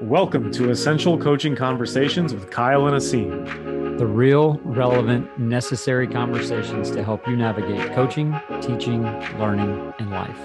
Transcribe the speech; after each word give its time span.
Welcome 0.00 0.52
to 0.52 0.70
Essential 0.70 1.18
Coaching 1.18 1.56
Conversations 1.56 2.32
with 2.32 2.52
Kyle 2.52 2.86
and 2.86 2.96
Aseem. 2.96 3.98
The 3.98 4.06
real, 4.06 4.60
relevant, 4.62 5.36
necessary 5.40 6.06
conversations 6.06 6.92
to 6.92 7.02
help 7.02 7.26
you 7.26 7.34
navigate 7.34 7.92
coaching, 7.94 8.32
teaching, 8.60 9.02
learning, 9.40 9.92
and 9.98 10.10
life. 10.12 10.38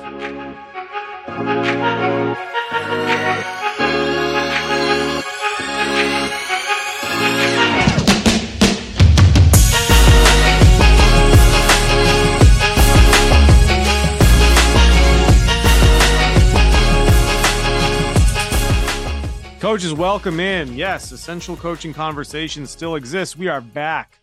Coaches, 19.64 19.94
welcome 19.94 20.42
in. 20.42 20.76
Yes, 20.76 21.14
Essential 21.14 21.56
Coaching 21.56 21.94
Conversations 21.94 22.70
still 22.70 22.96
exists. 22.96 23.38
We 23.38 23.48
are 23.48 23.62
back. 23.62 24.20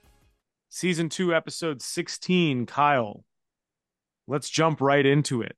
Season 0.69 1.09
two, 1.09 1.35
episode 1.35 1.81
16. 1.81 2.67
Kyle, 2.67 3.25
let's 4.29 4.51
jump 4.51 4.83
right 4.83 5.07
into 5.07 5.41
it. 5.41 5.57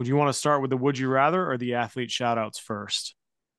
Would 0.00 0.08
you 0.08 0.16
want 0.16 0.30
to 0.30 0.32
start 0.32 0.62
with 0.62 0.70
the 0.70 0.76
Would 0.76 0.98
You 0.98 1.06
Rather 1.06 1.48
or 1.48 1.58
the 1.58 1.74
athlete 1.74 2.10
shout 2.10 2.38
outs 2.38 2.58
first? 2.58 3.14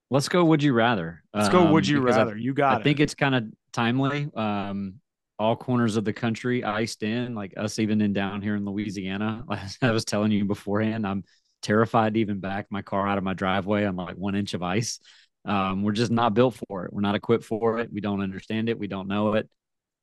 Let's 0.10 0.28
go 0.28 0.44
Would 0.44 0.62
You 0.62 0.74
Rather. 0.74 1.24
Let's 1.34 1.48
go 1.48 1.72
Would 1.72 1.88
You 1.88 2.02
Rather. 2.02 2.36
I, 2.36 2.40
you 2.40 2.54
got 2.54 2.74
I 2.74 2.80
it. 2.82 2.84
think 2.84 3.00
it's 3.00 3.16
kind 3.16 3.34
of 3.34 3.46
timely. 3.72 4.28
Um, 4.36 4.96
all 5.40 5.56
corners 5.56 5.96
of 5.96 6.04
the 6.04 6.12
country 6.12 6.66
iced 6.66 7.02
in, 7.02 7.34
like 7.34 7.54
us 7.56 7.80
even 7.80 8.02
in 8.02 8.12
down 8.12 8.42
here 8.42 8.58
in 8.58 8.66
Louisiana. 8.66 9.46
As 9.50 9.78
I 9.82 9.92
was 9.92 10.04
telling 10.04 10.34
you 10.34 10.44
beforehand, 10.44 11.08
I'm 11.08 11.24
terrified 11.62 12.14
to 12.16 12.20
even 12.20 12.40
back 12.40 12.68
my 12.70 12.82
car 12.82 13.08
out 13.08 13.18
of 13.18 13.24
my 13.24 13.34
driveway 13.34 13.86
on 13.86 13.96
like 13.96 14.16
one 14.16 14.36
inch 14.36 14.54
of 14.54 14.64
ice. 14.64 15.00
Um, 15.46 15.84
we're 15.84 15.92
just 15.94 16.12
not 16.12 16.34
built 16.34 16.60
for 16.68 16.86
it. 16.86 16.94
We're 16.94 17.02
not 17.02 17.16
equipped 17.16 17.46
for 17.46 17.80
it. 17.80 17.92
We 17.92 18.02
don't 18.02 18.22
understand 18.22 18.70
it. 18.70 18.78
We 18.78 18.88
don't 18.88 19.08
know 19.08 19.34
it. 19.34 19.50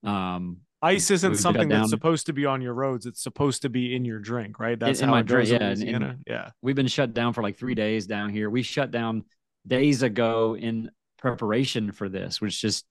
Um, 0.04 0.58
Ice 0.80 1.10
isn't 1.10 1.36
something 1.36 1.68
that's 1.68 1.90
supposed 1.90 2.26
to 2.26 2.32
be 2.32 2.46
on 2.46 2.62
your 2.62 2.72
roads. 2.72 3.04
It's 3.04 3.20
supposed 3.22 3.62
to 3.62 3.68
be 3.68 3.96
in 3.96 4.04
your 4.04 4.20
drink, 4.20 4.60
right? 4.60 4.78
That's 4.78 5.00
in 5.00 5.06
how 5.08 5.14
my 5.14 5.22
drink, 5.22 5.48
yeah, 5.48 5.56
and- 5.58 6.22
yeah. 6.26 6.50
we've 6.62 6.76
been 6.76 6.86
shut 6.86 7.14
down 7.14 7.32
for 7.32 7.42
like 7.42 7.58
three 7.58 7.74
days 7.74 8.06
down 8.06 8.30
here. 8.30 8.48
We 8.48 8.62
shut 8.62 8.92
down 8.92 9.24
days 9.66 10.02
ago 10.02 10.56
in 10.56 10.90
preparation 11.18 11.90
for 11.90 12.08
this, 12.08 12.40
which 12.40 12.60
just 12.60 12.86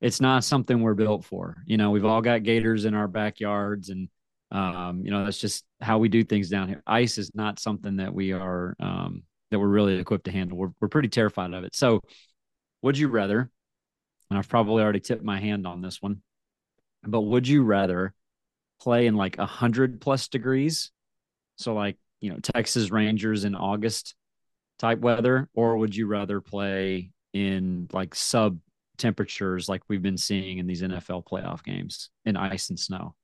it's 0.00 0.20
not 0.20 0.44
something 0.44 0.80
we're 0.80 0.94
built 0.94 1.24
for. 1.24 1.56
You 1.66 1.76
know, 1.76 1.90
we've 1.90 2.04
all 2.04 2.22
got 2.22 2.44
gators 2.44 2.84
in 2.84 2.94
our 2.94 3.08
backyards 3.08 3.88
and 3.88 4.08
um, 4.54 5.02
you 5.04 5.10
know, 5.10 5.24
that's 5.24 5.40
just 5.40 5.64
how 5.80 5.98
we 5.98 6.08
do 6.08 6.22
things 6.22 6.48
down 6.48 6.68
here. 6.68 6.82
Ice 6.86 7.18
is 7.18 7.34
not 7.34 7.58
something 7.58 7.96
that 7.96 8.14
we 8.14 8.32
are 8.32 8.76
um 8.78 9.24
that 9.50 9.58
we're 9.58 9.68
really 9.68 9.98
equipped 9.98 10.24
to 10.26 10.32
handle. 10.32 10.56
We're 10.56 10.72
we're 10.80 10.88
pretty 10.88 11.08
terrified 11.08 11.52
of 11.52 11.64
it. 11.64 11.74
So 11.74 12.02
would 12.80 12.96
you 12.96 13.08
rather, 13.08 13.50
and 14.30 14.38
I've 14.38 14.48
probably 14.48 14.82
already 14.82 15.00
tipped 15.00 15.24
my 15.24 15.40
hand 15.40 15.66
on 15.66 15.82
this 15.82 16.00
one, 16.00 16.22
but 17.02 17.22
would 17.22 17.48
you 17.48 17.64
rather 17.64 18.14
play 18.80 19.06
in 19.06 19.16
like 19.16 19.38
a 19.38 19.46
hundred 19.46 20.00
plus 20.00 20.28
degrees? 20.28 20.92
So 21.56 21.74
like, 21.74 21.96
you 22.20 22.30
know, 22.30 22.38
Texas 22.40 22.90
Rangers 22.90 23.44
in 23.44 23.56
August 23.56 24.14
type 24.78 25.00
weather, 25.00 25.48
or 25.54 25.78
would 25.78 25.96
you 25.96 26.06
rather 26.06 26.40
play 26.40 27.10
in 27.32 27.88
like 27.92 28.14
sub 28.14 28.58
temperatures 28.98 29.68
like 29.68 29.82
we've 29.88 30.02
been 30.02 30.18
seeing 30.18 30.58
in 30.58 30.66
these 30.68 30.82
NFL 30.82 31.26
playoff 31.26 31.64
games 31.64 32.10
in 32.24 32.36
ice 32.36 32.70
and 32.70 32.78
snow? 32.78 33.16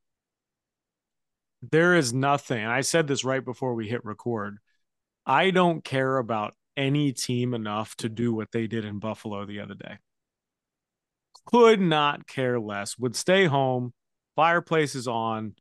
There 1.63 1.95
is 1.95 2.13
nothing. 2.13 2.65
I 2.65 2.81
said 2.81 3.07
this 3.07 3.25
right 3.25 3.45
before 3.45 3.75
we 3.75 3.89
hit 3.89 4.05
record. 4.05 4.59
I 5.27 5.51
don't 5.51 5.85
care 5.85 6.17
about 6.17 6.55
any 6.77 7.13
team 7.13 7.53
enough 7.53 7.95
to 7.97 8.09
do 8.09 8.33
what 8.33 8.53
they 8.53 8.67
did 8.67 8.85
in 8.85 8.99
Buffalo 8.99 9.45
the 9.45 9.61
other 9.61 9.75
day. 9.75 9.99
Could 11.47 11.81
not 11.81 12.27
care 12.27 12.59
less. 12.59 12.99
Would 12.99 13.15
stay 13.15 13.45
home, 13.45 13.93
fireplace 14.37 14.95
is 14.95 15.07
on, 15.07 15.55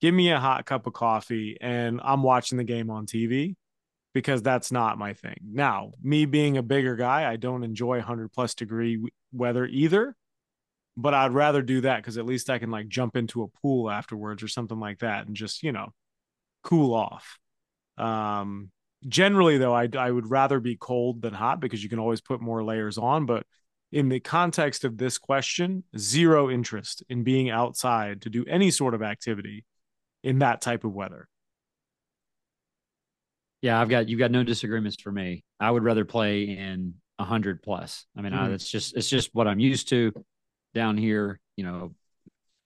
give 0.00 0.14
me 0.14 0.30
a 0.30 0.38
hot 0.38 0.66
cup 0.66 0.86
of 0.86 0.92
coffee, 0.92 1.56
and 1.60 2.00
I'm 2.04 2.22
watching 2.22 2.58
the 2.58 2.64
game 2.64 2.90
on 2.90 3.06
TV 3.06 3.56
because 4.14 4.42
that's 4.42 4.70
not 4.70 4.98
my 4.98 5.14
thing. 5.14 5.36
Now, 5.50 5.92
me 6.02 6.26
being 6.26 6.56
a 6.56 6.62
bigger 6.62 6.96
guy, 6.96 7.30
I 7.30 7.36
don't 7.36 7.64
enjoy 7.64 7.96
100 7.98 8.32
plus 8.32 8.54
degree 8.54 9.02
weather 9.32 9.66
either 9.66 10.14
but 10.96 11.14
I'd 11.14 11.32
rather 11.32 11.62
do 11.62 11.82
that 11.82 11.98
because 11.98 12.18
at 12.18 12.26
least 12.26 12.50
I 12.50 12.58
can 12.58 12.70
like 12.70 12.88
jump 12.88 13.16
into 13.16 13.42
a 13.42 13.48
pool 13.48 13.90
afterwards 13.90 14.42
or 14.42 14.48
something 14.48 14.78
like 14.78 15.00
that 15.00 15.26
and 15.26 15.36
just 15.36 15.62
you 15.62 15.72
know 15.72 15.92
cool 16.64 16.94
off. 16.94 17.38
Um, 17.98 18.70
generally 19.08 19.58
though, 19.58 19.74
I 19.74 19.88
I 19.98 20.10
would 20.10 20.30
rather 20.30 20.60
be 20.60 20.76
cold 20.76 21.22
than 21.22 21.34
hot 21.34 21.60
because 21.60 21.82
you 21.82 21.90
can 21.90 21.98
always 21.98 22.20
put 22.20 22.40
more 22.40 22.64
layers 22.64 22.98
on. 22.98 23.26
But 23.26 23.46
in 23.92 24.08
the 24.08 24.20
context 24.20 24.84
of 24.84 24.98
this 24.98 25.18
question, 25.18 25.84
zero 25.98 26.50
interest 26.50 27.02
in 27.08 27.24
being 27.24 27.50
outside 27.50 28.22
to 28.22 28.30
do 28.30 28.44
any 28.48 28.70
sort 28.70 28.94
of 28.94 29.02
activity 29.02 29.64
in 30.24 30.40
that 30.40 30.60
type 30.62 30.84
of 30.84 30.92
weather. 30.92 31.28
Yeah, 33.60 33.80
I've 33.80 33.88
got 33.88 34.08
you've 34.08 34.18
got 34.18 34.30
no 34.30 34.42
disagreements 34.42 35.00
for 35.00 35.12
me. 35.12 35.44
I 35.60 35.70
would 35.70 35.84
rather 35.84 36.04
play 36.04 36.44
in 36.44 36.94
a 37.18 37.24
hundred 37.24 37.62
plus. 37.62 38.06
I 38.16 38.22
mean, 38.22 38.32
I, 38.32 38.48
Mhm. 38.48 38.50
that's 38.50 38.68
just 38.68 38.96
it's 38.96 39.08
just 39.08 39.30
what 39.34 39.46
I'm 39.46 39.60
used 39.60 39.88
to 39.90 40.12
down 40.74 40.96
here. 40.96 41.40
You 41.56 41.64
know, 41.64 41.94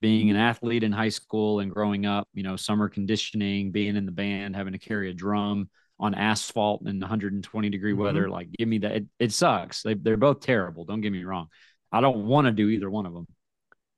being 0.01 0.31
an 0.31 0.37
athlete 0.37 0.83
in 0.85 0.93
high 0.93 1.09
school 1.09 1.61
and 1.61 1.71
growing 1.73 2.07
up. 2.07 2.29
You 2.35 2.43
know, 2.43 2.57
summer 2.57 2.89
conditioning, 2.89 3.73
being 3.73 3.97
in 3.97 4.07
the 4.07 4.13
band, 4.13 4.57
having 4.57 4.73
to 4.75 4.79
carry 4.79 5.11
a 5.11 5.15
drum 5.15 5.69
on 5.99 6.15
asphalt 6.15 6.87
in 6.87 7.01
120 7.01 7.71
degree 7.71 7.95
Mhm. 7.95 7.99
weather. 7.99 8.29
Like, 8.29 8.51
give 8.53 8.69
me 8.69 8.79
that. 8.79 8.93
It, 8.97 9.07
it 9.19 9.33
sucks. 9.33 9.83
They 9.83 9.95
they're 9.95 10.17
both 10.17 10.41
terrible. 10.41 10.85
Don't 10.85 11.01
get 11.01 11.13
me 11.13 11.25
wrong. 11.25 11.49
I 11.93 12.01
don't 12.01 12.27
want 12.27 12.47
to 12.47 12.53
do 12.53 12.69
either 12.69 12.91
one 12.91 13.07
of 13.07 13.15
them. 13.15 13.27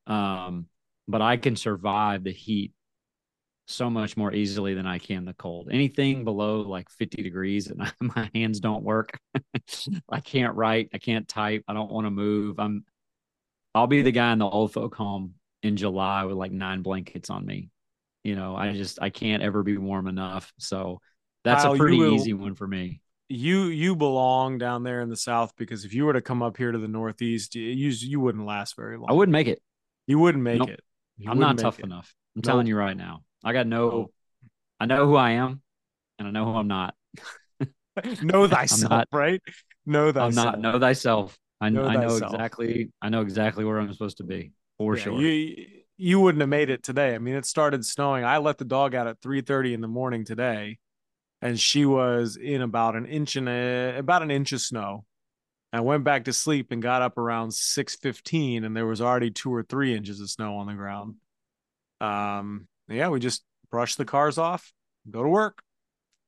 Um, 0.06 0.66
but 1.08 1.22
I 1.22 1.36
can 1.36 1.56
survive 1.56 2.24
the 2.24 2.32
heat 2.32 2.72
so 3.66 3.90
much 3.90 4.16
more 4.16 4.32
easily 4.32 4.74
than 4.74 4.86
I 4.86 4.98
can 4.98 5.24
the 5.24 5.34
cold. 5.34 5.68
Anything 5.70 6.24
below 6.24 6.62
like 6.62 6.88
50 6.90 7.22
degrees 7.22 7.68
and 7.68 7.80
my 8.00 8.30
hands 8.34 8.60
don't 8.60 8.82
work. 8.82 9.18
I 10.10 10.20
can't 10.20 10.54
write, 10.54 10.88
I 10.94 10.98
can't 10.98 11.28
type, 11.28 11.64
I 11.68 11.74
don't 11.74 11.90
want 11.90 12.06
to 12.06 12.10
move. 12.10 12.58
I'm 12.58 12.84
I'll 13.74 13.86
be 13.86 14.02
the 14.02 14.12
guy 14.12 14.32
in 14.32 14.38
the 14.38 14.46
old 14.46 14.72
folk 14.72 14.94
home 14.94 15.34
in 15.62 15.76
July 15.76 16.24
with 16.24 16.36
like 16.36 16.52
nine 16.52 16.82
blankets 16.82 17.30
on 17.30 17.44
me. 17.44 17.70
You 18.24 18.34
know, 18.36 18.56
I 18.56 18.72
just 18.72 19.00
I 19.00 19.10
can't 19.10 19.42
ever 19.42 19.62
be 19.62 19.76
warm 19.76 20.06
enough. 20.08 20.52
So 20.58 21.00
that's 21.44 21.62
Kyle, 21.62 21.74
a 21.74 21.76
pretty 21.76 21.98
will- 21.98 22.14
easy 22.14 22.32
one 22.32 22.54
for 22.54 22.66
me. 22.66 23.00
You 23.30 23.64
you 23.64 23.94
belong 23.94 24.56
down 24.56 24.84
there 24.84 25.02
in 25.02 25.10
the 25.10 25.16
south 25.16 25.52
because 25.58 25.84
if 25.84 25.92
you 25.92 26.06
were 26.06 26.14
to 26.14 26.22
come 26.22 26.42
up 26.42 26.56
here 26.56 26.72
to 26.72 26.78
the 26.78 26.88
northeast, 26.88 27.54
you 27.54 27.62
you 27.90 28.20
wouldn't 28.20 28.46
last 28.46 28.74
very 28.74 28.96
long. 28.96 29.06
I 29.10 29.12
wouldn't 29.12 29.32
make 29.34 29.48
it. 29.48 29.60
You 30.06 30.18
wouldn't 30.18 30.42
make 30.42 30.60
Nope. 30.60 30.70
it. 30.70 30.80
You 31.18 31.30
I'm 31.30 31.38
not 31.38 31.58
tough 31.58 31.78
it. 31.78 31.84
enough. 31.84 32.14
I'm 32.34 32.40
Nope. 32.40 32.44
telling 32.44 32.66
you 32.66 32.76
right 32.76 32.96
now. 32.96 33.22
I 33.44 33.52
got 33.52 33.66
no 33.66 33.90
Nope. 33.90 34.14
I 34.80 34.86
know 34.86 35.04
who 35.06 35.14
I 35.16 35.32
am 35.32 35.60
and 36.18 36.26
I 36.26 36.30
know 36.30 36.46
who 36.46 36.52
I'm 36.58 36.68
not. 36.68 36.94
know 38.22 38.46
thyself, 38.48 38.90
not- 38.90 39.08
right? 39.12 39.42
Know 39.84 40.10
thyself. 40.10 40.28
I'm 40.28 40.34
not 40.34 40.60
know 40.60 40.78
thyself. 40.78 41.38
I, 41.60 41.70
Know 41.70 41.84
I 41.86 41.96
know 41.96 42.16
exactly. 42.16 42.90
I 43.02 43.08
know 43.08 43.22
exactly 43.22 43.64
where 43.64 43.78
I'm 43.78 43.92
supposed 43.92 44.18
to 44.18 44.24
be 44.24 44.52
for 44.78 44.96
Yeah, 44.96 45.02
sure. 45.02 45.20
You 45.20 45.66
you 45.96 46.20
wouldn't 46.20 46.40
have 46.40 46.48
made 46.48 46.70
it 46.70 46.84
today. 46.84 47.14
I 47.14 47.18
mean, 47.18 47.34
it 47.34 47.44
started 47.44 47.84
snowing. 47.84 48.24
I 48.24 48.38
let 48.38 48.58
the 48.58 48.64
dog 48.64 48.94
out 48.94 49.08
at 49.08 49.20
three 49.20 49.40
thirty 49.40 49.74
in 49.74 49.80
the 49.80 49.88
morning 49.88 50.24
today, 50.24 50.78
and 51.42 51.58
she 51.58 51.84
was 51.84 52.36
in 52.36 52.62
about 52.62 52.94
an 52.94 53.06
inch 53.06 53.34
and 53.34 53.48
a, 53.48 53.98
about 53.98 54.22
an 54.22 54.30
inch 54.30 54.52
of 54.52 54.60
snow. 54.60 55.04
I 55.72 55.80
went 55.80 56.04
back 56.04 56.24
to 56.24 56.32
sleep 56.32 56.70
and 56.70 56.80
got 56.80 57.02
up 57.02 57.18
around 57.18 57.52
six 57.52 57.96
fifteen, 57.96 58.64
and 58.64 58.76
there 58.76 58.86
was 58.86 59.00
already 59.00 59.30
two 59.30 59.52
or 59.52 59.64
three 59.64 59.94
inches 59.94 60.20
of 60.20 60.30
snow 60.30 60.56
on 60.56 60.66
the 60.68 60.74
ground. 60.74 61.16
Um, 62.00 62.68
yeah, 62.88 63.08
we 63.08 63.18
just 63.18 63.42
brush 63.70 63.96
the 63.96 64.04
cars 64.04 64.38
off, 64.38 64.72
go 65.10 65.22
to 65.22 65.28
work. 65.28 65.60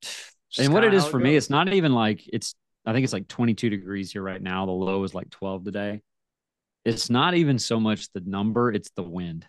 Just 0.01 0.65
and 0.65 0.73
what 0.73 0.83
it 0.83 0.87
is 0.87 0.91
kinda 0.91 0.97
is 0.97 1.03
how 1.05 1.09
for 1.11 1.19
me, 1.19 1.35
it's 1.37 1.49
not 1.49 1.73
even 1.73 1.93
like 1.93 2.21
it's. 2.31 2.55
I 2.85 2.93
think 2.93 3.03
it's 3.03 3.13
like 3.13 3.27
22 3.27 3.69
degrees 3.69 4.11
here 4.11 4.23
right 4.23 4.41
now. 4.41 4.65
The 4.65 4.71
low 4.71 5.03
is 5.03 5.13
like 5.13 5.29
12 5.29 5.65
today. 5.65 6.01
It's 6.83 7.09
not 7.09 7.35
even 7.35 7.59
so 7.59 7.79
much 7.79 8.11
the 8.13 8.21
number; 8.21 8.71
it's 8.71 8.89
the 8.95 9.03
wind. 9.03 9.45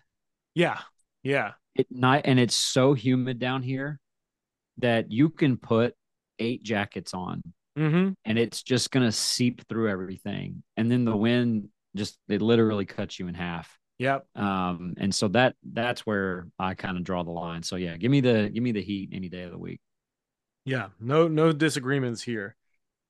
yeah, 0.53 0.79
yeah, 1.23 1.53
It 1.75 1.87
not, 1.89 2.21
and 2.25 2.39
it's 2.39 2.55
so 2.55 2.93
humid 2.93 3.39
down 3.39 3.63
here 3.63 3.99
that 4.77 5.11
you 5.11 5.29
can 5.29 5.57
put 5.57 5.95
eight 6.37 6.63
jackets 6.63 7.13
on, 7.15 7.41
mm-hmm. 7.77 8.11
and 8.25 8.37
it's 8.37 8.61
just 8.61 8.91
gonna 8.91 9.11
seep 9.11 9.67
through 9.67 9.89
everything. 9.89 10.61
And 10.77 10.91
then 10.91 11.05
the 11.05 11.17
wind 11.17 11.69
just 11.95 12.17
it 12.27 12.41
literally 12.41 12.85
cuts 12.85 13.17
you 13.19 13.27
in 13.27 13.33
half. 13.33 13.79
yep. 13.97 14.25
Um, 14.35 14.93
and 14.97 15.13
so 15.13 15.27
that 15.29 15.55
that's 15.63 16.05
where 16.05 16.47
I 16.59 16.75
kind 16.75 16.97
of 16.97 17.03
draw 17.03 17.23
the 17.23 17.31
line. 17.31 17.63
So 17.63 17.77
yeah, 17.77 17.97
give 17.97 18.11
me 18.11 18.21
the 18.21 18.51
give 18.53 18.61
me 18.61 18.73
the 18.73 18.81
heat 18.83 19.09
any 19.11 19.29
day 19.29 19.41
of 19.43 19.51
the 19.51 19.57
week. 19.57 19.79
Yeah, 20.65 20.89
no 20.99 21.27
no 21.27 21.51
disagreements 21.51 22.21
here. 22.21 22.55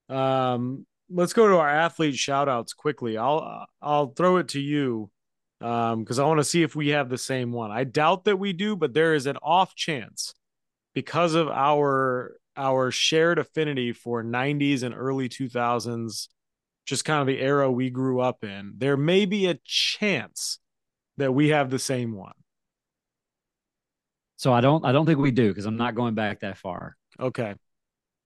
Um, 0.10 0.86
let's 1.10 1.34
go 1.34 1.48
to 1.48 1.58
our 1.58 1.70
athlete 1.70 2.16
shout 2.16 2.50
outs 2.50 2.74
quickly. 2.74 3.18
I'll 3.18 3.68
I'll 3.82 4.08
throw 4.08 4.38
it 4.38 4.50
to 4.50 4.60
you 4.60 5.10
um 5.62 6.04
because 6.04 6.20
I 6.20 6.26
want 6.26 6.40
to 6.40 6.44
see 6.44 6.64
if 6.64 6.76
we 6.76 6.90
have 6.90 7.10
the 7.10 7.18
same 7.18 7.52
one. 7.52 7.72
I 7.72 7.84
doubt 7.84 8.26
that 8.26 8.38
we 8.38 8.54
do, 8.54 8.76
but 8.76 8.94
there 8.94 9.14
is 9.14 9.26
an 9.26 9.38
off 9.42 9.76
chance 9.76 10.34
because 10.94 11.36
of 11.36 11.48
our 11.50 12.38
our 12.56 12.92
shared 12.92 13.40
affinity 13.40 13.94
for 13.94 14.24
90s 14.24 14.84
and 14.84 14.94
early 14.94 15.28
2000s, 15.28 16.28
just 16.86 17.06
kind 17.06 17.22
of 17.22 17.28
the 17.28 17.42
era 17.42 17.72
we 17.72 17.90
grew 17.90 18.20
up 18.20 18.44
in, 18.44 18.74
there 18.78 18.98
may 18.98 19.26
be 19.26 19.48
a 19.48 19.60
chance 19.66 20.60
that 21.18 21.34
we 21.34 21.50
have 21.50 21.70
the 21.70 21.80
same 21.80 22.16
one. 22.16 22.34
So 24.38 24.52
I 24.52 24.62
don't 24.62 24.86
I 24.86 24.92
don't 24.92 25.06
think 25.06 25.20
we 25.20 25.32
do 25.32 25.48
because 25.50 25.66
I'm 25.66 25.78
not 25.78 25.96
going 25.96 26.16
back 26.16 26.42
that 26.42 26.58
far. 26.58 26.96
Okay. 27.20 27.56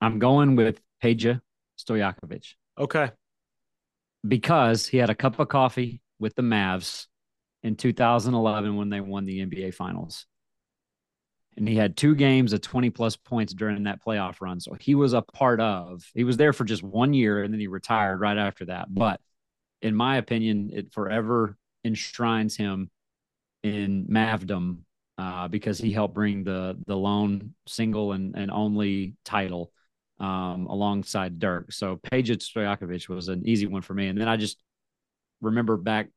I'm 0.00 0.18
going 0.18 0.56
with 0.56 0.80
Peja 1.02 1.40
Stojakovic. 1.78 2.54
Okay. 2.78 3.10
Because 4.26 4.86
he 4.86 4.98
had 4.98 5.10
a 5.10 5.14
cup 5.14 5.38
of 5.38 5.48
coffee 5.48 6.00
with 6.18 6.34
the 6.34 6.42
Mavs 6.42 7.06
in 7.62 7.76
2011 7.76 8.76
when 8.76 8.88
they 8.88 9.00
won 9.00 9.24
the 9.24 9.40
NBA 9.44 9.74
Finals. 9.74 10.26
And 11.56 11.68
he 11.68 11.74
had 11.74 11.96
two 11.96 12.14
games 12.14 12.52
of 12.52 12.60
20 12.60 12.90
plus 12.90 13.16
points 13.16 13.52
during 13.52 13.82
that 13.84 14.04
playoff 14.04 14.40
run. 14.40 14.60
So 14.60 14.76
he 14.78 14.94
was 14.94 15.12
a 15.12 15.22
part 15.22 15.60
of, 15.60 16.04
he 16.14 16.22
was 16.22 16.36
there 16.36 16.52
for 16.52 16.64
just 16.64 16.84
one 16.84 17.14
year 17.14 17.42
and 17.42 17.52
then 17.52 17.60
he 17.60 17.66
retired 17.66 18.20
right 18.20 18.38
after 18.38 18.66
that. 18.66 18.86
But 18.92 19.20
in 19.82 19.94
my 19.94 20.18
opinion, 20.18 20.70
it 20.72 20.92
forever 20.92 21.56
enshrines 21.84 22.56
him 22.56 22.90
in 23.62 24.06
Mavdom 24.08 24.78
uh, 25.18 25.48
because 25.48 25.78
he 25.78 25.92
helped 25.92 26.14
bring 26.14 26.44
the 26.44 26.78
the 26.86 26.96
lone 26.96 27.54
single 27.66 28.12
and, 28.12 28.36
and 28.36 28.50
only 28.50 29.16
title 29.24 29.72
um, 30.20 30.66
alongside 30.66 31.38
Dirk. 31.38 31.72
So 31.72 31.96
Peja 31.96 32.36
Stojakovic 32.36 33.08
was 33.08 33.28
an 33.28 33.46
easy 33.46 33.66
one 33.66 33.82
for 33.82 33.94
me. 33.94 34.08
And 34.08 34.20
then 34.20 34.28
I 34.28 34.36
just 34.36 34.58
remember 35.40 35.76
back 35.76 36.08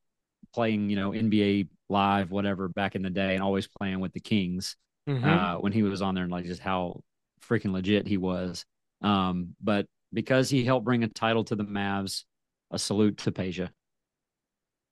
playing, 0.54 0.90
you 0.90 0.96
know, 0.96 1.12
NBA 1.12 1.68
live, 1.90 2.32
whatever, 2.32 2.68
back 2.68 2.96
in 2.96 3.02
the 3.02 3.10
day, 3.10 3.36
and 3.36 3.44
always 3.44 3.68
playing 3.68 4.00
with 4.00 4.14
the 4.14 4.20
Kings 4.20 4.76
mm-hmm. 5.08 5.24
uh, 5.24 5.60
when 5.60 5.72
he 5.72 5.84
was 5.84 6.02
on 6.02 6.16
there, 6.16 6.24
and 6.24 6.32
like 6.32 6.46
just 6.46 6.62
how 6.62 7.02
freaking 7.48 7.72
legit 7.72 8.08
he 8.08 8.18
was. 8.18 8.66
Um, 9.02 9.56
but 9.62 9.86
because 10.14 10.50
he 10.50 10.64
helped 10.64 10.86
bring 10.86 11.04
a 11.04 11.08
title 11.08 11.44
to 11.46 11.56
the 11.56 11.64
Mavs, 11.64 12.24
a 12.72 12.80
salute 12.80 13.18
to 13.20 13.32
Peja. 13.32 13.70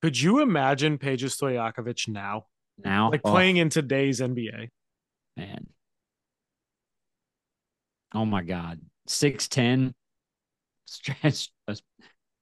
Could 0.01 0.19
you 0.19 0.41
imagine 0.41 0.97
Peja 0.97 1.25
Stojakovic 1.25 2.07
now? 2.07 2.45
Now, 2.77 3.11
like 3.11 3.21
oh. 3.25 3.31
playing 3.31 3.57
in 3.57 3.69
today's 3.69 4.21
NBA, 4.21 4.69
man. 5.35 5.67
Oh 8.13 8.25
my 8.25 8.41
God, 8.41 8.79
six 9.09 9.47
ten, 9.47 9.94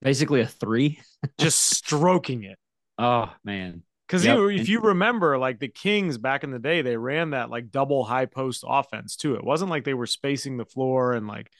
basically 0.01 0.41
a 0.41 0.47
three, 0.47 0.99
just 1.39 1.59
stroking 1.59 2.43
it. 2.43 2.57
Oh 2.99 3.31
man, 3.43 3.83
because 4.07 4.25
yep. 4.25 4.39
if 4.39 4.69
you 4.69 4.79
remember, 4.79 5.37
like 5.37 5.59
the 5.59 5.67
Kings 5.67 6.17
back 6.17 6.43
in 6.43 6.49
the 6.49 6.57
day, 6.57 6.81
they 6.81 6.97
ran 6.97 7.29
that 7.29 7.51
like 7.51 7.69
double 7.69 8.03
high 8.03 8.25
post 8.25 8.63
offense 8.67 9.15
too. 9.17 9.35
It 9.35 9.43
wasn't 9.43 9.69
like 9.69 9.83
they 9.83 9.93
were 9.93 10.07
spacing 10.07 10.57
the 10.57 10.65
floor 10.65 11.13
and 11.13 11.27
like, 11.27 11.51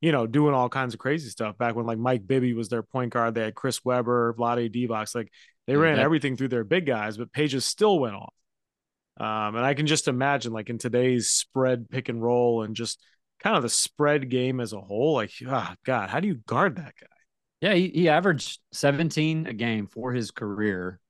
you 0.00 0.10
know, 0.10 0.26
doing 0.26 0.54
all 0.54 0.70
kinds 0.70 0.94
of 0.94 1.00
crazy 1.00 1.28
stuff 1.28 1.58
back 1.58 1.74
when 1.74 1.84
like 1.84 1.98
Mike 1.98 2.26
Bibby 2.26 2.54
was 2.54 2.70
their 2.70 2.82
point 2.82 3.12
guard. 3.12 3.34
They 3.34 3.42
had 3.42 3.54
Chris 3.54 3.84
Webber, 3.84 4.34
Vlade 4.38 4.74
Divac. 4.74 5.14
Like 5.14 5.30
they 5.66 5.76
ran 5.76 5.96
that- 5.96 6.02
everything 6.02 6.38
through 6.38 6.48
their 6.48 6.64
big 6.64 6.86
guys, 6.86 7.18
but 7.18 7.30
Peja 7.30 7.60
still 7.60 7.98
went 7.98 8.14
off. 8.14 8.32
Um, 9.18 9.56
and 9.56 9.66
I 9.66 9.74
can 9.74 9.86
just 9.86 10.08
imagine 10.08 10.54
like 10.54 10.70
in 10.70 10.78
today's 10.78 11.28
spread 11.28 11.90
pick 11.90 12.08
and 12.08 12.22
roll 12.22 12.62
and 12.62 12.74
just 12.74 12.98
kind 13.42 13.56
of 13.56 13.62
the 13.62 13.68
spread 13.68 14.28
game 14.28 14.60
as 14.60 14.72
a 14.72 14.80
whole, 14.80 15.14
like, 15.14 15.30
oh, 15.46 15.74
God, 15.84 16.10
how 16.10 16.20
do 16.20 16.28
you 16.28 16.36
guard 16.46 16.76
that 16.76 16.94
guy? 17.00 17.06
Yeah, 17.60 17.74
he, 17.74 17.88
he 17.88 18.08
averaged 18.08 18.60
17 18.72 19.46
a 19.46 19.52
game 19.52 19.86
for 19.86 20.12
his 20.12 20.30
career 20.30 21.00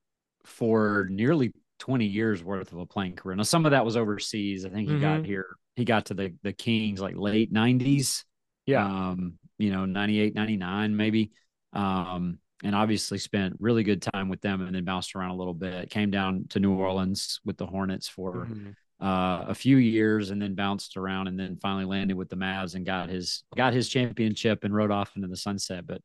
for 0.44 1.08
nearly 1.11 1.52
20 1.81 2.06
years 2.06 2.43
worth 2.43 2.73
of 2.73 2.78
a 2.78 2.87
playing 2.87 3.17
career. 3.17 3.37
Now, 3.37 3.43
some 3.43 3.67
of 3.67 3.73
that 3.73 3.84
was 3.84 3.96
overseas. 3.96 4.64
I 4.64 4.70
think 4.70 4.88
he 4.88 4.94
mm-hmm. 4.94 5.02
got 5.02 5.26
here, 5.26 5.56
he 5.75 5.84
got 5.84 6.06
to 6.06 6.14
the, 6.14 6.34
the 6.43 6.52
Kings 6.52 7.00
like 7.00 7.17
late 7.17 7.52
90s. 7.52 8.25
Yeah. 8.64 8.84
Um, 8.84 9.34
you 9.58 9.70
know, 9.70 9.84
98, 9.84 10.34
99, 10.34 10.96
maybe. 10.96 11.32
Um, 11.72 12.38
and 12.64 12.75
obviously 12.75 13.19
spent 13.19 13.56
really 13.58 13.82
good 13.82 14.02
time 14.02 14.29
with 14.29 14.40
them 14.40 14.62
and 14.62 14.75
then 14.75 14.84
bounced 14.84 15.14
around 15.14 15.31
a 15.31 15.37
little 15.37 15.55
bit. 15.55 15.90
Came 15.90 16.11
down 16.11 16.46
to 16.50 16.61
New 16.61 16.75
Orleans 16.75 17.40
with 17.44 17.56
the 17.56 17.67
Hornets 17.67 18.08
for 18.08 18.32
mm-hmm. 18.32 18.70
Uh, 19.00 19.44
a 19.48 19.54
few 19.54 19.76
years 19.76 20.31
and 20.31 20.40
then 20.40 20.54
bounced 20.54 20.96
around 20.96 21.28
and 21.28 21.38
then 21.38 21.58
finally 21.60 21.84
landed 21.84 22.16
with 22.16 22.28
the 22.28 22.37
Mavs 22.37 22.75
and 22.75 22.87
got 22.87 23.08
his 23.08 23.44
got 23.54 23.75
his 23.75 23.88
championship 23.88 24.64
and 24.64 24.75
rode 24.75 24.90
off 24.90 25.12
into 25.16 25.28
the 25.28 25.37
sunset. 25.37 25.87
But 25.87 26.00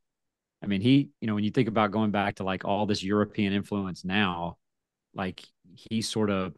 I 0.61 0.67
mean, 0.67 0.81
he, 0.81 1.09
you 1.21 1.27
know, 1.27 1.35
when 1.35 1.43
you 1.43 1.51
think 1.51 1.67
about 1.67 1.91
going 1.91 2.11
back 2.11 2.35
to 2.35 2.43
like 2.43 2.65
all 2.65 2.85
this 2.85 3.03
European 3.03 3.53
influence 3.53 4.03
now, 4.03 4.57
like 5.13 5.41
he 5.73 6.01
sort 6.01 6.29
of 6.29 6.53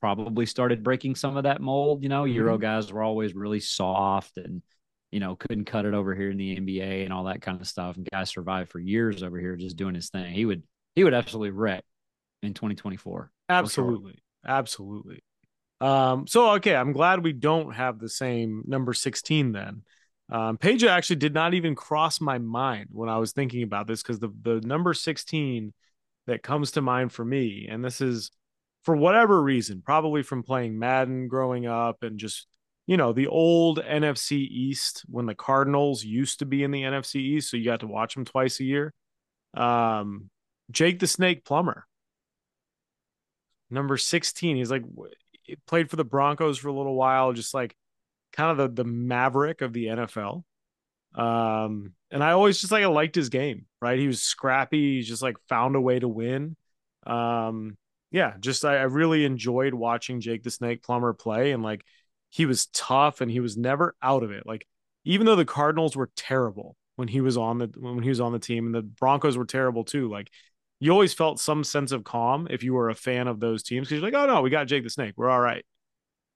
probably 0.00 0.46
started 0.46 0.84
breaking 0.84 1.14
some 1.14 1.36
of 1.36 1.44
that 1.44 1.60
mold. 1.60 2.02
You 2.02 2.08
know, 2.08 2.24
mm-hmm. 2.24 2.34
Euro 2.34 2.58
guys 2.58 2.92
were 2.92 3.02
always 3.02 3.34
really 3.34 3.60
soft 3.60 4.36
and, 4.36 4.62
you 5.10 5.20
know, 5.20 5.36
couldn't 5.36 5.64
cut 5.64 5.86
it 5.86 5.94
over 5.94 6.14
here 6.14 6.30
in 6.30 6.36
the 6.36 6.56
NBA 6.56 7.04
and 7.04 7.12
all 7.12 7.24
that 7.24 7.42
kind 7.42 7.60
of 7.60 7.66
stuff. 7.66 7.96
And 7.96 8.08
guys 8.12 8.30
survived 8.30 8.70
for 8.70 8.78
years 8.78 9.22
over 9.22 9.38
here 9.38 9.56
just 9.56 9.76
doing 9.76 9.94
his 9.94 10.10
thing. 10.10 10.32
He 10.32 10.44
would, 10.44 10.62
he 10.94 11.04
would 11.04 11.14
absolutely 11.14 11.50
wreck 11.50 11.84
in 12.42 12.54
2024. 12.54 13.30
Absolutely. 13.48 14.18
Absolutely. 14.46 15.22
Um, 15.80 16.26
so 16.26 16.52
okay, 16.52 16.74
I'm 16.74 16.92
glad 16.92 17.22
we 17.22 17.32
don't 17.32 17.74
have 17.74 17.98
the 17.98 18.08
same 18.08 18.62
number 18.66 18.94
16 18.94 19.52
then. 19.52 19.82
Um, 20.28 20.58
actually 20.62 21.16
did 21.16 21.34
not 21.34 21.54
even 21.54 21.74
cross 21.74 22.20
my 22.20 22.38
mind 22.38 22.88
when 22.90 23.08
I 23.08 23.18
was 23.18 23.32
thinking 23.32 23.62
about 23.62 23.86
this 23.86 24.02
because 24.02 24.18
the 24.18 24.30
the 24.42 24.60
number 24.62 24.94
16 24.94 25.72
that 26.26 26.42
comes 26.42 26.72
to 26.72 26.80
mind 26.82 27.12
for 27.12 27.24
me, 27.24 27.68
and 27.70 27.84
this 27.84 28.00
is 28.00 28.30
for 28.82 28.96
whatever 28.96 29.40
reason, 29.40 29.82
probably 29.84 30.22
from 30.22 30.42
playing 30.42 30.78
Madden 30.78 31.28
growing 31.28 31.66
up 31.66 32.02
and 32.02 32.18
just 32.18 32.46
you 32.86 32.96
know 32.96 33.12
the 33.12 33.26
old 33.26 33.80
NFC 33.80 34.32
East 34.32 35.04
when 35.08 35.26
the 35.26 35.34
Cardinals 35.34 36.04
used 36.04 36.40
to 36.40 36.46
be 36.46 36.64
in 36.64 36.70
the 36.70 36.82
NFC 36.82 37.16
East, 37.16 37.50
so 37.50 37.56
you 37.56 37.64
got 37.64 37.80
to 37.80 37.86
watch 37.86 38.14
them 38.14 38.24
twice 38.24 38.58
a 38.60 38.64
year. 38.64 38.92
Um, 39.54 40.30
Jake 40.70 40.98
the 40.98 41.06
Snake 41.06 41.44
Plummer, 41.44 41.86
number 43.70 43.96
16. 43.96 44.56
He's 44.56 44.70
like 44.70 44.84
played 45.66 45.90
for 45.90 45.96
the 45.96 46.04
Broncos 46.04 46.58
for 46.58 46.68
a 46.68 46.72
little 46.72 46.94
while, 46.94 47.32
just 47.32 47.54
like 47.54 47.76
kind 48.32 48.50
of 48.50 48.56
the 48.56 48.82
the 48.82 48.88
maverick 48.88 49.62
of 49.62 49.72
the 49.72 49.86
NFL. 49.86 50.44
Um, 51.14 51.94
and 52.10 52.22
I 52.22 52.32
always 52.32 52.60
just 52.60 52.72
like 52.72 52.84
I 52.84 52.88
liked 52.88 53.14
his 53.14 53.30
game, 53.30 53.66
right? 53.80 53.98
He 53.98 54.06
was 54.06 54.22
scrappy, 54.22 54.96
he 54.96 55.02
just 55.02 55.22
like 55.22 55.36
found 55.48 55.76
a 55.76 55.80
way 55.80 55.98
to 55.98 56.08
win. 56.08 56.56
Um, 57.06 57.78
yeah, 58.10 58.34
just 58.40 58.64
I, 58.64 58.76
I 58.76 58.82
really 58.82 59.24
enjoyed 59.24 59.74
watching 59.74 60.20
Jake 60.20 60.42
the 60.42 60.50
Snake 60.50 60.82
Plummer 60.82 61.12
play, 61.12 61.52
and 61.52 61.62
like 61.62 61.84
he 62.30 62.46
was 62.46 62.66
tough 62.66 63.20
and 63.20 63.30
he 63.30 63.40
was 63.40 63.56
never 63.56 63.94
out 64.02 64.22
of 64.22 64.30
it. 64.30 64.46
Like 64.46 64.66
even 65.04 65.26
though 65.26 65.36
the 65.36 65.44
Cardinals 65.44 65.96
were 65.96 66.10
terrible 66.16 66.76
when 66.96 67.08
he 67.08 67.20
was 67.20 67.36
on 67.36 67.58
the 67.58 67.70
when 67.78 68.02
he 68.02 68.08
was 68.08 68.20
on 68.20 68.32
the 68.32 68.38
team, 68.38 68.66
and 68.66 68.74
the 68.74 68.82
Broncos 68.82 69.38
were 69.38 69.46
terrible 69.46 69.84
too, 69.84 70.08
like 70.10 70.30
you 70.78 70.90
always 70.90 71.14
felt 71.14 71.40
some 71.40 71.64
sense 71.64 71.92
of 71.92 72.04
calm 72.04 72.46
if 72.50 72.62
you 72.62 72.74
were 72.74 72.90
a 72.90 72.94
fan 72.94 73.28
of 73.28 73.40
those 73.40 73.62
teams 73.62 73.88
because 73.88 74.00
you're 74.00 74.10
like, 74.10 74.20
oh 74.20 74.26
no, 74.26 74.42
we 74.42 74.50
got 74.50 74.66
Jake 74.66 74.84
the 74.84 74.90
Snake, 74.90 75.14
we're 75.16 75.30
all 75.30 75.40
right. 75.40 75.64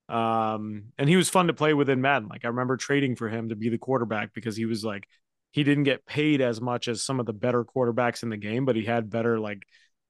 Um, 0.08 0.86
and 0.98 1.08
he 1.08 1.16
was 1.16 1.28
fun 1.28 1.46
to 1.46 1.52
play 1.52 1.72
with 1.72 1.88
in 1.88 2.00
Madden. 2.00 2.28
Like 2.28 2.44
I 2.44 2.48
remember 2.48 2.76
trading 2.76 3.16
for 3.16 3.28
him 3.28 3.50
to 3.50 3.56
be 3.56 3.68
the 3.68 3.78
quarterback 3.78 4.34
because 4.34 4.56
he 4.56 4.64
was 4.64 4.84
like 4.84 5.06
he 5.52 5.64
didn't 5.64 5.84
get 5.84 6.06
paid 6.06 6.40
as 6.40 6.60
much 6.60 6.88
as 6.88 7.02
some 7.02 7.20
of 7.20 7.26
the 7.26 7.32
better 7.32 7.64
quarterbacks 7.64 8.22
in 8.22 8.28
the 8.30 8.36
game, 8.36 8.64
but 8.64 8.76
he 8.76 8.84
had 8.84 9.10
better 9.10 9.38
like 9.38 9.62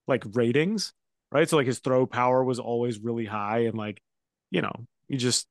like 0.06 0.24
ratings, 0.32 0.92
right? 1.32 1.48
So 1.48 1.56
like 1.56 1.66
his 1.66 1.80
throw 1.80 2.06
power 2.06 2.42
was 2.42 2.58
always 2.58 2.98
really 2.98 3.26
high, 3.26 3.60
and 3.60 3.76
like 3.76 4.02
you 4.50 4.62
know 4.62 4.72
you 5.08 5.18
just 5.18 5.46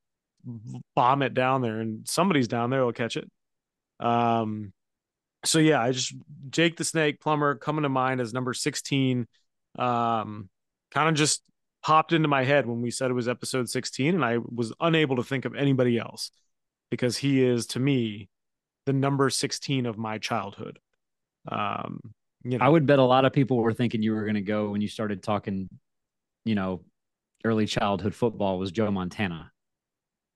bomb 0.95 1.21
it 1.21 1.33
down 1.33 1.61
there, 1.61 1.79
and 1.79 2.07
somebody's 2.07 2.47
down 2.47 2.69
there 2.69 2.85
will 2.85 2.93
catch 2.93 3.17
it. 3.17 3.29
Um, 3.99 4.73
so 5.45 5.59
yeah, 5.59 5.81
I 5.81 5.91
just 5.91 6.13
Jake 6.49 6.77
the 6.77 6.83
Snake 6.83 7.19
Plummer 7.19 7.55
coming 7.55 7.83
to 7.83 7.89
mind 7.89 8.21
as 8.21 8.33
number 8.33 8.53
sixteen. 8.53 9.27
Um, 9.77 10.49
kind 10.91 11.09
of 11.09 11.15
just 11.15 11.43
popped 11.83 12.13
into 12.13 12.27
my 12.27 12.43
head 12.43 12.65
when 12.65 12.81
we 12.81 12.91
said 12.91 13.09
it 13.09 13.13
was 13.13 13.27
episode 13.27 13.69
16 13.69 14.15
and 14.15 14.25
I 14.25 14.37
was 14.37 14.73
unable 14.79 15.15
to 15.17 15.23
think 15.23 15.45
of 15.45 15.55
anybody 15.55 15.97
else 15.97 16.31
because 16.89 17.17
he 17.17 17.43
is 17.43 17.67
to 17.67 17.79
me 17.79 18.29
the 18.85 18.93
number 18.93 19.29
16 19.29 19.85
of 19.85 19.97
my 19.97 20.17
childhood. 20.17 20.79
Um, 21.47 21.99
you 22.43 22.57
know, 22.57 22.65
I 22.65 22.69
would 22.69 22.85
bet 22.85 22.99
a 22.99 23.03
lot 23.03 23.25
of 23.25 23.33
people 23.33 23.57
were 23.57 23.73
thinking 23.73 24.01
you 24.01 24.13
were 24.13 24.23
going 24.23 24.35
to 24.35 24.41
go 24.41 24.69
when 24.69 24.81
you 24.81 24.87
started 24.87 25.23
talking, 25.23 25.69
you 26.45 26.55
know, 26.55 26.83
early 27.45 27.65
childhood 27.65 28.15
football 28.15 28.57
was 28.57 28.71
Joe 28.71 28.91
Montana. 28.91 29.51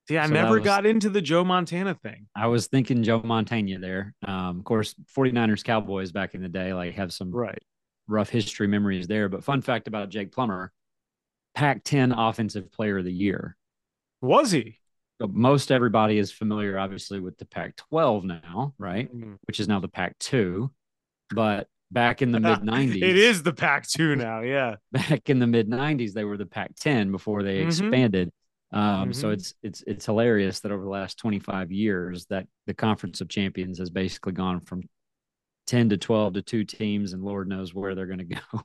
See, 0.07 0.17
I 0.17 0.27
so 0.27 0.33
never 0.33 0.55
was, 0.55 0.63
got 0.63 0.85
into 0.85 1.09
the 1.09 1.21
Joe 1.21 1.43
Montana 1.45 1.95
thing. 1.95 2.27
I 2.35 2.47
was 2.47 2.67
thinking 2.67 3.03
Joe 3.03 3.21
Montana 3.23 3.79
there. 3.79 4.13
Um, 4.27 4.59
of 4.59 4.65
course, 4.65 4.95
49ers 5.15 5.63
Cowboys 5.63 6.11
back 6.11 6.35
in 6.35 6.41
the 6.41 6.49
day, 6.49 6.73
like 6.73 6.95
have 6.95 7.13
some 7.13 7.31
right 7.31 7.61
rough 8.07 8.29
history 8.29 8.67
memories 8.67 9.07
there. 9.07 9.29
But 9.29 9.43
fun 9.43 9.61
fact 9.61 9.87
about 9.87 10.09
Jake 10.09 10.33
Plummer, 10.33 10.73
Pac 11.55 11.83
10 11.83 12.11
Offensive 12.11 12.71
Player 12.71 12.97
of 12.97 13.05
the 13.05 13.13
Year. 13.13 13.55
Was 14.21 14.51
he? 14.51 14.79
Most 15.19 15.71
everybody 15.71 16.17
is 16.17 16.31
familiar, 16.31 16.77
obviously, 16.77 17.21
with 17.21 17.37
the 17.37 17.45
Pac 17.45 17.77
12 17.77 18.25
now, 18.25 18.73
right? 18.77 19.13
Mm-hmm. 19.13 19.35
Which 19.45 19.61
is 19.61 19.69
now 19.69 19.79
the 19.79 19.87
Pac 19.87 20.19
2. 20.19 20.69
But 21.33 21.67
back 21.91 22.21
in 22.21 22.31
the 22.31 22.39
mid 22.41 22.59
90s, 22.59 22.97
it 22.97 23.17
is 23.17 23.41
the 23.41 23.53
Pac 23.53 23.87
2 23.87 24.17
now. 24.17 24.41
Yeah. 24.41 24.75
Back 24.91 25.29
in 25.29 25.39
the 25.39 25.47
mid 25.47 25.69
90s, 25.69 26.11
they 26.11 26.25
were 26.25 26.37
the 26.37 26.45
Pac 26.45 26.75
10 26.75 27.11
before 27.11 27.43
they 27.43 27.59
mm-hmm. 27.59 27.69
expanded. 27.69 28.31
Um, 28.73 28.81
mm-hmm. 28.81 29.11
So 29.11 29.29
it's 29.29 29.53
it's 29.61 29.83
it's 29.85 30.05
hilarious 30.05 30.59
that 30.61 30.71
over 30.71 30.83
the 30.83 30.89
last 30.89 31.19
25 31.19 31.71
years 31.71 32.25
that 32.25 32.47
the 32.65 32.73
Conference 32.73 33.21
of 33.21 33.29
Champions 33.29 33.77
has 33.77 33.91
basically 33.91 34.33
gone 34.33 34.59
from 34.61 34.81
10 35.67 35.89
to 35.89 35.97
12 35.97 36.33
to 36.33 36.41
two 36.41 36.63
teams, 36.63 37.13
and 37.13 37.23
Lord 37.23 37.47
knows 37.47 37.73
where 37.73 37.93
they're 37.93 38.07
going 38.07 38.27
to 38.29 38.35
go 38.51 38.61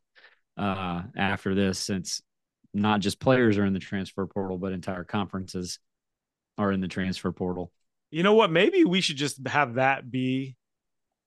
uh, 0.57 1.03
after 1.17 1.55
this, 1.55 1.79
since 1.79 2.23
not 2.73 3.01
just 3.01 3.21
players 3.21 3.59
are 3.59 3.67
in 3.67 3.75
the 3.75 3.79
transfer 3.79 4.27
portal, 4.27 4.57
but 4.57 4.73
entire 4.73 5.05
conferences 5.05 5.79
are 6.57 6.73
in 6.73 6.81
the 6.81 6.89
transfer 6.89 7.31
portal. 7.31 7.71
You 8.11 8.23
know 8.23 8.35
what? 8.35 8.51
Maybe 8.51 8.85
we 8.85 9.03
should 9.03 9.17
just 9.17 9.47
have 9.47 9.75
that 9.75 10.11
be 10.11 10.57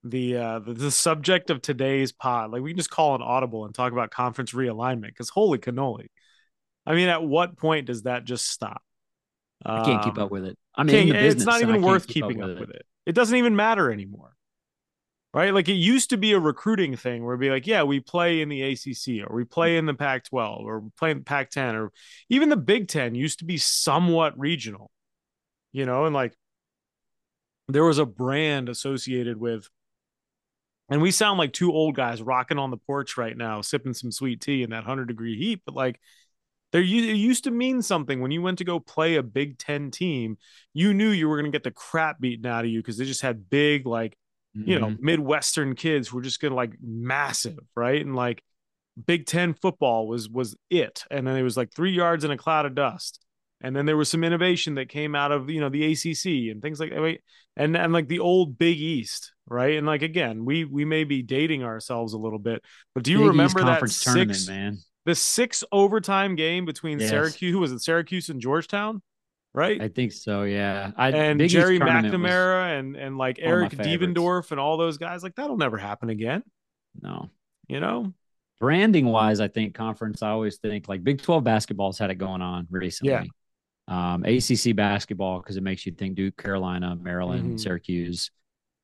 the 0.04 0.36
uh 0.36 0.58
the, 0.58 0.74
the 0.74 0.90
subject 0.90 1.52
of 1.52 1.62
today's 1.62 2.12
pod. 2.12 2.52
Like 2.52 2.64
we 2.64 2.72
can 2.72 2.78
just 2.78 2.90
call 2.90 3.14
an 3.14 3.22
audible 3.22 3.66
and 3.66 3.76
talk 3.76 3.92
about 3.92 4.10
conference 4.10 4.54
realignment 4.54 5.10
because 5.10 5.30
holy 5.30 5.60
cannoli. 5.60 6.08
I 6.86 6.96
mean, 6.96 7.10
at 7.10 7.24
what 7.24 7.58
point 7.58 7.88
does 7.88 8.04
that 8.04 8.26
just 8.26 8.48
stop? 8.48 8.82
I 9.64 9.86
can't 9.86 10.04
keep 10.04 10.18
up 10.18 10.24
um, 10.24 10.30
with 10.30 10.46
it. 10.46 10.58
I 10.76 10.84
mean, 10.84 11.12
business, 11.12 11.36
it's 11.36 11.46
not 11.46 11.62
even 11.62 11.82
worth 11.82 12.08
keeping 12.08 12.42
up, 12.42 12.50
with, 12.50 12.58
up 12.58 12.64
it. 12.64 12.68
with 12.68 12.76
it. 12.76 12.86
It 13.06 13.16
doesn't 13.16 13.36
even 13.36 13.56
matter 13.56 13.92
anymore. 13.92 14.36
Right? 15.34 15.54
Like 15.54 15.70
it 15.70 15.74
used 15.74 16.10
to 16.10 16.18
be 16.18 16.34
a 16.34 16.40
recruiting 16.40 16.98
thing 16.98 17.24
where 17.24 17.34
it'd 17.34 17.42
be 17.42 17.50
like, 17.50 17.66
yeah, 17.66 17.84
we 17.84 18.02
play 18.02 18.42
in 18.42 18.50
the 18.50 18.64
ACC 18.64 19.26
or 19.26 19.34
we 19.34 19.46
play 19.46 19.78
in 19.78 19.86
the 19.86 19.94
Pac 19.94 20.26
12 20.26 20.66
or 20.66 20.80
we 20.82 20.90
play 20.98 21.12
in 21.12 21.20
the 21.20 21.24
Pac 21.24 21.52
10 21.52 21.76
or 21.76 21.92
even 22.30 22.50
the 22.50 22.58
Big 22.58 22.90
10 22.90 23.16
used 23.16 23.40
to 23.40 23.46
be 23.46 23.58
somewhat 23.58 24.38
regional, 24.38 24.92
you 25.72 25.86
know, 25.86 26.06
and 26.06 26.14
like 26.14 26.36
there 27.70 27.86
was 27.86 27.98
a 27.98 28.06
brand 28.06 28.68
associated 28.68 29.38
with, 29.38 29.70
and 30.90 31.02
we 31.02 31.12
sound 31.12 31.40
like 31.40 31.54
two 31.54 31.72
old 31.72 31.96
guys 31.96 32.22
rocking 32.22 32.60
on 32.60 32.70
the 32.70 32.78
porch 32.78 33.16
right 33.16 33.38
now, 33.38 33.62
sipping 33.62 33.94
some 33.94 34.12
sweet 34.12 34.42
tea 34.42 34.64
in 34.64 34.72
that 34.72 34.84
100 34.84 35.08
degree 35.08 35.38
heat, 35.38 35.62
but 35.66 35.76
like 35.76 35.98
there 36.72 36.82
it 36.82 36.86
used 36.86 37.44
to 37.44 37.52
mean 37.52 37.82
something 37.82 38.22
when 38.22 38.32
you 38.32 38.42
went 38.42 38.60
to 38.60 38.64
go 38.64 38.80
play 38.80 39.16
a 39.16 39.24
Big 39.24 39.58
Ten 39.58 39.92
team. 39.92 40.38
You 40.74 40.94
knew 40.94 41.10
you 41.10 41.28
were 41.28 41.36
going 41.36 41.52
to 41.52 41.56
get 41.56 41.64
the 41.64 41.72
crap 41.72 42.20
beaten 42.20 42.46
out 42.46 42.64
of 42.64 42.72
you 42.72 42.80
because 42.80 42.98
they 42.98 43.06
just 43.06 43.22
had 43.22 43.50
big, 43.50 43.86
like, 43.86 44.18
mm-hmm. 44.58 44.70
you 44.70 44.80
know, 44.80 44.88
mm-hmm. 44.88 45.06
Midwestern 45.06 45.76
kids 45.76 46.08
who 46.08 46.18
were 46.18 46.24
just 46.24 46.40
going 46.40 46.52
to 46.52 46.56
like 46.56 46.74
massive, 46.82 47.60
right? 47.76 48.04
And 48.04 48.16
like 48.16 48.42
Big 49.06 49.26
Ten 49.26 49.54
football 49.54 50.08
was 50.08 50.30
was 50.30 50.56
it, 50.70 51.04
and 51.12 51.28
then 51.28 51.36
it 51.36 51.44
was 51.44 51.58
like 51.58 51.74
three 51.74 51.92
yards 51.92 52.24
in 52.24 52.32
a 52.32 52.38
cloud 52.38 52.66
of 52.66 52.76
dust. 52.76 53.20
And 53.64 53.76
then 53.76 53.86
there 53.86 53.98
was 53.98 54.10
some 54.10 54.24
innovation 54.24 54.76
that 54.76 54.90
came 54.90 55.14
out 55.14 55.32
of 55.32 55.50
you 55.50 55.60
know 55.60 55.70
the 55.70 55.92
ACC 55.92 56.52
and 56.52 56.62
things 56.62 56.80
like 56.80 56.90
that, 56.90 57.18
and 57.56 57.76
and 57.78 57.94
like 57.94 58.08
the 58.08 58.20
old 58.20 58.58
Big 58.58 58.80
East, 58.80 59.34
right? 59.46 59.78
And 59.78 59.86
like 59.86 60.02
again, 60.02 60.46
we 60.46 60.66
we 60.66 60.86
may 60.86 61.04
be 61.04 61.22
dating 61.22 61.64
ourselves 61.64 62.14
a 62.14 62.18
little 62.18 62.40
bit, 62.40 62.64
but 62.96 63.04
do 63.04 63.12
you 63.12 63.20
Big 63.20 63.28
remember 63.28 63.64
that 63.64 63.88
six, 63.90 64.48
man? 64.48 64.78
The 65.06 65.16
six 65.16 65.64
overtime 65.72 66.36
game 66.36 66.66
between 66.66 67.00
yes. 67.00 67.10
Syracuse, 67.10 67.54
who 67.54 67.60
was 67.60 67.72
it, 67.72 67.80
Syracuse 67.80 68.30
and 68.30 68.40
Georgetown, 68.40 69.02
right? 69.54 69.82
I 69.82 69.88
think 69.88 70.12
so, 70.12 70.44
yeah. 70.44 70.92
I, 70.96 71.10
and 71.10 71.40
Biggie's 71.40 71.52
Gerry 71.52 71.80
McNamara 71.80 72.80
and 72.80 72.96
and 72.96 73.18
like 73.18 73.40
Eric 73.40 73.72
Devendorf 73.72 74.52
and 74.52 74.60
all 74.60 74.78
those 74.78 74.98
guys, 74.98 75.24
like 75.24 75.36
that'll 75.36 75.58
never 75.58 75.78
happen 75.78 76.10
again. 76.10 76.44
No, 77.02 77.30
you 77.68 77.80
know, 77.80 78.14
branding 78.60 79.06
wise, 79.06 79.40
I 79.40 79.48
think 79.48 79.74
conference. 79.74 80.22
I 80.22 80.30
always 80.30 80.58
think 80.58 80.88
like 80.88 81.04
Big 81.04 81.22
Twelve 81.22 81.44
basketball's 81.44 81.98
had 81.98 82.12
it 82.12 82.16
going 82.16 82.42
on 82.42 82.68
recently. 82.70 83.12
Yeah. 83.12 83.24
Um, 83.88 84.24
ACC 84.24 84.74
basketball 84.76 85.40
because 85.40 85.58
it 85.58 85.64
makes 85.64 85.86
you 85.86 85.92
think 85.92 86.16
Duke, 86.16 86.38
Carolina, 86.38 86.96
Maryland, 86.96 87.44
mm-hmm. 87.44 87.58
Syracuse. 87.58 88.32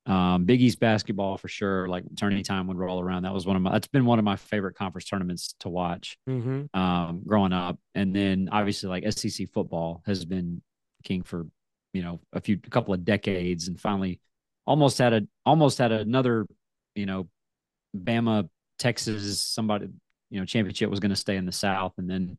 Um, 0.07 0.45
Big 0.45 0.61
East 0.61 0.79
basketball 0.79 1.37
for 1.37 1.49
sure. 1.49 1.87
Like 1.87 2.03
tourney 2.15 2.41
time 2.41 2.67
would 2.67 2.77
roll 2.77 2.99
around. 2.99 3.23
That 3.23 3.33
was 3.33 3.45
one 3.45 3.55
of 3.57 3.61
my. 3.61 3.71
That's 3.73 3.87
been 3.87 4.05
one 4.05 4.19
of 4.19 4.25
my 4.25 4.37
favorite 4.37 4.75
conference 4.75 5.05
tournaments 5.05 5.53
to 5.59 5.69
watch 5.69 6.17
mm-hmm. 6.27 6.79
um, 6.79 7.21
growing 7.25 7.53
up. 7.53 7.77
And 7.93 8.15
then 8.15 8.49
obviously 8.51 8.89
like 8.89 9.11
SEC 9.11 9.49
football 9.53 10.01
has 10.05 10.23
been 10.23 10.61
king 11.03 11.23
for 11.23 11.45
you 11.93 12.01
know 12.01 12.19
a 12.33 12.41
few 12.41 12.59
a 12.65 12.69
couple 12.69 12.93
of 12.93 13.03
decades, 13.03 13.67
and 13.67 13.79
finally 13.79 14.19
almost 14.65 14.97
had 14.97 15.13
a 15.13 15.21
almost 15.45 15.77
had 15.77 15.91
another 15.91 16.45
you 16.95 17.05
know 17.05 17.27
Bama 17.95 18.49
Texas 18.79 19.41
somebody 19.41 19.87
you 20.29 20.39
know 20.39 20.45
championship 20.45 20.89
was 20.89 20.99
going 20.99 21.09
to 21.09 21.15
stay 21.15 21.35
in 21.35 21.45
the 21.45 21.51
South, 21.51 21.93
and 21.97 22.09
then 22.09 22.37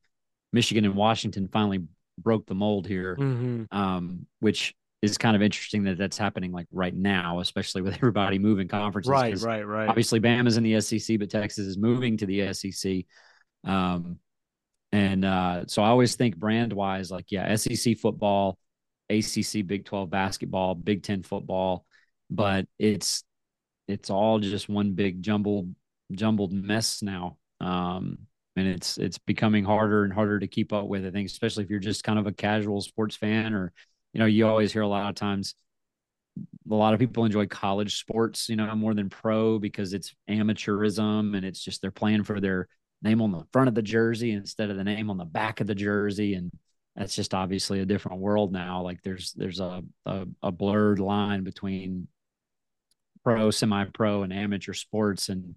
Michigan 0.52 0.84
and 0.84 0.94
Washington 0.94 1.48
finally 1.52 1.84
broke 2.18 2.46
the 2.46 2.54
mold 2.54 2.87
here, 2.87 3.16
mm-hmm. 3.16 3.64
um, 3.76 4.26
which 4.40 4.75
is 5.00 5.17
kind 5.17 5.37
of 5.37 5.43
interesting 5.43 5.85
that 5.85 5.99
that's 5.99 6.19
happening 6.19 6.52
like 6.52 6.67
right 6.73 6.95
now, 6.95 7.40
especially 7.40 7.83
with 7.83 7.95
everybody 7.97 8.38
moving 8.38 8.69
conferences. 8.69 9.11
Right, 9.11 9.38
right, 9.40 9.67
right. 9.67 9.88
Obviously, 9.88 10.21
Bama's 10.21 10.57
in 10.57 10.64
the 10.64 10.81
SEC, 10.81 11.19
but 11.19 11.31
Texas 11.31 11.67
is 11.67 11.78
moving 11.78 12.17
to 12.17 12.26
the 12.26 12.52
SEC. 12.52 13.05
Um, 13.64 14.19
and 14.90 15.25
uh, 15.25 15.64
so 15.67 15.83
I 15.83 15.88
always 15.88 16.17
think 16.17 16.37
brand 16.37 16.73
wise, 16.73 17.11
like, 17.11 17.26
yeah, 17.31 17.55
SEC 17.55 17.99
football, 17.99 18.59
ACC, 19.11 19.67
Big 19.67 19.85
12 19.85 20.11
basketball, 20.11 20.75
Big 20.75 21.02
10 21.02 21.23
football, 21.23 21.85
but 22.31 22.67
it's, 22.78 23.23
it's 23.87 24.11
all 24.11 24.38
just 24.38 24.69
one 24.69 24.93
big 24.93 25.23
jumbled, 25.23 25.75
jumbled 26.12 26.52
mess 26.52 27.02
now. 27.02 27.37
Um, 27.61 28.19
and 28.57 28.67
it's, 28.67 28.99
it's 28.99 29.19
becoming 29.19 29.64
harder 29.64 30.05
and 30.05 30.12
harder 30.12 30.38
to 30.40 30.47
keep 30.47 30.73
up 30.73 30.87
with. 30.87 31.07
I 31.07 31.11
think, 31.11 31.28
especially 31.28 31.64
if 31.64 31.71
you're 31.71 31.78
just 31.78 32.02
kind 32.02 32.19
of 32.19 32.26
a 32.26 32.33
casual 32.33 32.81
sports 32.81 33.14
fan 33.14 33.55
or, 33.55 33.73
you 34.18 34.25
know, 34.25 34.26
you 34.26 34.48
always 34.48 34.72
hear 34.72 34.82
a 34.82 34.88
lot 34.88 35.08
of 35.08 35.14
times 35.14 35.54
a 36.68 36.75
lot 36.75 36.92
of 36.92 36.98
people 36.98 37.25
enjoy 37.25 37.46
college 37.46 38.00
sports, 38.00 38.48
you 38.48 38.56
know, 38.56 38.75
more 38.75 38.92
than 38.92 39.08
pro 39.08 39.60
because 39.60 39.92
it's 39.92 40.12
amateurism 40.28 41.37
and 41.37 41.46
it's 41.46 41.62
just 41.62 41.80
they're 41.80 41.92
playing 41.92 42.25
for 42.25 42.40
their 42.40 42.66
name 43.00 43.22
on 43.22 43.30
the 43.30 43.44
front 43.52 43.68
of 43.68 43.76
the 43.76 43.82
jersey 43.82 44.32
instead 44.32 44.70
of 44.70 44.76
the 44.76 44.82
name 44.82 45.08
on 45.08 45.18
the 45.18 45.25
back 45.25 45.60
of 45.60 45.68
the 45.68 45.75
jersey. 45.76 46.34
And 46.34 46.50
that's 46.96 47.14
just 47.14 47.32
obviously 47.32 47.78
a 47.78 47.87
different 47.87 48.18
world 48.18 48.52
now. 48.52 48.82
Like 48.82 49.02
there's 49.04 49.34
there's 49.34 49.60
a 49.60 49.84
a, 50.04 50.26
a 50.42 50.50
blurred 50.50 50.98
line 50.98 51.44
between 51.44 52.08
pro, 53.22 53.52
semi-pro, 53.52 54.25
and 54.25 54.32
amateur 54.32 54.72
sports, 54.72 55.28
and 55.28 55.54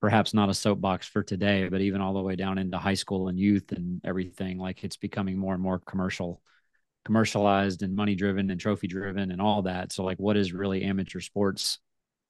perhaps 0.00 0.34
not 0.34 0.48
a 0.50 0.54
soapbox 0.54 1.06
for 1.06 1.22
today, 1.22 1.68
but 1.68 1.80
even 1.80 2.00
all 2.00 2.14
the 2.14 2.22
way 2.22 2.34
down 2.34 2.58
into 2.58 2.76
high 2.76 2.94
school 2.94 3.28
and 3.28 3.38
youth 3.38 3.70
and 3.70 4.00
everything. 4.04 4.58
Like 4.58 4.82
it's 4.82 4.96
becoming 4.96 5.38
more 5.38 5.54
and 5.54 5.62
more 5.62 5.78
commercial 5.78 6.42
commercialized 7.08 7.82
and 7.82 7.96
money 7.96 8.14
driven 8.14 8.50
and 8.50 8.60
trophy 8.60 8.86
driven 8.86 9.30
and 9.30 9.40
all 9.40 9.62
that. 9.62 9.92
So 9.92 10.04
like 10.04 10.18
what 10.18 10.36
is 10.36 10.52
really 10.52 10.82
amateur 10.82 11.20
sports 11.20 11.78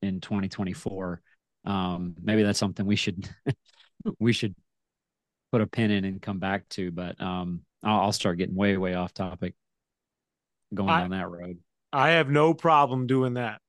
in 0.03 0.21
2024? 0.21 1.21
Um, 1.65 2.15
maybe 2.23 2.45
that's 2.45 2.61
something 2.61 2.87
we 2.87 2.95
should 2.95 3.29
we 4.21 4.33
should 4.33 4.55
put 5.51 5.63
a 5.63 5.67
pin 5.67 5.91
in 5.91 6.05
and 6.05 6.23
come 6.23 6.39
back 6.39 6.69
to, 6.71 6.93
but 6.93 7.21
um 7.21 7.63
I'll, 7.83 8.03
I'll 8.03 8.13
start 8.13 8.39
getting 8.39 8.55
way, 8.55 8.77
way 8.77 8.95
off 8.95 9.13
topic 9.13 9.57
going 10.73 10.91
I, 10.91 11.01
down 11.01 11.11
that 11.11 11.29
road. 11.29 11.59
I 11.93 12.11
have 12.11 12.31
no 12.31 12.55
problem 12.55 13.09
doing 13.09 13.35
that. 13.35 13.61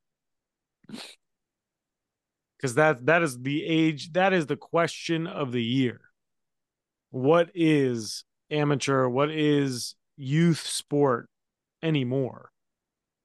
Cause 2.62 2.75
that 2.75 3.08
that 3.08 3.24
is 3.24 3.39
the 3.39 3.66
age, 3.66 4.12
that 4.12 4.32
is 4.32 4.46
the 4.46 4.58
question 4.58 5.25
of 5.25 5.51
the 5.51 5.63
year. 5.63 6.01
What 7.10 7.50
is 7.56 8.25
amateur? 8.51 9.08
What 9.08 9.32
is 9.32 9.96
youth 10.19 10.65
sport 10.65 11.29
anymore, 11.81 12.51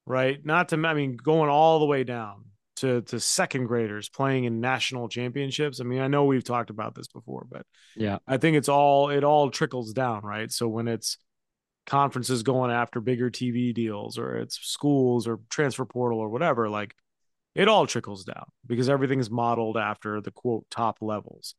right? 0.06 0.44
Not 0.44 0.70
to, 0.70 0.76
I 0.86 0.94
mean, 0.94 1.16
going 1.16 1.50
all 1.50 1.80
the 1.80 1.86
way 1.86 2.04
down 2.04 2.44
to 2.76 3.02
to 3.02 3.20
second 3.20 3.66
graders 3.66 4.08
playing 4.08 4.44
in 4.44 4.60
national 4.60 5.08
championships. 5.08 5.80
I 5.80 5.84
mean, 5.84 6.00
I 6.00 6.08
know 6.08 6.24
we've 6.24 6.44
talked 6.44 6.70
about 6.70 6.94
this 6.94 7.08
before, 7.08 7.46
but 7.50 7.66
yeah, 7.96 8.18
I 8.26 8.36
think 8.36 8.56
it's 8.56 8.68
all 8.68 9.10
it 9.10 9.24
all 9.24 9.50
trickles 9.50 9.92
down, 9.92 10.22
right? 10.22 10.50
So 10.50 10.68
when 10.68 10.88
it's 10.88 11.18
conferences 11.86 12.42
going 12.42 12.70
after 12.70 13.00
bigger 13.00 13.30
TV 13.30 13.74
deals 13.74 14.18
or 14.18 14.36
it's 14.36 14.58
schools 14.58 15.28
or 15.28 15.40
transfer 15.50 15.84
portal 15.84 16.18
or 16.18 16.28
whatever, 16.28 16.68
like 16.68 16.94
it 17.54 17.68
all 17.68 17.86
trickles 17.86 18.24
down 18.24 18.46
because 18.66 18.88
everything's 18.88 19.30
modeled 19.30 19.76
after 19.76 20.20
the 20.20 20.30
quote 20.30 20.66
top 20.70 20.98
levels. 21.00 21.54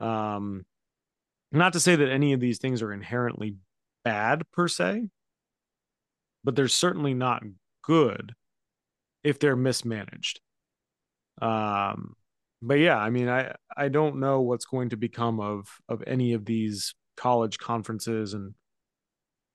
Um, 0.00 0.64
not 1.52 1.72
to 1.72 1.80
say 1.80 1.96
that 1.96 2.10
any 2.10 2.32
of 2.32 2.40
these 2.40 2.58
things 2.58 2.82
are 2.82 2.92
inherently 2.92 3.56
bad 4.04 4.42
per 4.52 4.68
se, 4.68 5.08
but 6.44 6.56
they're 6.56 6.68
certainly 6.68 7.14
not 7.14 7.42
good 7.82 8.34
if 9.22 9.38
they're 9.38 9.56
mismanaged. 9.56 10.40
Um, 11.40 12.14
but 12.62 12.74
yeah, 12.74 12.98
I 12.98 13.10
mean, 13.10 13.28
I 13.28 13.54
I 13.76 13.88
don't 13.88 14.20
know 14.20 14.40
what's 14.40 14.66
going 14.66 14.90
to 14.90 14.96
become 14.96 15.40
of 15.40 15.66
of 15.88 16.02
any 16.06 16.34
of 16.34 16.44
these 16.44 16.94
college 17.16 17.58
conferences, 17.58 18.34
and 18.34 18.54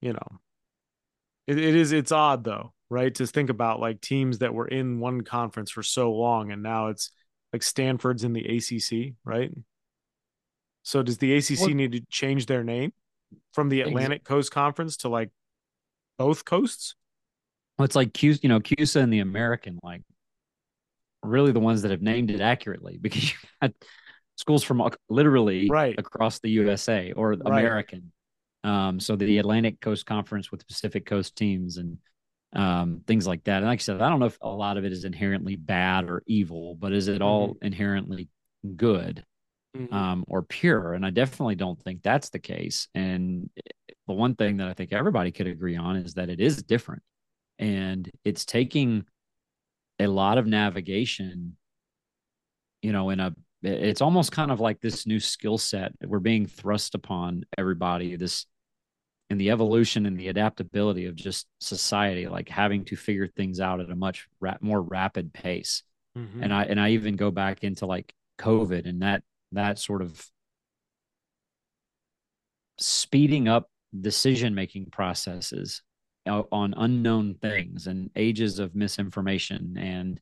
you 0.02 0.14
know, 0.14 0.40
it, 1.48 1.58
it 1.58 1.76
is 1.76 1.92
it's 1.92 2.12
odd 2.12 2.44
though, 2.44 2.74
right? 2.90 3.14
To 3.16 3.28
think 3.28 3.50
about 3.50 3.80
like 3.80 4.02
teams 4.02 4.40
that 4.40 4.54
were 4.54 4.68
in 4.68 5.00
one 5.00 5.22
conference 5.22 5.70
for 5.72 5.84
so 5.84 6.12
long, 6.14 6.52
and 6.52 6.64
now 6.64 6.88
it's 6.88 7.12
like 7.54 7.64
Stanford's 7.64 8.24
in 8.24 8.34
the 8.34 8.46
ACC, 8.46 9.14
right? 9.24 9.52
So 10.84 11.02
does 11.02 11.18
the 11.18 11.36
ACC 11.36 11.60
well, 11.60 11.70
need 11.70 11.94
to 11.94 12.02
change 12.10 12.48
their 12.48 12.64
name? 12.64 12.92
From 13.54 13.70
the 13.70 13.82
Atlantic 13.82 14.24
Coast 14.24 14.52
Conference 14.52 14.98
to 14.98 15.10
like 15.10 15.30
both 16.18 16.46
coasts? 16.46 16.96
Well, 17.78 17.86
it's 17.86 17.96
like 17.96 18.14
Q, 18.14 18.36
you 18.42 18.50
know, 18.50 18.60
CUSA 18.60 19.02
and 19.02 19.12
the 19.12 19.20
American, 19.20 19.80
like 19.84 20.02
really 21.24 21.52
the 21.52 21.60
ones 21.60 21.82
that 21.82 21.92
have 21.92 22.02
named 22.02 22.32
it 22.32 22.42
accurately 22.42 22.98
because 23.02 23.32
you 23.32 23.38
got 23.62 23.72
schools 24.38 24.64
from 24.64 24.88
literally 25.10 25.70
right. 25.70 25.98
across 25.98 26.40
the 26.40 26.50
USA 26.52 27.12
or 27.12 27.32
right. 27.32 27.42
American. 27.46 28.12
Um, 28.64 29.00
so 29.00 29.16
the 29.16 29.38
Atlantic 29.38 29.80
Coast 29.80 30.06
Conference 30.06 30.52
with 30.52 30.68
Pacific 30.68 31.06
Coast 31.06 31.36
teams 31.36 31.78
and 31.78 32.00
um, 32.54 33.02
things 33.06 33.28
like 33.28 33.44
that. 33.44 33.58
And 33.58 33.68
like 33.68 33.80
I 33.80 33.82
said, 33.82 34.02
I 34.02 34.10
don't 34.10 34.20
know 34.20 34.26
if 34.26 34.38
a 34.42 34.50
lot 34.50 34.78
of 34.78 34.86
it 34.86 34.92
is 34.92 35.06
inherently 35.06 35.56
bad 35.56 36.10
or 36.10 36.24
evil, 36.26 36.76
but 36.76 36.94
is 36.94 37.08
it 37.08 37.22
all 37.22 37.50
mm-hmm. 37.50 37.66
inherently 37.66 38.30
good 38.76 39.24
mm-hmm. 39.76 39.94
um, 39.94 40.26
or 40.28 40.42
pure? 40.42 40.94
And 40.94 41.06
I 41.06 41.10
definitely 41.10 41.56
don't 41.56 41.82
think 41.82 42.04
that's 42.04 42.30
the 42.30 42.40
case. 42.40 42.88
And 42.96 43.50
the 44.08 44.14
one 44.14 44.36
thing 44.36 44.58
that 44.58 44.68
I 44.68 44.74
think 44.74 44.94
everybody 44.94 45.32
could 45.32 45.48
agree 45.48 45.76
on 45.76 45.96
is 45.96 46.14
that 46.16 46.30
it 46.30 46.40
is 46.40 46.64
different, 46.64 47.04
and 47.60 48.10
it's 48.24 48.46
taking 48.46 49.06
a 50.00 50.08
lot 50.08 50.38
of 50.38 50.46
navigation. 50.46 51.58
You 52.82 52.92
know, 52.92 53.10
in 53.10 53.20
a 53.20 53.34
it's 53.64 54.02
almost 54.02 54.32
kind 54.32 54.52
of 54.52 54.60
like 54.60 54.80
this 54.80 55.08
new 55.08 55.20
skill 55.20 55.58
set 55.58 55.92
that 56.00 56.10
we're 56.10 56.20
being 56.20 56.46
thrust 56.46 56.96
upon 56.96 57.44
everybody 57.58 58.16
this 58.16 58.46
and 59.30 59.42
the 59.42 59.50
evolution 59.50 60.06
and 60.06 60.20
the 60.20 60.28
adaptability 60.28 61.06
of 61.06 61.16
just 61.16 61.48
society 61.60 62.28
like 62.28 62.48
having 62.48 62.86
to 62.86 62.96
figure 62.96 63.28
things 63.28 63.60
out 63.60 63.80
at 63.80 63.90
a 63.90 63.96
much 63.96 64.28
ra- 64.40 64.58
more 64.62 64.82
rapid 64.82 65.34
pace 65.34 65.84
mm-hmm. 66.18 66.44
and 66.44 66.54
i 66.54 66.64
and 66.64 66.80
i 66.80 66.92
even 66.92 67.16
go 67.16 67.32
back 67.32 67.64
into 67.64 67.86
like 67.86 68.14
covid 68.38 68.88
and 68.88 69.02
that 69.02 69.24
that 69.56 69.80
sort 69.80 70.02
of 70.02 70.26
speeding 72.78 73.48
up 73.48 73.70
decision 74.00 74.54
making 74.56 74.88
processes 74.88 75.82
on 76.28 76.74
unknown 76.76 77.36
things 77.36 77.88
and 77.88 78.10
ages 78.16 78.60
of 78.60 78.76
misinformation. 78.76 79.78
And 79.78 80.20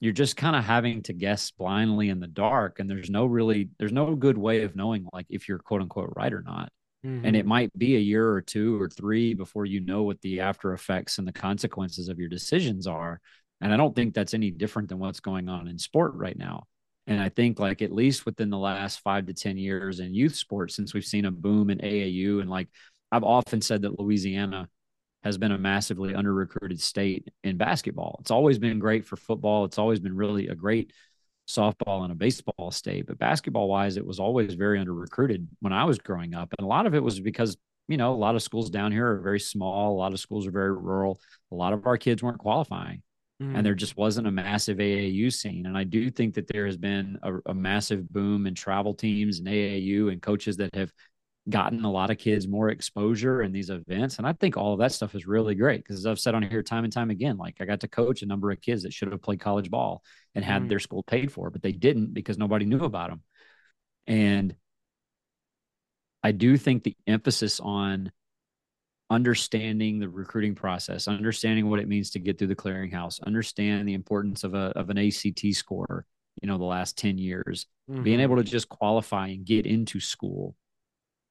you're 0.00 0.12
just 0.12 0.36
kind 0.36 0.54
of 0.54 0.64
having 0.64 1.02
to 1.02 1.12
guess 1.12 1.50
blindly 1.50 2.10
in 2.10 2.20
the 2.20 2.26
dark. 2.26 2.78
And 2.78 2.88
there's 2.88 3.10
no 3.10 3.24
really 3.24 3.70
there's 3.78 3.92
no 3.92 4.14
good 4.14 4.38
way 4.38 4.62
of 4.62 4.76
knowing 4.76 5.06
like 5.12 5.26
if 5.30 5.48
you're 5.48 5.58
quote 5.58 5.82
unquote 5.82 6.12
right 6.16 6.32
or 6.32 6.42
not. 6.42 6.70
Mm-hmm. 7.06 7.26
and 7.26 7.36
it 7.36 7.46
might 7.46 7.70
be 7.78 7.94
a 7.94 8.00
year 8.00 8.28
or 8.28 8.40
two 8.40 8.82
or 8.82 8.88
three 8.88 9.32
before 9.32 9.64
you 9.64 9.78
know 9.78 10.02
what 10.02 10.20
the 10.20 10.40
after 10.40 10.72
effects 10.72 11.18
and 11.18 11.28
the 11.28 11.32
consequences 11.32 12.08
of 12.08 12.18
your 12.18 12.28
decisions 12.28 12.88
are. 12.88 13.20
And 13.60 13.72
i 13.72 13.76
don't 13.76 13.94
think 13.94 14.14
that's 14.14 14.34
any 14.34 14.50
different 14.50 14.88
than 14.88 14.98
what's 14.98 15.20
going 15.20 15.48
on 15.48 15.68
in 15.68 15.78
sport 15.78 16.14
right 16.14 16.36
now 16.36 16.64
and 17.08 17.20
i 17.20 17.28
think 17.28 17.58
like 17.58 17.82
at 17.82 17.92
least 17.92 18.24
within 18.24 18.50
the 18.50 18.58
last 18.58 19.00
five 19.00 19.26
to 19.26 19.34
ten 19.34 19.56
years 19.58 19.98
in 19.98 20.14
youth 20.14 20.36
sports 20.36 20.76
since 20.76 20.94
we've 20.94 21.04
seen 21.04 21.24
a 21.24 21.30
boom 21.30 21.70
in 21.70 21.78
aau 21.78 22.40
and 22.40 22.48
like 22.48 22.68
i've 23.10 23.24
often 23.24 23.60
said 23.60 23.82
that 23.82 23.98
louisiana 23.98 24.68
has 25.24 25.38
been 25.38 25.52
a 25.52 25.58
massively 25.58 26.14
under 26.14 26.32
recruited 26.32 26.80
state 26.80 27.28
in 27.42 27.56
basketball. 27.56 28.18
It's 28.20 28.30
always 28.30 28.58
been 28.58 28.78
great 28.78 29.04
for 29.04 29.16
football. 29.16 29.64
It's 29.64 29.78
always 29.78 30.00
been 30.00 30.14
really 30.14 30.48
a 30.48 30.54
great 30.54 30.92
softball 31.48 32.02
and 32.02 32.12
a 32.12 32.14
baseball 32.14 32.70
state. 32.70 33.06
But 33.06 33.18
basketball 33.18 33.68
wise, 33.68 33.96
it 33.96 34.06
was 34.06 34.20
always 34.20 34.54
very 34.54 34.78
under 34.78 34.94
recruited 34.94 35.48
when 35.60 35.72
I 35.72 35.84
was 35.84 35.98
growing 35.98 36.34
up. 36.34 36.54
And 36.56 36.64
a 36.64 36.68
lot 36.68 36.86
of 36.86 36.94
it 36.94 37.02
was 37.02 37.18
because, 37.18 37.56
you 37.88 37.96
know, 37.96 38.12
a 38.12 38.16
lot 38.16 38.36
of 38.36 38.42
schools 38.42 38.70
down 38.70 38.92
here 38.92 39.08
are 39.08 39.20
very 39.20 39.40
small. 39.40 39.92
A 39.92 39.98
lot 39.98 40.12
of 40.12 40.20
schools 40.20 40.46
are 40.46 40.52
very 40.52 40.72
rural. 40.72 41.18
A 41.50 41.54
lot 41.54 41.72
of 41.72 41.86
our 41.86 41.98
kids 41.98 42.22
weren't 42.22 42.38
qualifying. 42.38 43.02
Mm. 43.42 43.56
And 43.56 43.66
there 43.66 43.74
just 43.74 43.96
wasn't 43.96 44.26
a 44.26 44.32
massive 44.32 44.78
AAU 44.78 45.32
scene. 45.32 45.66
And 45.66 45.78
I 45.78 45.84
do 45.84 46.10
think 46.10 46.34
that 46.34 46.48
there 46.48 46.66
has 46.66 46.76
been 46.76 47.18
a, 47.22 47.34
a 47.46 47.54
massive 47.54 48.08
boom 48.08 48.46
in 48.46 48.54
travel 48.54 48.94
teams 48.94 49.38
and 49.38 49.48
AAU 49.48 50.10
and 50.10 50.20
coaches 50.20 50.56
that 50.56 50.74
have 50.74 50.92
gotten 51.48 51.84
a 51.84 51.90
lot 51.90 52.10
of 52.10 52.18
kids 52.18 52.46
more 52.46 52.68
exposure 52.68 53.42
in 53.42 53.52
these 53.52 53.70
events. 53.70 54.18
And 54.18 54.26
I 54.26 54.32
think 54.32 54.56
all 54.56 54.74
of 54.74 54.80
that 54.80 54.92
stuff 54.92 55.14
is 55.14 55.26
really 55.26 55.54
great 55.54 55.82
because 55.82 56.04
I've 56.04 56.18
said 56.18 56.34
on 56.34 56.42
here 56.42 56.62
time 56.62 56.84
and 56.84 56.92
time 56.92 57.10
again, 57.10 57.38
like 57.38 57.56
I 57.60 57.64
got 57.64 57.80
to 57.80 57.88
coach 57.88 58.22
a 58.22 58.26
number 58.26 58.50
of 58.50 58.60
kids 58.60 58.82
that 58.82 58.92
should 58.92 59.12
have 59.12 59.22
played 59.22 59.40
college 59.40 59.70
ball 59.70 60.02
and 60.34 60.44
had 60.44 60.62
mm. 60.62 60.68
their 60.68 60.78
school 60.78 61.02
paid 61.02 61.32
for, 61.32 61.50
but 61.50 61.62
they 61.62 61.72
didn't 61.72 62.12
because 62.12 62.38
nobody 62.38 62.64
knew 62.64 62.84
about 62.84 63.10
them. 63.10 63.22
And 64.06 64.54
I 66.22 66.32
do 66.32 66.56
think 66.56 66.82
the 66.82 66.96
emphasis 67.06 67.60
on 67.60 68.10
understanding 69.10 69.98
the 69.98 70.08
recruiting 70.08 70.54
process, 70.54 71.08
understanding 71.08 71.68
what 71.68 71.80
it 71.80 71.88
means 71.88 72.10
to 72.10 72.18
get 72.18 72.38
through 72.38 72.48
the 72.48 72.56
clearinghouse, 72.56 73.22
understand 73.24 73.88
the 73.88 73.94
importance 73.94 74.44
of 74.44 74.54
a 74.54 74.72
of 74.76 74.90
an 74.90 74.98
ACT 74.98 75.54
score, 75.54 76.04
you 76.42 76.48
know, 76.48 76.58
the 76.58 76.64
last 76.64 76.98
10 76.98 77.18
years, 77.18 77.66
mm-hmm. 77.90 78.02
being 78.02 78.20
able 78.20 78.36
to 78.36 78.44
just 78.44 78.68
qualify 78.68 79.28
and 79.28 79.46
get 79.46 79.66
into 79.66 80.00
school. 80.00 80.54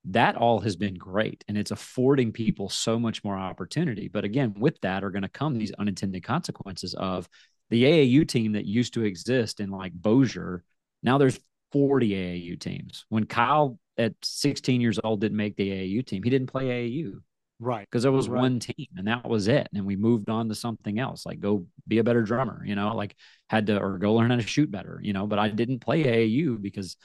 That 0.06 0.38
all 0.38 0.60
has 0.62 0.76
been 0.76 0.96
great 0.96 1.44
and 1.48 1.58
it's 1.58 1.72
affording 1.72 2.32
people 2.32 2.70
so 2.70 2.98
much 2.98 3.24
more 3.24 3.38
opportunity. 3.38 4.08
But 4.08 4.24
again 4.24 4.56
with 4.58 4.80
that 4.82 5.04
are 5.04 5.12
going 5.12 5.24
to 5.24 5.30
come 5.30 5.56
these 5.58 5.74
unintended 5.74 6.24
consequences 6.24 6.94
of 6.96 7.28
the 7.70 7.84
AAU 7.84 8.28
team 8.28 8.54
that 8.54 8.66
used 8.66 8.94
to 8.94 9.04
exist 9.04 9.60
in 9.60 9.70
like 9.70 9.94
Bossier 9.94 10.64
now 11.04 11.18
there's 11.18 11.40
40 11.74 12.10
AAU 12.10 12.60
teams. 12.60 13.06
When 13.10 13.26
Kyle 13.26 13.78
at 13.98 14.14
16 14.24 14.80
years 14.80 15.00
old 15.04 15.22
didn't 15.22 15.38
make 15.38 15.58
the 15.58 15.70
AAU 15.70 16.06
team 16.06 16.24
he 16.24 16.30
didn't 16.30 16.48
play 16.48 16.90
AAU 16.90 17.20
right 17.60 17.88
because 17.90 18.04
there 18.04 18.12
was 18.12 18.30
right. 18.30 18.42
one 18.42 18.60
team 18.60 18.88
and 18.98 19.08
that 19.08 19.28
was 19.28 19.48
it 19.48 19.68
and 19.74 19.86
we 19.86 19.96
moved 19.96 20.30
on 20.30 20.48
to 20.48 20.54
something 20.54 21.00
else 21.00 21.26
like 21.26 21.40
go 21.40 21.66
be 21.88 21.98
a 21.98 22.04
better 22.04 22.22
drummer 22.22 22.64
you 22.64 22.76
know 22.76 22.96
like 22.96 23.16
had 23.50 23.66
to 23.66 23.80
or 23.80 23.98
go 23.98 24.14
learn 24.14 24.30
how 24.30 24.36
to 24.36 24.44
shoot 24.44 24.70
better 24.70 25.00
you 25.02 25.12
know 25.12 25.26
but 25.26 25.40
I 25.40 25.50
didn't 25.50 25.80
play 25.80 26.04
AAU 26.04 26.62
because 26.62 26.98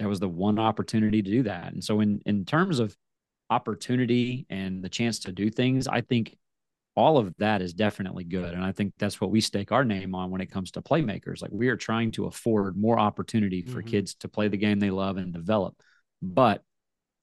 that 0.00 0.08
was 0.08 0.18
the 0.18 0.28
one 0.28 0.58
opportunity 0.58 1.22
to 1.22 1.30
do 1.30 1.42
that. 1.44 1.72
And 1.72 1.84
so 1.84 2.00
in 2.00 2.20
in 2.24 2.44
terms 2.44 2.78
of 2.78 2.96
opportunity 3.50 4.46
and 4.48 4.82
the 4.82 4.88
chance 4.88 5.20
to 5.20 5.32
do 5.32 5.50
things, 5.50 5.86
I 5.86 6.00
think 6.00 6.36
all 6.96 7.18
of 7.18 7.34
that 7.38 7.60
is 7.60 7.74
definitely 7.74 8.24
good. 8.24 8.54
And 8.54 8.64
I 8.64 8.72
think 8.72 8.94
that's 8.98 9.20
what 9.20 9.30
we 9.30 9.40
stake 9.40 9.72
our 9.72 9.84
name 9.84 10.14
on 10.14 10.30
when 10.30 10.40
it 10.40 10.50
comes 10.50 10.70
to 10.72 10.82
playmakers. 10.82 11.42
Like 11.42 11.52
we 11.52 11.68
are 11.68 11.76
trying 11.76 12.12
to 12.12 12.26
afford 12.26 12.76
more 12.76 12.98
opportunity 12.98 13.62
for 13.62 13.80
mm-hmm. 13.80 13.90
kids 13.90 14.14
to 14.16 14.28
play 14.28 14.48
the 14.48 14.56
game 14.56 14.80
they 14.80 14.90
love 14.90 15.18
and 15.18 15.32
develop. 15.32 15.76
But 16.22 16.62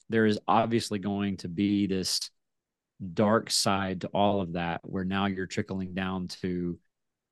there 0.10 0.28
is 0.28 0.40
obviously 0.48 1.00
going 1.00 1.38
to 1.38 1.48
be 1.48 1.88
this 1.88 2.30
dark 3.14 3.52
side 3.52 4.02
to 4.02 4.08
all 4.08 4.42
of 4.42 4.54
that 4.54 4.82
where 4.84 5.06
now 5.06 5.28
you're 5.28 5.46
trickling 5.46 5.94
down 5.94 6.28
to 6.28 6.80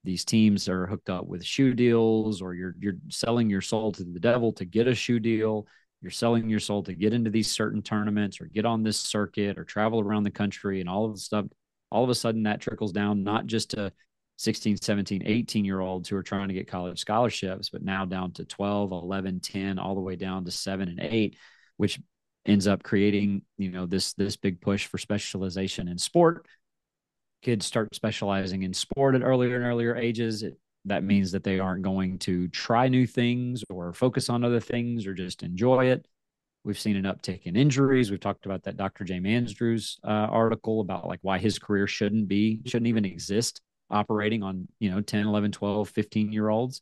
these 0.03 0.23
teams 0.23 0.69
are 0.69 0.85
hooked 0.85 1.09
up 1.09 1.25
with 1.25 1.43
shoe 1.43 1.73
deals 1.73 2.41
or 2.41 2.53
you're 2.53 2.75
you're 2.79 2.97
selling 3.09 3.49
your 3.49 3.61
soul 3.61 3.91
to 3.91 4.03
the 4.03 4.19
devil 4.19 4.53
to 4.53 4.65
get 4.65 4.87
a 4.87 4.95
shoe 4.95 5.19
deal. 5.19 5.67
You're 6.01 6.11
selling 6.11 6.47
your 6.47 6.59
soul 6.59 6.83
to 6.83 6.93
get 6.93 7.13
into 7.13 7.31
these 7.31 7.49
certain 7.49 7.81
tournaments 7.81 8.39
or 8.39 8.45
get 8.45 8.65
on 8.65 8.83
this 8.83 8.99
circuit 8.99 9.57
or 9.57 9.63
travel 9.63 9.99
around 9.99 10.23
the 10.23 10.31
country 10.31 10.79
and 10.79 10.87
all 10.87 11.05
of 11.05 11.13
the 11.13 11.19
stuff. 11.19 11.45
All 11.91 12.03
of 12.03 12.09
a 12.11 12.15
sudden 12.15 12.43
that 12.43 12.61
trickles 12.61 12.91
down 12.91 13.23
not 13.23 13.47
just 13.47 13.71
to 13.71 13.91
16 14.37 14.77
17 14.77 15.23
18 15.25 15.65
year 15.65 15.79
olds 15.79 16.09
who 16.09 16.15
are 16.15 16.23
trying 16.23 16.49
to 16.49 16.53
get 16.53 16.67
college 16.67 16.99
scholarships 16.99 17.69
but 17.69 17.81
now 17.81 18.05
down 18.05 18.31
to 18.33 18.43
12 18.43 18.91
11 18.91 19.39
10 19.39 19.79
all 19.79 19.95
the 19.95 20.01
way 20.01 20.17
down 20.17 20.43
to 20.43 20.51
7 20.51 20.89
and 20.89 20.99
8 20.99 21.37
which 21.77 21.99
ends 22.45 22.67
up 22.67 22.83
creating 22.83 23.41
you 23.57 23.71
know 23.71 23.85
this 23.85 24.13
this 24.13 24.35
big 24.35 24.61
push 24.61 24.85
for 24.85 24.97
specialization 24.97 25.87
in 25.87 25.97
sport 25.97 26.45
kids 27.45 27.63
start 27.63 27.93
specializing 27.93 28.63
in 28.63 28.73
sport 28.73 29.13
at 29.13 29.21
earlier 29.21 29.55
and 29.55 29.65
earlier 29.65 29.95
ages, 29.95 30.41
it, 30.41 30.57
that 30.85 31.03
means 31.03 31.31
that 31.31 31.43
they 31.43 31.59
aren't 31.59 31.83
going 31.83 32.17
to 32.17 32.47
try 32.47 32.87
new 32.87 33.05
things 33.05 33.63
or 33.69 33.93
focus 33.93 34.29
on 34.29 34.43
other 34.43 34.59
things 34.59 35.05
or 35.05 35.13
just 35.13 35.43
enjoy 35.43 35.85
it. 35.85 36.07
We've 36.63 36.79
seen 36.79 36.95
an 36.95 37.03
uptick 37.03 37.43
in 37.43 37.55
injuries. 37.55 38.09
We've 38.09 38.19
talked 38.19 38.47
about 38.47 38.63
that 38.63 38.77
Dr. 38.77 39.03
James 39.03 39.27
Andrews 39.27 39.99
uh, 40.03 40.07
article 40.07 40.81
about 40.81 41.07
like 41.07 41.19
why 41.21 41.37
his 41.37 41.59
career 41.59 41.85
shouldn't 41.85 42.27
be, 42.27 42.61
shouldn't 42.65 42.87
even 42.87 43.05
exist 43.05 43.61
operating 43.91 44.41
on, 44.41 44.67
you 44.79 44.89
know, 44.89 44.99
10, 44.99 45.27
11, 45.27 45.51
12, 45.51 45.89
15 45.89 46.31
year 46.31 46.49
olds. 46.49 46.81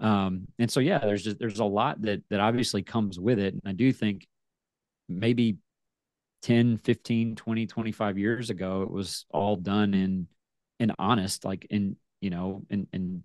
Um, 0.00 0.48
and 0.58 0.68
so, 0.68 0.80
yeah, 0.80 0.98
there's 0.98 1.22
just, 1.22 1.38
there's 1.38 1.60
a 1.60 1.64
lot 1.64 2.02
that, 2.02 2.22
that 2.30 2.40
obviously 2.40 2.82
comes 2.82 3.20
with 3.20 3.38
it. 3.38 3.54
And 3.54 3.62
I 3.64 3.72
do 3.72 3.92
think 3.92 4.26
maybe 5.10 5.58
10 6.42 6.78
15 6.78 7.36
20 7.36 7.66
25 7.66 8.18
years 8.18 8.50
ago 8.50 8.82
it 8.82 8.90
was 8.90 9.26
all 9.30 9.56
done 9.56 9.92
in 9.92 10.26
in 10.78 10.92
honest 10.98 11.44
like 11.44 11.66
in 11.70 11.96
you 12.20 12.30
know 12.30 12.62
in 12.70 12.86
in 12.92 13.22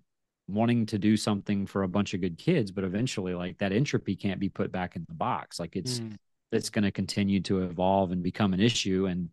wanting 0.48 0.86
to 0.86 0.98
do 0.98 1.16
something 1.16 1.66
for 1.66 1.82
a 1.82 1.88
bunch 1.88 2.14
of 2.14 2.20
good 2.20 2.38
kids 2.38 2.70
but 2.70 2.84
eventually 2.84 3.34
like 3.34 3.58
that 3.58 3.72
entropy 3.72 4.14
can't 4.14 4.38
be 4.38 4.48
put 4.48 4.70
back 4.70 4.96
in 4.96 5.04
the 5.08 5.14
box 5.14 5.58
like 5.58 5.74
it's 5.74 6.00
mm. 6.00 6.14
it's 6.52 6.70
going 6.70 6.84
to 6.84 6.92
continue 6.92 7.40
to 7.40 7.62
evolve 7.62 8.12
and 8.12 8.22
become 8.22 8.52
an 8.52 8.60
issue 8.60 9.06
and 9.06 9.30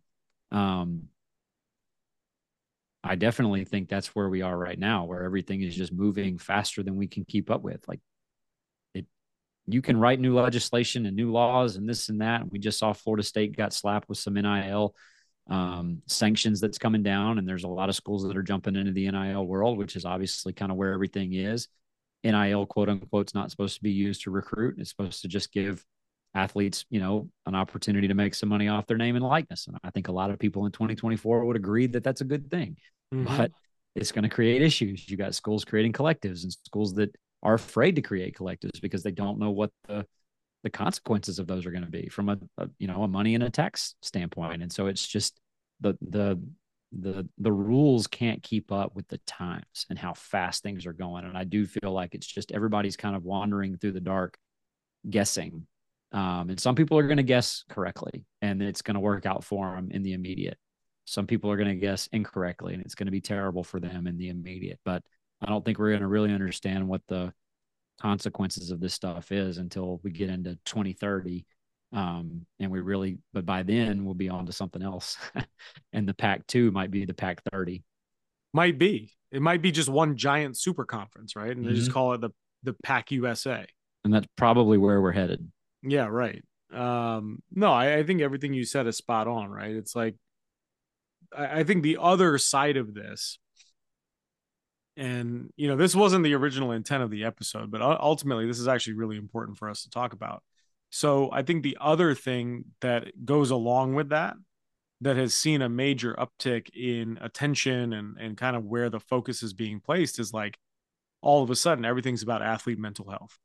um 0.51 1.03
I 3.03 3.15
definitely 3.15 3.65
think 3.65 3.89
that's 3.89 4.15
where 4.15 4.29
we 4.29 4.41
are 4.43 4.57
right 4.57 4.79
now, 4.79 5.03
where 5.03 5.23
everything 5.23 5.61
is 5.61 5.75
just 5.75 5.91
moving 5.91 6.37
faster 6.37 6.83
than 6.83 6.95
we 6.95 7.07
can 7.07 7.25
keep 7.25 7.51
up 7.51 7.61
with. 7.61 7.85
Like 7.85 7.99
you 9.67 9.81
can 9.81 9.97
write 9.97 10.19
new 10.19 10.35
legislation 10.35 11.05
and 11.05 11.15
new 11.15 11.31
laws 11.31 11.75
and 11.75 11.87
this 11.87 12.09
and 12.09 12.21
that. 12.21 12.51
We 12.51 12.59
just 12.59 12.79
saw 12.79 12.93
Florida 12.93 13.23
State 13.23 13.55
got 13.55 13.73
slapped 13.73 14.09
with 14.09 14.17
some 14.17 14.33
NIL 14.33 14.93
um, 15.49 16.01
sanctions 16.07 16.59
that's 16.59 16.77
coming 16.77 17.03
down, 17.03 17.37
and 17.37 17.47
there's 17.47 17.63
a 17.63 17.69
lot 17.69 17.89
of 17.89 17.95
schools 17.95 18.23
that 18.23 18.37
are 18.37 18.43
jumping 18.43 18.75
into 18.75 18.91
the 18.91 19.09
NIL 19.09 19.45
world, 19.45 19.77
which 19.77 19.95
is 19.95 20.05
obviously 20.05 20.53
kind 20.53 20.71
of 20.71 20.77
where 20.77 20.93
everything 20.93 21.33
is. 21.33 21.67
NIL, 22.23 22.65
quote 22.65 22.89
unquote, 22.89 23.29
is 23.29 23.35
not 23.35 23.51
supposed 23.51 23.75
to 23.75 23.83
be 23.83 23.91
used 23.91 24.23
to 24.23 24.31
recruit. 24.31 24.75
It's 24.77 24.89
supposed 24.89 25.21
to 25.21 25.27
just 25.27 25.51
give 25.51 25.83
athletes, 26.35 26.85
you 26.89 26.99
know, 26.99 27.29
an 27.45 27.55
opportunity 27.55 28.07
to 28.07 28.13
make 28.13 28.33
some 28.33 28.49
money 28.49 28.67
off 28.67 28.87
their 28.87 28.97
name 28.97 29.15
and 29.15 29.25
likeness. 29.25 29.67
And 29.67 29.77
I 29.83 29.91
think 29.91 30.07
a 30.07 30.13
lot 30.13 30.31
of 30.31 30.39
people 30.39 30.65
in 30.65 30.71
2024 30.71 31.45
would 31.45 31.55
agree 31.55 31.87
that 31.87 32.03
that's 32.03 32.21
a 32.21 32.25
good 32.25 32.49
thing. 32.49 32.77
Mm-hmm. 33.13 33.37
But 33.37 33.51
it's 33.95 34.11
going 34.11 34.23
to 34.23 34.29
create 34.29 34.61
issues. 34.61 35.07
You 35.09 35.17
got 35.17 35.35
schools 35.35 35.65
creating 35.65 35.93
collectives 35.93 36.43
and 36.43 36.51
schools 36.65 36.93
that 36.95 37.15
are 37.43 37.53
afraid 37.53 37.95
to 37.95 38.01
create 38.01 38.35
collectives 38.35 38.81
because 38.81 39.03
they 39.03 39.11
don't 39.11 39.39
know 39.39 39.51
what 39.51 39.71
the 39.87 40.05
the 40.63 40.69
consequences 40.69 41.39
of 41.39 41.47
those 41.47 41.65
are 41.65 41.71
going 41.71 41.83
to 41.83 41.89
be 41.89 42.07
from 42.07 42.29
a, 42.29 42.37
a, 42.57 42.69
you 42.79 42.87
know 42.87 43.03
a 43.03 43.07
money 43.07 43.35
and 43.35 43.43
a 43.43 43.49
tax 43.49 43.95
standpoint. 44.01 44.63
And 44.63 44.71
so 44.71 44.87
it's 44.87 45.05
just 45.05 45.39
the 45.81 45.95
the 46.01 46.41
the 46.91 47.27
the 47.37 47.51
rules 47.51 48.07
can't 48.07 48.41
keep 48.41 48.71
up 48.71 48.95
with 48.95 49.07
the 49.07 49.19
times 49.27 49.85
and 49.89 49.99
how 49.99 50.13
fast 50.13 50.63
things 50.63 50.85
are 50.85 50.93
going. 50.93 51.25
And 51.25 51.37
i 51.37 51.43
do 51.43 51.65
feel 51.65 51.91
like 51.91 52.15
it's 52.15 52.27
just 52.27 52.51
everybody's 52.51 52.97
kind 52.97 53.15
of 53.15 53.23
wandering 53.23 53.77
through 53.77 53.93
the 53.93 53.99
dark 53.99 54.37
guessing 55.09 55.67
um, 56.13 56.49
and 56.49 56.59
some 56.59 56.75
people 56.75 56.97
are 56.97 57.07
going 57.07 57.17
to 57.17 57.23
guess 57.23 57.63
correctly 57.69 58.23
and 58.41 58.61
it's 58.61 58.83
going 58.83 58.93
to 58.93 58.99
work 58.99 59.25
out 59.25 59.43
for 59.43 59.75
them 59.75 59.89
in 59.91 60.03
the 60.03 60.13
immediate. 60.13 60.57
Some 61.05 61.25
people 61.25 61.51
are 61.51 61.57
going 61.57 61.69
to 61.69 61.75
guess 61.75 62.07
incorrectly 62.13 62.75
and 62.75 62.83
it's 62.83 62.95
going 62.95 63.07
to 63.07 63.11
be 63.11 63.19
terrible 63.19 63.63
for 63.63 63.79
them 63.79 64.05
in 64.05 64.17
the 64.17 64.29
immediate. 64.29 64.79
But 64.85 65.01
i 65.43 65.49
don't 65.49 65.63
think 65.63 65.79
we're 65.79 65.89
going 65.89 66.01
to 66.01 66.07
really 66.07 66.33
understand 66.33 66.87
what 66.87 67.01
the 67.07 67.33
consequences 68.01 68.71
of 68.71 68.79
this 68.79 68.93
stuff 68.93 69.31
is 69.31 69.57
until 69.57 69.99
we 70.03 70.11
get 70.11 70.29
into 70.29 70.57
2030 70.65 71.45
um, 71.93 72.45
and 72.59 72.71
we 72.71 72.79
really 72.79 73.19
but 73.33 73.45
by 73.45 73.63
then 73.63 74.03
we'll 74.03 74.15
be 74.15 74.29
on 74.29 74.47
to 74.47 74.51
something 74.51 74.81
else. 74.81 75.17
And 75.93 76.09
the 76.09 76.13
pac 76.13 76.47
2 76.47 76.71
might 76.71 76.89
be 76.89 77.05
the 77.05 77.13
pac 77.13 77.41
30 77.51 77.83
might 78.51 78.79
be. 78.79 79.11
It 79.31 79.41
might 79.43 79.61
be 79.61 79.71
just 79.71 79.89
one 79.89 80.17
giant 80.17 80.57
super 80.57 80.85
conference 80.85 81.35
right? 81.35 81.51
And 81.51 81.59
mm-hmm. 81.59 81.67
they 81.67 81.75
just 81.75 81.89
mm-hmm. 81.89 81.93
call 81.93 82.13
it 82.13 82.21
the 82.21 82.31
the 82.63 82.75
pac 82.83 83.11
usa 83.11 83.65
and 84.03 84.13
that's 84.13 84.27
probably 84.35 84.77
where 84.77 85.01
we're 85.01 85.11
headed. 85.11 85.51
Yeah 85.83 86.07
right. 86.07 86.43
Um 86.73 87.43
no 87.51 87.71
I, 87.71 87.97
I 87.97 88.03
think 88.03 88.21
everything 88.21 88.53
you 88.53 88.65
said 88.65 88.87
is 88.87 88.97
spot 88.97 89.27
on 89.27 89.49
right? 89.51 89.75
It's 89.75 89.95
like 89.95 90.15
I, 91.35 91.59
I 91.59 91.63
think 91.63 91.83
the 91.83 91.99
other 92.01 92.39
side 92.39 92.77
of 92.77 92.93
this 92.95 93.37
and 94.95 95.49
you 95.55 95.67
know 95.67 95.75
this 95.75 95.95
wasn't 95.95 96.23
the 96.23 96.33
original 96.33 96.71
intent 96.71 97.03
of 97.03 97.09
the 97.09 97.23
episode 97.23 97.71
but 97.71 97.81
ultimately 97.81 98.45
this 98.45 98.59
is 98.59 98.67
actually 98.67 98.93
really 98.93 99.17
important 99.17 99.57
for 99.57 99.69
us 99.69 99.83
to 99.83 99.89
talk 99.89 100.13
about. 100.13 100.43
So 100.89 101.29
i 101.31 101.41
think 101.41 101.63
the 101.63 101.77
other 101.81 102.13
thing 102.13 102.65
that 102.81 103.25
goes 103.25 103.49
along 103.49 103.95
with 103.95 104.09
that 104.09 104.35
that 105.01 105.17
has 105.17 105.33
seen 105.33 105.61
a 105.61 105.69
major 105.69 106.15
uptick 106.15 106.69
in 106.73 107.17
attention 107.21 107.93
and 107.93 108.17
and 108.17 108.37
kind 108.37 108.55
of 108.55 108.63
where 108.65 108.89
the 108.89 108.99
focus 108.99 109.43
is 109.43 109.53
being 109.53 109.79
placed 109.79 110.19
is 110.19 110.33
like 110.33 110.57
all 111.21 111.43
of 111.43 111.49
a 111.49 111.55
sudden 111.55 111.85
everything's 111.85 112.23
about 112.23 112.41
athlete 112.41 112.79
mental 112.79 113.09
health. 113.09 113.39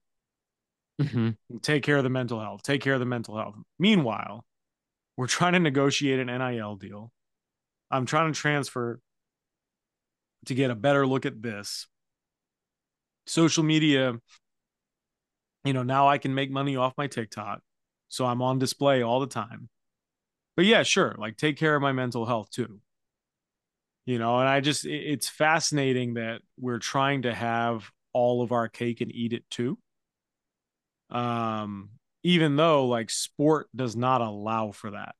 Mm-hmm. 1.00 1.58
take 1.62 1.84
care 1.84 1.96
of 1.96 2.02
the 2.02 2.10
mental 2.10 2.40
health. 2.40 2.64
Take 2.64 2.80
care 2.80 2.94
of 2.94 3.00
the 3.00 3.06
mental 3.06 3.36
health. 3.36 3.54
Meanwhile 3.78 4.44
we're 5.16 5.26
trying 5.26 5.54
to 5.54 5.58
negotiate 5.58 6.20
an 6.20 6.26
nil 6.28 6.76
deal. 6.76 7.12
I'm 7.90 8.06
trying 8.06 8.32
to 8.32 8.38
transfer 8.38 9.00
to 10.48 10.54
get 10.54 10.70
a 10.70 10.74
better 10.74 11.06
look 11.06 11.24
at 11.24 11.40
this. 11.40 11.86
Social 13.26 13.62
media, 13.62 14.14
you 15.64 15.72
know, 15.72 15.82
now 15.82 16.08
I 16.08 16.18
can 16.18 16.34
make 16.34 16.50
money 16.50 16.76
off 16.76 16.94
my 16.96 17.06
TikTok. 17.06 17.60
So 18.08 18.24
I'm 18.24 18.42
on 18.42 18.58
display 18.58 19.02
all 19.02 19.20
the 19.20 19.26
time. 19.26 19.68
But 20.56 20.64
yeah, 20.64 20.82
sure, 20.82 21.14
like 21.18 21.36
take 21.36 21.56
care 21.56 21.76
of 21.76 21.82
my 21.82 21.92
mental 21.92 22.26
health 22.26 22.50
too. 22.50 22.80
You 24.06 24.18
know, 24.18 24.38
and 24.38 24.48
I 24.48 24.60
just, 24.60 24.86
it's 24.86 25.28
fascinating 25.28 26.14
that 26.14 26.40
we're 26.58 26.78
trying 26.78 27.22
to 27.22 27.34
have 27.34 27.90
all 28.14 28.42
of 28.42 28.52
our 28.52 28.66
cake 28.68 29.02
and 29.02 29.14
eat 29.14 29.34
it 29.34 29.44
too. 29.50 29.78
Um, 31.10 31.90
even 32.22 32.56
though 32.56 32.86
like 32.86 33.10
sport 33.10 33.68
does 33.76 33.94
not 33.94 34.22
allow 34.22 34.72
for 34.72 34.92
that. 34.92 35.14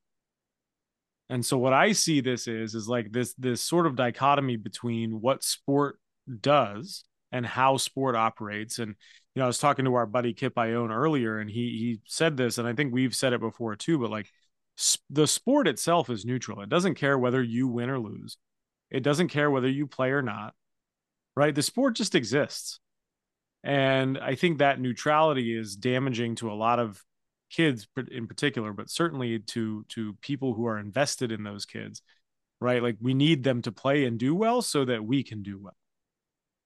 And 1.29 1.45
so 1.45 1.57
what 1.57 1.73
I 1.73 1.91
see 1.91 2.21
this 2.21 2.47
is 2.47 2.73
is 2.73 2.87
like 2.87 3.11
this 3.11 3.33
this 3.35 3.61
sort 3.61 3.85
of 3.85 3.95
dichotomy 3.95 4.57
between 4.57 5.21
what 5.21 5.43
sport 5.43 5.99
does 6.41 7.03
and 7.31 7.45
how 7.45 7.77
sport 7.77 8.15
operates. 8.15 8.79
And 8.79 8.95
you 9.35 9.39
know, 9.39 9.43
I 9.43 9.47
was 9.47 9.59
talking 9.59 9.85
to 9.85 9.93
our 9.93 10.07
buddy 10.07 10.33
Kip 10.33 10.57
Ione 10.57 10.91
earlier, 10.91 11.39
and 11.39 11.49
he 11.49 11.61
he 11.61 11.99
said 12.05 12.35
this, 12.35 12.57
and 12.57 12.67
I 12.67 12.73
think 12.73 12.93
we've 12.93 13.15
said 13.15 13.33
it 13.33 13.39
before 13.39 13.75
too. 13.75 13.99
But 13.99 14.09
like, 14.09 14.31
sp- 14.81 15.05
the 15.09 15.27
sport 15.27 15.67
itself 15.67 16.09
is 16.09 16.25
neutral. 16.25 16.61
It 16.61 16.69
doesn't 16.69 16.95
care 16.95 17.17
whether 17.17 17.43
you 17.43 17.67
win 17.67 17.89
or 17.89 17.99
lose. 17.99 18.37
It 18.89 19.03
doesn't 19.03 19.27
care 19.27 19.51
whether 19.51 19.69
you 19.69 19.85
play 19.85 20.09
or 20.09 20.23
not. 20.23 20.55
Right? 21.35 21.53
The 21.53 21.61
sport 21.61 21.95
just 21.95 22.15
exists, 22.15 22.79
and 23.63 24.17
I 24.17 24.33
think 24.33 24.57
that 24.57 24.81
neutrality 24.81 25.55
is 25.55 25.75
damaging 25.75 26.35
to 26.35 26.51
a 26.51 26.55
lot 26.55 26.79
of 26.79 27.01
kids 27.49 27.87
in 28.11 28.27
particular, 28.27 28.73
but 28.73 28.89
certainly 28.89 29.39
to 29.39 29.85
to 29.89 30.13
people 30.21 30.53
who 30.53 30.65
are 30.67 30.79
invested 30.79 31.31
in 31.31 31.43
those 31.43 31.65
kids, 31.65 32.01
right? 32.61 32.81
Like 32.83 32.97
we 33.01 33.13
need 33.13 33.43
them 33.43 33.61
to 33.63 33.71
play 33.71 34.05
and 34.05 34.19
do 34.19 34.35
well 34.35 34.61
so 34.61 34.85
that 34.85 35.03
we 35.03 35.23
can 35.23 35.43
do 35.43 35.59
well. 35.59 35.75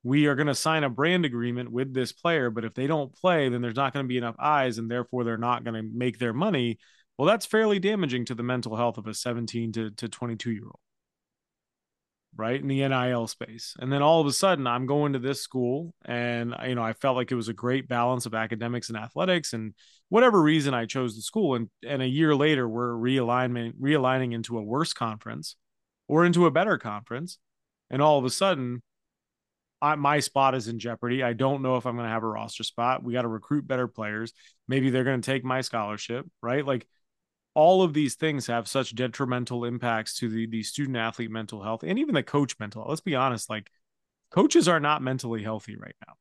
We 0.04 0.28
are 0.28 0.36
going 0.36 0.48
to 0.48 0.56
sign 0.56 0.84
a 0.84 0.89
brand 0.89 1.24
agreement 1.26 1.72
with 1.72 1.93
this 1.93 2.12
player, 2.12 2.50
but 2.50 2.65
if 2.65 2.74
they 2.74 2.88
don't 2.88 3.15
play, 3.15 3.48
then 3.48 3.62
there's 3.62 3.76
not 3.76 3.93
going 3.93 4.04
to 4.04 4.08
be 4.08 4.17
enough 4.17 4.36
eyes, 4.38 4.78
and 4.78 4.91
therefore 4.91 5.24
they're 5.24 5.38
not 5.38 5.63
going 5.63 5.76
to 5.76 5.89
make 5.98 6.19
their 6.19 6.34
money. 6.34 6.78
Well, 7.17 7.28
that's 7.28 7.46
fairly 7.46 7.80
damaging 7.80 8.26
to 8.26 8.36
the 8.36 8.43
mental 8.43 8.76
health 8.76 8.98
of 8.98 9.08
a 9.08 9.13
17 9.13 9.72
to, 9.74 9.91
to 9.91 10.10
22 10.10 10.52
year 10.52 10.65
old 10.65 10.80
right 12.36 12.60
in 12.60 12.67
the 12.67 12.88
NIL 12.88 13.28
space. 13.28 13.76
And 13.80 13.91
then 13.91 14.02
all 14.02 14.22
of 14.22 14.28
a 14.28 14.34
sudden 14.34 14.67
I'm 14.67 14.86
going 14.86 15.13
to 15.13 15.19
this 15.19 15.41
school 15.41 15.93
and 16.06 16.56
you 16.65 16.76
know 16.76 16.84
I 16.84 16.93
felt 16.93 17.15
like 17.15 17.32
it 17.32 17.36
was 17.36 17.50
a 17.50 17.54
great 17.54 17.88
balance 17.88 18.26
of 18.26 18.34
academics 18.34 18.89
and 18.89 18.98
athletics 18.98 19.54
and 19.54 19.74
whatever 20.10 20.41
reason 20.41 20.74
I 20.74 20.86
chose 20.86 21.15
the 21.15 21.22
school 21.22 21.56
and 21.56 21.69
and 21.88 22.02
a 22.02 22.08
year 22.08 22.36
later 22.36 22.67
we're 22.67 22.93
realignment 22.93 23.74
realigning 23.80 24.34
into 24.34 24.58
a 24.58 24.63
worse 24.63 24.93
conference 24.93 25.56
or 26.08 26.26
into 26.26 26.46
a 26.46 26.52
better 26.52 26.78
conference 26.78 27.38
and 27.89 28.02
all 28.02 28.17
of 28.17 28.26
a 28.26 28.30
sudden 28.30 28.82
I, 29.82 29.96
my 29.96 30.22
spot 30.22 30.56
is 30.56 30.69
in 30.69 30.80
jeopardy. 30.80 31.24
I 31.24 31.34
don't 31.34 31.62
know 31.62 31.76
if 31.76 31.86
I'm 31.86 31.98
going 31.98 32.08
to 32.08 32.13
have 32.13 32.24
a 32.24 32.28
roster 32.28 32.63
spot. 32.63 33.04
We 33.04 33.12
got 33.12 33.24
to 33.24 33.28
recruit 33.28 33.67
better 33.67 33.88
players. 33.89 34.32
Maybe 34.65 34.89
they're 34.89 35.04
going 35.04 35.19
to 35.19 35.26
take 35.26 35.43
my 35.43 35.60
scholarship, 35.60 36.26
right? 36.41 36.65
Like 36.65 36.88
all 37.56 37.84
of 37.84 37.94
these 37.94 38.16
things 38.16 38.48
have 38.48 38.68
such 38.68 38.96
detrimental 38.96 39.66
impacts 39.66 40.18
to 40.20 40.30
the 40.30 40.48
the 40.48 40.63
student 40.63 40.98
athlete 40.98 41.32
mental 41.32 41.62
health 41.62 41.84
and 41.84 42.00
even 42.00 42.16
the 42.16 42.24
coach 42.24 42.56
mental 42.60 42.82
health. 42.82 42.89
Let's 42.89 43.02
be 43.02 43.16
honest, 43.16 43.50
like 43.50 43.70
coaches 44.32 44.68
are 44.68 44.80
not 44.80 45.02
mentally 45.02 45.44
healthy 45.44 45.76
right 45.76 45.96
now. 46.08 46.13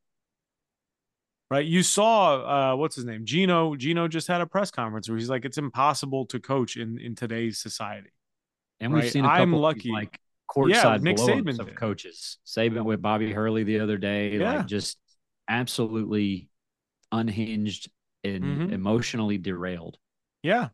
Right? 1.51 1.67
You 1.67 1.83
saw 1.83 2.73
uh 2.73 2.77
what's 2.77 2.97
his 2.97 3.05
name? 3.05 3.25
Geno 3.25 3.77
Geno 3.77 4.09
just 4.09 4.29
had 4.29 4.41
a 4.41 4.47
press 4.47 4.71
conference 4.71 5.09
where 5.09 5.19
he's 5.19 5.31
like 5.31 5.45
it's 5.45 5.59
impossible 5.59 6.27
to 6.27 6.41
coach 6.41 6.77
in 6.77 6.99
in 6.99 7.15
today's 7.15 7.59
society. 7.59 8.13
And 8.81 8.93
we've 8.93 9.05
right? 9.05 9.13
seen 9.13 9.25
a 9.25 9.29
couple 9.29 9.43
I'm 9.43 9.53
lucky 9.53 9.91
like 9.91 10.19
courtside 10.51 10.69
yeah, 10.69 10.99
Nick 11.01 11.17
Saban 11.17 11.59
of 11.59 11.67
did. 11.67 11.77
coaches. 11.77 12.39
Saban 12.47 12.85
with 12.85 13.01
Bobby 13.01 13.33
Hurley 13.33 13.65
the 13.65 13.81
other 13.81 13.97
day, 13.97 14.39
yeah. 14.39 14.59
like 14.59 14.67
just 14.67 14.99
absolutely 15.49 16.49
unhinged 17.11 17.91
and 18.25 18.45
mm-hmm. 18.45 18.73
emotionally 18.73 19.39
derailed. 19.39 19.99
Yeah. 20.43 20.69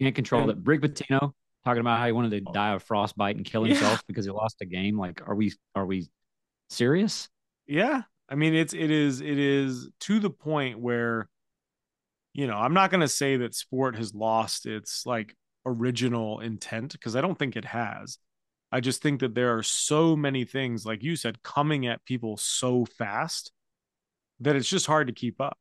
Can't 0.00 0.14
control 0.14 0.50
it. 0.50 0.58
Rick 0.62 0.82
Pitino 0.82 1.32
talking 1.64 1.80
about 1.80 1.98
how 1.98 2.06
he 2.06 2.12
wanted 2.12 2.30
to 2.30 2.50
oh. 2.50 2.52
die 2.52 2.74
of 2.74 2.82
frostbite 2.82 3.36
and 3.36 3.44
kill 3.44 3.64
himself 3.64 3.98
yeah. 3.98 4.04
because 4.06 4.24
he 4.24 4.30
lost 4.30 4.56
a 4.60 4.66
game. 4.66 4.98
Like, 4.98 5.26
are 5.26 5.34
we 5.34 5.52
are 5.74 5.86
we 5.86 6.08
serious? 6.70 7.28
Yeah. 7.66 8.02
I 8.28 8.34
mean, 8.34 8.54
it's 8.54 8.74
it 8.74 8.90
is 8.90 9.20
it 9.20 9.38
is 9.38 9.88
to 10.00 10.20
the 10.20 10.30
point 10.30 10.78
where, 10.78 11.28
you 12.34 12.46
know, 12.46 12.56
I'm 12.56 12.74
not 12.74 12.90
gonna 12.90 13.08
say 13.08 13.36
that 13.38 13.54
sport 13.54 13.96
has 13.96 14.14
lost 14.14 14.66
its 14.66 15.06
like 15.06 15.34
original 15.64 16.40
intent 16.40 16.92
because 16.92 17.16
I 17.16 17.20
don't 17.20 17.38
think 17.38 17.56
it 17.56 17.64
has. 17.64 18.18
I 18.72 18.80
just 18.80 19.00
think 19.00 19.20
that 19.20 19.34
there 19.34 19.56
are 19.56 19.62
so 19.62 20.16
many 20.16 20.44
things, 20.44 20.84
like 20.84 21.02
you 21.02 21.16
said, 21.16 21.42
coming 21.42 21.86
at 21.86 22.04
people 22.04 22.36
so 22.36 22.84
fast 22.84 23.52
that 24.40 24.56
it's 24.56 24.68
just 24.68 24.86
hard 24.86 25.06
to 25.06 25.12
keep 25.12 25.40
up. 25.40 25.58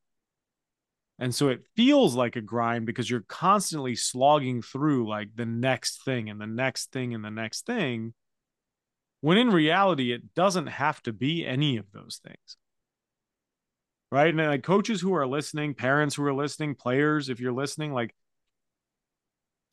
And 1.18 1.34
so 1.34 1.48
it 1.48 1.66
feels 1.76 2.14
like 2.16 2.36
a 2.36 2.42
grind 2.42 2.86
because 2.86 3.10
you're 3.10 3.26
constantly 3.28 3.96
slogging 3.96 4.62
through 4.62 5.08
like 5.08 5.30
the 5.36 5.46
next 5.46 6.04
thing 6.04 6.30
and 6.30 6.42
the 6.42 6.48
next 6.48 6.92
thing 6.92 7.14
and 7.14 7.24
the 7.24 7.32
next 7.32 7.66
thing. 7.66 8.14
When 9.22 9.38
in 9.38 9.50
reality, 9.50 10.12
it 10.12 10.34
doesn't 10.36 10.68
have 10.68 11.02
to 11.04 11.14
be 11.14 11.46
any 11.46 11.78
of 11.78 11.86
those 11.94 12.20
things. 12.24 12.58
Right. 14.12 14.28
And 14.28 14.38
like 14.38 14.64
coaches 14.64 15.02
who 15.02 15.16
are 15.16 15.26
listening, 15.26 15.74
parents 15.74 16.16
who 16.16 16.26
are 16.26 16.34
listening, 16.34 16.76
players, 16.76 17.30
if 17.30 17.40
you're 17.40 17.54
listening, 17.54 17.94
like 17.94 18.14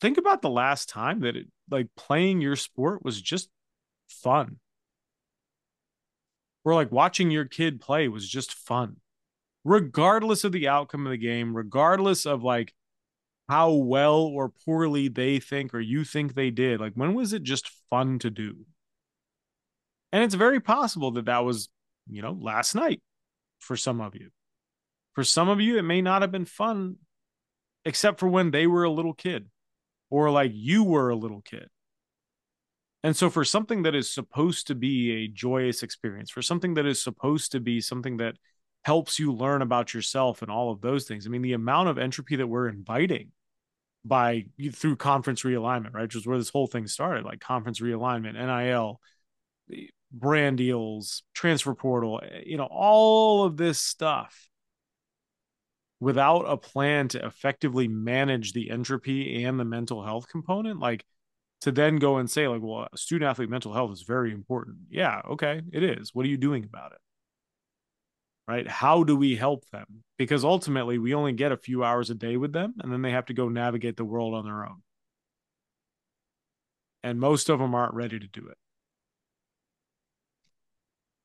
think 0.01 0.17
about 0.17 0.41
the 0.41 0.49
last 0.49 0.89
time 0.89 1.21
that 1.21 1.35
it 1.35 1.47
like 1.69 1.87
playing 1.95 2.41
your 2.41 2.55
sport 2.55 3.03
was 3.03 3.21
just 3.21 3.49
fun. 4.09 4.59
Or 6.65 6.73
like 6.73 6.91
watching 6.91 7.31
your 7.31 7.45
kid 7.45 7.81
play 7.81 8.07
was 8.07 8.27
just 8.27 8.53
fun 8.53 8.97
regardless 9.63 10.43
of 10.43 10.51
the 10.51 10.67
outcome 10.67 11.05
of 11.05 11.11
the 11.11 11.17
game, 11.17 11.55
regardless 11.55 12.25
of 12.25 12.43
like 12.43 12.73
how 13.49 13.71
well 13.71 14.21
or 14.21 14.49
poorly 14.65 15.07
they 15.07 15.39
think 15.39 15.73
or 15.73 15.79
you 15.79 16.03
think 16.03 16.33
they 16.33 16.49
did. 16.49 16.79
Like, 16.79 16.93
when 16.93 17.13
was 17.13 17.33
it 17.33 17.43
just 17.43 17.69
fun 17.89 18.19
to 18.19 18.29
do? 18.29 18.65
And 20.11 20.23
it's 20.23 20.35
very 20.35 20.59
possible 20.59 21.11
that 21.11 21.25
that 21.25 21.43
was, 21.43 21.69
you 22.09 22.21
know, 22.21 22.37
last 22.39 22.75
night 22.75 23.01
for 23.59 23.75
some 23.75 23.99
of 23.99 24.15
you. 24.15 24.29
For 25.13 25.23
some 25.23 25.49
of 25.49 25.61
you, 25.61 25.77
it 25.77 25.83
may 25.83 26.01
not 26.01 26.21
have 26.21 26.31
been 26.31 26.45
fun, 26.45 26.97
except 27.85 28.19
for 28.19 28.27
when 28.27 28.51
they 28.51 28.67
were 28.67 28.83
a 28.83 28.91
little 28.91 29.13
kid 29.13 29.49
or 30.09 30.29
like 30.29 30.51
you 30.53 30.83
were 30.83 31.09
a 31.09 31.15
little 31.15 31.41
kid. 31.41 31.67
And 33.03 33.15
so, 33.15 33.29
for 33.29 33.43
something 33.43 33.83
that 33.83 33.95
is 33.95 34.09
supposed 34.09 34.67
to 34.67 34.75
be 34.75 35.11
a 35.11 35.27
joyous 35.27 35.83
experience, 35.83 36.31
for 36.31 36.41
something 36.41 36.75
that 36.75 36.85
is 36.85 37.03
supposed 37.03 37.51
to 37.51 37.59
be 37.59 37.81
something 37.81 38.17
that 38.17 38.35
helps 38.83 39.17
you 39.17 39.33
learn 39.33 39.61
about 39.61 39.93
yourself 39.93 40.41
and 40.41 40.51
all 40.51 40.71
of 40.71 40.81
those 40.81 41.05
things. 41.05 41.25
I 41.25 41.29
mean, 41.29 41.41
the 41.41 41.53
amount 41.53 41.89
of 41.89 41.97
entropy 41.97 42.35
that 42.37 42.47
we're 42.47 42.67
inviting 42.67 43.31
by 44.05 44.45
through 44.73 44.97
conference 44.97 45.43
realignment, 45.43 45.93
right? 45.93 46.03
Which 46.03 46.15
is 46.15 46.27
where 46.27 46.37
this 46.37 46.49
whole 46.49 46.67
thing 46.67 46.87
started, 46.87 47.23
like 47.23 47.39
conference 47.39 47.79
realignment, 47.79 48.33
NIL, 48.33 48.99
brand 50.11 50.57
deals, 50.57 51.23
transfer 51.33 51.73
portal, 51.73 52.21
eh, 52.23 52.43
you 52.45 52.57
know, 52.57 52.67
all 52.69 53.45
of 53.45 53.57
this 53.57 53.79
stuff 53.79 54.49
without 55.99 56.41
a 56.41 56.57
plan 56.57 57.07
to 57.07 57.25
effectively 57.25 57.87
manage 57.87 58.51
the 58.51 58.69
entropy 58.69 59.45
and 59.45 59.57
the 59.57 59.65
mental 59.65 60.03
health 60.03 60.27
component, 60.27 60.79
like 60.79 61.05
to 61.61 61.71
then 61.71 61.95
go 61.95 62.17
and 62.17 62.29
say, 62.29 62.45
like, 62.49 62.61
well, 62.61 62.89
student 62.93 63.29
athlete 63.29 63.49
mental 63.49 63.73
health 63.73 63.93
is 63.93 64.01
very 64.01 64.33
important. 64.33 64.75
Yeah, 64.89 65.21
okay, 65.31 65.61
it 65.71 65.81
is. 65.81 66.13
What 66.13 66.25
are 66.25 66.29
you 66.29 66.35
doing 66.35 66.65
about 66.65 66.91
it? 66.91 66.97
Right? 68.47 68.67
How 68.67 69.03
do 69.03 69.15
we 69.15 69.35
help 69.35 69.69
them? 69.69 70.03
Because 70.17 70.43
ultimately, 70.43 70.97
we 70.97 71.13
only 71.13 71.31
get 71.31 71.51
a 71.51 71.57
few 71.57 71.83
hours 71.83 72.09
a 72.09 72.15
day 72.15 72.35
with 72.35 72.51
them, 72.51 72.73
and 72.79 72.91
then 72.91 73.01
they 73.01 73.11
have 73.11 73.25
to 73.27 73.33
go 73.33 73.47
navigate 73.47 73.95
the 73.95 74.05
world 74.05 74.33
on 74.33 74.45
their 74.45 74.65
own. 74.65 74.81
And 77.03 77.19
most 77.19 77.49
of 77.49 77.59
them 77.59 77.73
aren't 77.73 77.93
ready 77.93 78.19
to 78.19 78.27
do 78.27 78.47
it. 78.47 78.57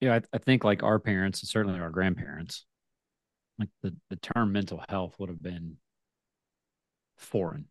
Yeah, 0.01 0.15
I, 0.15 0.21
I 0.33 0.39
think 0.39 0.63
like 0.63 0.83
our 0.83 1.01
parents, 1.01 1.43
and 1.43 1.49
certainly 1.49 1.81
our 1.81 1.91
grandparents, 1.91 2.65
like 3.59 3.71
the, 3.83 3.97
the 4.11 4.17
term 4.17 4.53
mental 4.53 4.83
health 4.89 5.17
would 5.19 5.29
have 5.29 5.43
been 5.43 5.77
foreign 7.17 7.67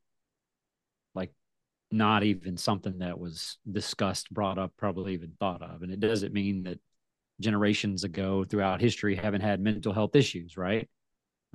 like 1.15 1.31
not 1.89 2.23
even 2.23 2.57
something 2.57 2.99
that 2.99 3.17
was 3.17 3.57
discussed 3.69 4.31
brought 4.31 4.57
up 4.57 4.73
probably 4.77 5.13
even 5.13 5.31
thought 5.39 5.61
of 5.61 5.81
and 5.81 5.91
it 5.91 5.99
doesn't 5.99 6.33
mean 6.33 6.63
that 6.63 6.79
generations 7.39 8.03
ago 8.03 8.43
throughout 8.43 8.81
history 8.81 9.15
haven't 9.15 9.41
had 9.41 9.59
mental 9.59 9.93
health 9.93 10.15
issues 10.15 10.57
right 10.57 10.89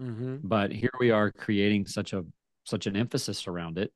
mm-hmm. 0.01 0.37
but 0.43 0.73
here 0.73 0.93
we 1.01 1.11
are 1.11 1.31
creating 1.31 1.87
such 1.87 2.13
a 2.13 2.25
such 2.65 2.87
an 2.87 2.97
emphasis 2.97 3.47
around 3.47 3.79
it 3.79 3.93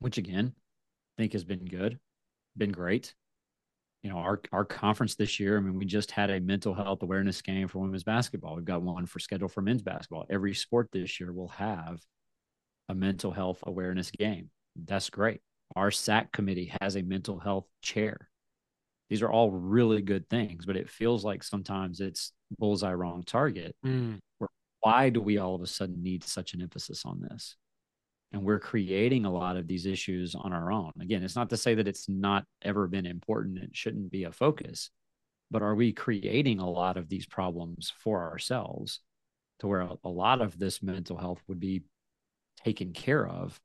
which 0.00 0.18
again 0.18 0.52
i 0.56 1.22
think 1.22 1.32
has 1.32 1.44
been 1.44 1.64
good 1.64 1.98
been 2.56 2.72
great 2.72 3.14
you 4.04 4.10
know 4.10 4.18
our 4.18 4.40
our 4.52 4.66
conference 4.66 5.14
this 5.14 5.40
year. 5.40 5.56
I 5.56 5.60
mean, 5.60 5.78
we 5.78 5.86
just 5.86 6.10
had 6.10 6.28
a 6.28 6.38
mental 6.38 6.74
health 6.74 7.02
awareness 7.02 7.40
game 7.40 7.66
for 7.66 7.78
women's 7.78 8.04
basketball. 8.04 8.54
We've 8.54 8.64
got 8.64 8.82
one 8.82 9.06
for 9.06 9.18
scheduled 9.18 9.50
for 9.50 9.62
men's 9.62 9.82
basketball. 9.82 10.26
Every 10.28 10.52
sport 10.52 10.90
this 10.92 11.18
year 11.18 11.32
will 11.32 11.48
have 11.48 12.00
a 12.90 12.94
mental 12.94 13.32
health 13.32 13.60
awareness 13.66 14.10
game. 14.10 14.50
That's 14.76 15.08
great. 15.08 15.40
Our 15.74 15.90
SAC 15.90 16.32
committee 16.32 16.70
has 16.82 16.96
a 16.96 17.02
mental 17.02 17.38
health 17.38 17.66
chair. 17.80 18.28
These 19.10 19.22
are 19.22 19.30
all 19.30 19.50
really 19.50 20.02
good 20.02 20.28
things, 20.28 20.66
but 20.66 20.76
it 20.76 20.88
feels 20.88 21.24
like 21.24 21.42
sometimes 21.42 22.00
it's 22.00 22.32
bullseye 22.58 22.94
wrong 22.94 23.22
target. 23.22 23.76
Mm. 23.84 24.18
Why 24.80 25.10
do 25.10 25.20
we 25.20 25.38
all 25.38 25.54
of 25.54 25.62
a 25.62 25.66
sudden 25.66 26.02
need 26.02 26.24
such 26.24 26.54
an 26.54 26.62
emphasis 26.62 27.04
on 27.04 27.20
this? 27.20 27.56
and 28.34 28.42
we're 28.42 28.58
creating 28.58 29.24
a 29.24 29.32
lot 29.32 29.56
of 29.56 29.68
these 29.68 29.86
issues 29.86 30.34
on 30.34 30.52
our 30.52 30.72
own. 30.72 30.90
Again, 31.00 31.22
it's 31.22 31.36
not 31.36 31.50
to 31.50 31.56
say 31.56 31.76
that 31.76 31.86
it's 31.86 32.08
not 32.08 32.44
ever 32.62 32.88
been 32.88 33.06
important, 33.06 33.58
it 33.58 33.70
shouldn't 33.76 34.10
be 34.10 34.24
a 34.24 34.32
focus, 34.32 34.90
but 35.52 35.62
are 35.62 35.76
we 35.76 35.92
creating 35.92 36.58
a 36.58 36.68
lot 36.68 36.96
of 36.96 37.08
these 37.08 37.26
problems 37.26 37.92
for 37.96 38.28
ourselves 38.28 38.98
to 39.60 39.68
where 39.68 39.88
a 40.02 40.08
lot 40.08 40.40
of 40.40 40.58
this 40.58 40.82
mental 40.82 41.16
health 41.16 41.40
would 41.46 41.60
be 41.60 41.84
taken 42.64 42.92
care 42.92 43.24
of 43.24 43.60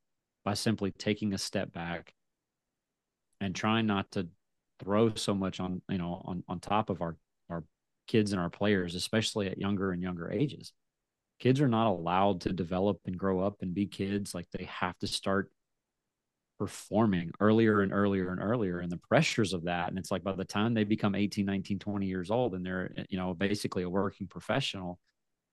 by 0.46 0.54
simply 0.54 0.92
taking 0.92 1.34
a 1.34 1.40
step 1.40 1.74
back 1.74 2.14
and 3.42 3.56
trying 3.56 3.88
not 3.88 4.12
to 4.12 4.28
throw 4.80 5.14
so 5.16 5.34
much 5.34 5.60
on, 5.60 5.82
you 5.90 5.98
know, 5.98 6.22
on, 6.26 6.44
on 6.48 6.60
top 6.60 6.90
of 6.90 7.02
our, 7.02 7.16
our 7.50 7.64
kids 8.08 8.32
and 8.32 8.42
our 8.42 8.50
players, 8.50 8.96
especially 8.96 9.48
at 9.48 9.58
younger 9.58 9.92
and 9.92 10.02
younger 10.02 10.32
ages. 10.32 10.74
Kids 11.40 11.62
are 11.62 11.68
not 11.68 11.88
allowed 11.88 12.42
to 12.42 12.52
develop 12.52 13.00
and 13.06 13.18
grow 13.18 13.42
up 13.42 13.58
and 13.62 13.74
be 13.74 13.86
kids. 13.86 14.34
Like 14.34 14.48
they 14.52 14.66
have 14.66 14.98
to 15.00 15.08
start 15.08 15.52
performing 16.58 17.32
earlier 17.40 17.82
and 17.82 17.94
earlier 17.94 18.32
and 18.32 18.42
earlier. 18.42 18.80
And 18.80 18.92
the 18.92 18.98
pressures 18.98 19.54
of 19.54 19.64
that 19.64 19.88
and 19.90 19.98
it's 19.98 20.12
like 20.12 20.24
by 20.24 20.34
the 20.34 20.44
time 20.44 20.74
they 20.74 20.84
become 20.84 21.16
18 21.16 21.46
19 21.46 21.80
20 21.80 22.06
years 22.06 22.30
old 22.30 22.54
and 22.54 22.66
they're 22.66 22.92
you 23.08 23.18
know 23.18 23.34
basically 23.34 23.84
a 23.84 23.90
working 23.90 24.28
professional 24.28 25.00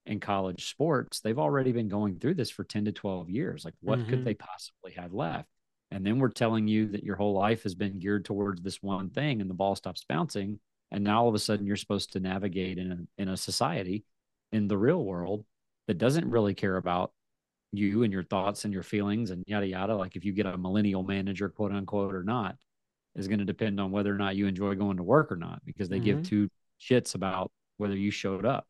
in 0.04 0.18
college 0.18 0.68
sports 0.68 1.20
they've 1.20 1.38
already 1.38 1.70
been 1.70 1.88
going 1.88 2.18
through 2.18 2.34
this 2.34 2.50
for 2.50 2.64
10 2.64 2.86
to 2.86 2.92
12 2.92 3.30
years. 3.30 3.64
Like 3.64 3.74
what 3.80 4.00
mm-hmm. 4.00 4.10
could 4.10 4.24
they 4.24 4.34
possibly 4.34 4.92
have 4.96 5.12
left 5.12 5.48
and 5.90 6.04
then 6.04 6.18
we're 6.18 6.28
telling 6.28 6.66
you 6.66 6.88
that 6.88 7.04
your 7.04 7.16
whole 7.16 7.34
life 7.34 7.62
has 7.62 7.74
been 7.74 7.98
geared 7.98 8.24
towards 8.24 8.62
this 8.62 8.82
one 8.82 9.10
thing 9.10 9.40
and 9.40 9.48
the 9.48 9.54
ball 9.54 9.76
stops 9.76 10.04
bouncing 10.08 10.58
and 10.90 11.04
now 11.04 11.22
all 11.22 11.28
of 11.28 11.34
a 11.34 11.38
sudden 11.38 11.66
you're 11.66 11.76
supposed 11.76 12.12
to 12.12 12.20
navigate 12.20 12.78
in 12.78 12.92
a, 12.92 13.22
in 13.22 13.28
a 13.28 13.36
society 13.36 14.04
in 14.52 14.68
the 14.68 14.78
real 14.78 15.02
world 15.02 15.44
that 15.86 15.98
doesn't 15.98 16.30
really 16.30 16.54
care 16.54 16.76
about 16.76 17.12
you 17.72 18.02
and 18.02 18.12
your 18.12 18.22
thoughts 18.22 18.64
and 18.64 18.72
your 18.72 18.82
feelings 18.82 19.30
and 19.30 19.44
yada 19.46 19.66
yada. 19.66 19.94
Like 19.94 20.16
if 20.16 20.24
you 20.24 20.32
get 20.32 20.46
a 20.46 20.56
millennial 20.56 21.02
manager, 21.02 21.48
quote 21.48 21.72
unquote, 21.72 22.14
or 22.14 22.22
not, 22.22 22.56
is 23.14 23.28
going 23.28 23.38
to 23.38 23.44
depend 23.44 23.80
on 23.80 23.90
whether 23.90 24.12
or 24.12 24.18
not 24.18 24.36
you 24.36 24.46
enjoy 24.46 24.74
going 24.74 24.96
to 24.98 25.02
work 25.02 25.32
or 25.32 25.36
not, 25.36 25.64
because 25.64 25.88
they 25.88 25.96
mm-hmm. 25.96 26.04
give 26.04 26.28
two 26.28 26.48
shits 26.80 27.14
about 27.14 27.50
whether 27.78 27.96
you 27.96 28.10
showed 28.10 28.44
up 28.44 28.66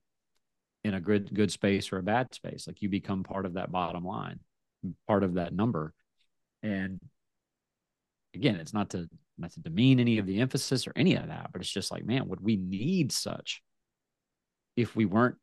in 0.85 0.94
a 0.94 1.00
good 1.00 1.33
good 1.35 1.50
space 1.50 1.92
or 1.92 1.98
a 1.98 2.02
bad 2.02 2.35
space. 2.35 2.66
Like 2.66 2.83
you 2.83 2.88
become 2.88 3.22
part 3.22 3.46
of 3.46 3.55
that 3.55 3.70
bottom 3.70 4.05
line, 4.05 4.40
part 5.07 5.24
of 5.24 5.35
that 5.35 5.52
number. 5.52 5.92
And 6.62 7.01
again, 8.35 8.57
it's 8.57 8.75
not 8.75 8.90
to 8.90 9.09
not 9.38 9.53
to 9.53 9.61
demean 9.61 10.01
any 10.01 10.19
of 10.19 10.27
the 10.27 10.40
emphasis 10.40 10.87
or 10.87 10.92
any 10.97 11.14
of 11.14 11.29
that, 11.29 11.51
but 11.53 11.61
it's 11.61 11.71
just 11.71 11.90
like, 11.90 12.05
man, 12.05 12.29
would 12.29 12.40
we 12.40 12.57
need 12.57 13.12
such 13.12 13.62
if 14.77 14.97
we 14.97 15.05
weren't 15.05 15.37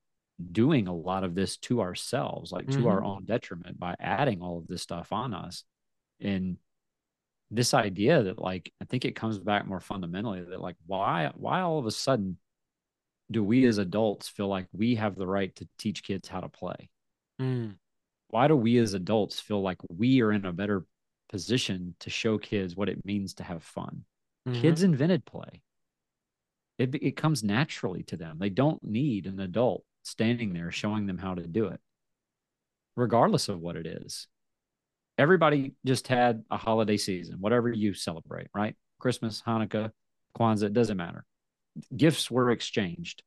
doing 0.51 0.87
a 0.87 0.95
lot 0.95 1.23
of 1.23 1.35
this 1.35 1.57
to 1.57 1.81
ourselves, 1.81 2.51
like 2.51 2.65
mm-hmm. 2.65 2.81
to 2.81 2.87
our 2.89 2.97
mm-hmm. 2.97 3.07
own 3.07 3.25
detriment 3.25 3.79
by 3.79 3.95
adding 3.99 4.41
all 4.41 4.57
of 4.57 4.67
this 4.67 4.81
stuff 4.81 5.11
on 5.11 5.33
us. 5.33 5.63
And 6.19 6.57
this 7.51 7.73
idea 7.73 8.23
that 8.23 8.39
like 8.39 8.71
I 8.81 8.85
think 8.85 9.05
it 9.05 9.15
comes 9.15 9.37
back 9.37 9.67
more 9.67 9.79
fundamentally 9.79 10.41
that 10.41 10.61
like 10.61 10.75
why 10.87 11.31
why 11.35 11.61
all 11.61 11.77
of 11.77 11.85
a 11.85 11.91
sudden 11.91 12.37
do 13.31 13.43
we 13.43 13.65
as 13.65 13.77
adults 13.77 14.27
feel 14.27 14.47
like 14.47 14.67
we 14.73 14.95
have 14.95 15.15
the 15.15 15.27
right 15.27 15.55
to 15.55 15.67
teach 15.77 16.03
kids 16.03 16.27
how 16.27 16.39
to 16.39 16.49
play? 16.49 16.89
Mm. 17.41 17.75
Why 18.29 18.47
do 18.47 18.55
we 18.55 18.77
as 18.77 18.93
adults 18.93 19.39
feel 19.39 19.61
like 19.61 19.77
we 19.89 20.21
are 20.21 20.31
in 20.31 20.45
a 20.45 20.51
better 20.51 20.85
position 21.33 21.95
to 21.99 22.11
show 22.11 22.37
kids 22.37 22.75
what 22.75 22.89
it 22.89 23.03
means 23.03 23.33
to 23.33 23.43
have 23.43 23.63
fun? 23.63 24.05
Mm-hmm. 24.47 24.61
Kids 24.61 24.83
invented 24.83 25.25
play. 25.25 25.63
It, 26.77 26.93
it 26.93 27.17
comes 27.17 27.43
naturally 27.43 28.03
to 28.03 28.17
them. 28.17 28.37
They 28.37 28.51
don't 28.51 28.83
need 28.83 29.25
an 29.25 29.39
adult 29.39 29.83
standing 30.03 30.53
there 30.53 30.69
showing 30.69 31.07
them 31.07 31.17
how 31.17 31.33
to 31.33 31.41
do 31.41 31.65
it, 31.69 31.79
regardless 32.95 33.49
of 33.49 33.59
what 33.59 33.75
it 33.75 33.87
is. 33.87 34.27
Everybody 35.17 35.73
just 35.83 36.07
had 36.07 36.43
a 36.51 36.57
holiday 36.57 36.97
season, 36.97 37.37
whatever 37.39 37.69
you 37.71 37.95
celebrate, 37.95 38.47
right? 38.53 38.75
Christmas, 38.99 39.41
Hanukkah, 39.45 39.89
Kwanzaa, 40.37 40.65
it 40.65 40.73
doesn't 40.73 40.97
matter. 40.97 41.25
Gifts 41.95 42.29
were 42.29 42.51
exchanged. 42.51 43.23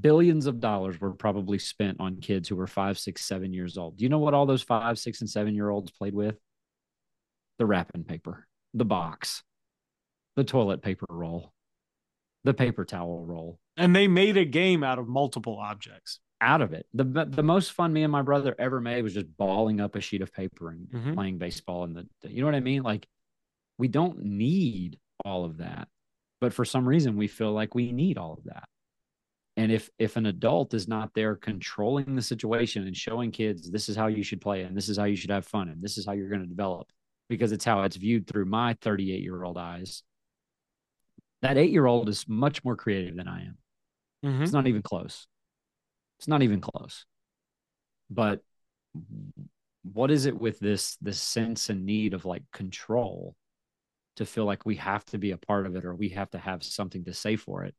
Billions 0.00 0.46
of 0.46 0.60
dollars 0.60 1.00
were 1.00 1.12
probably 1.12 1.58
spent 1.58 1.98
on 2.00 2.20
kids 2.20 2.48
who 2.48 2.56
were 2.56 2.66
five, 2.66 2.98
six, 2.98 3.24
seven 3.24 3.52
years 3.52 3.76
old. 3.76 3.96
Do 3.96 4.04
you 4.04 4.08
know 4.08 4.18
what 4.18 4.34
all 4.34 4.46
those 4.46 4.62
five, 4.62 4.98
six, 4.98 5.20
and 5.20 5.28
seven 5.28 5.54
year 5.54 5.68
olds 5.68 5.90
played 5.90 6.14
with? 6.14 6.36
The 7.58 7.66
wrapping 7.66 8.04
paper, 8.04 8.46
the 8.72 8.84
box, 8.84 9.42
the 10.36 10.44
toilet 10.44 10.82
paper 10.82 11.06
roll, 11.08 11.52
the 12.44 12.54
paper 12.54 12.84
towel 12.84 13.24
roll, 13.24 13.58
and 13.76 13.94
they 13.94 14.08
made 14.08 14.36
a 14.36 14.44
game 14.44 14.82
out 14.82 14.98
of 14.98 15.08
multiple 15.08 15.58
objects. 15.58 16.20
Out 16.40 16.60
of 16.60 16.72
it, 16.72 16.86
the 16.92 17.04
the 17.04 17.42
most 17.42 17.72
fun 17.72 17.92
me 17.92 18.02
and 18.02 18.12
my 18.12 18.22
brother 18.22 18.54
ever 18.58 18.80
made 18.80 19.02
was 19.02 19.14
just 19.14 19.34
balling 19.36 19.80
up 19.80 19.96
a 19.96 20.00
sheet 20.00 20.20
of 20.20 20.32
paper 20.32 20.70
and 20.70 20.88
mm-hmm. 20.88 21.14
playing 21.14 21.38
baseball. 21.38 21.84
And 21.84 21.96
the, 21.96 22.06
the, 22.20 22.30
you 22.30 22.40
know 22.40 22.46
what 22.46 22.54
I 22.54 22.60
mean? 22.60 22.82
Like, 22.82 23.06
we 23.78 23.88
don't 23.88 24.22
need 24.22 24.98
all 25.24 25.44
of 25.44 25.58
that, 25.58 25.88
but 26.40 26.52
for 26.52 26.64
some 26.64 26.86
reason 26.86 27.16
we 27.16 27.28
feel 27.28 27.52
like 27.52 27.74
we 27.74 27.92
need 27.92 28.18
all 28.18 28.34
of 28.34 28.44
that. 28.44 28.68
And 29.56 29.70
if 29.70 29.88
if 29.98 30.16
an 30.16 30.26
adult 30.26 30.74
is 30.74 30.88
not 30.88 31.10
there 31.14 31.36
controlling 31.36 32.16
the 32.16 32.22
situation 32.22 32.86
and 32.86 32.96
showing 32.96 33.30
kids 33.30 33.70
this 33.70 33.88
is 33.88 33.96
how 33.96 34.08
you 34.08 34.24
should 34.24 34.40
play 34.40 34.62
and 34.62 34.76
this 34.76 34.88
is 34.88 34.96
how 34.96 35.04
you 35.04 35.14
should 35.14 35.30
have 35.30 35.46
fun 35.46 35.68
and 35.68 35.80
this 35.80 35.96
is 35.96 36.04
how 36.04 36.12
you're 36.12 36.28
going 36.28 36.40
to 36.40 36.46
develop, 36.46 36.88
because 37.28 37.52
it's 37.52 37.64
how 37.64 37.82
it's 37.82 37.96
viewed 37.96 38.26
through 38.26 38.46
my 38.46 38.76
38 38.80 39.22
year 39.22 39.44
old 39.44 39.56
eyes, 39.56 40.02
that 41.42 41.56
eight 41.56 41.70
year 41.70 41.86
old 41.86 42.08
is 42.08 42.26
much 42.28 42.64
more 42.64 42.74
creative 42.74 43.16
than 43.16 43.28
I 43.28 43.42
am. 43.42 43.58
Mm-hmm. 44.24 44.42
It's 44.42 44.52
not 44.52 44.66
even 44.66 44.82
close. 44.82 45.26
It's 46.18 46.28
not 46.28 46.42
even 46.42 46.60
close. 46.60 47.04
But 48.10 48.40
what 49.82 50.10
is 50.10 50.26
it 50.26 50.38
with 50.38 50.58
this 50.58 50.96
this 50.96 51.20
sense 51.20 51.68
and 51.68 51.84
need 51.84 52.14
of 52.14 52.24
like 52.24 52.42
control 52.52 53.36
to 54.16 54.24
feel 54.24 54.46
like 54.46 54.64
we 54.64 54.76
have 54.76 55.04
to 55.06 55.18
be 55.18 55.32
a 55.32 55.36
part 55.36 55.66
of 55.66 55.76
it 55.76 55.84
or 55.84 55.94
we 55.94 56.08
have 56.10 56.30
to 56.30 56.38
have 56.38 56.62
something 56.64 57.04
to 57.04 57.12
say 57.12 57.36
for 57.36 57.64
it? 57.64 57.74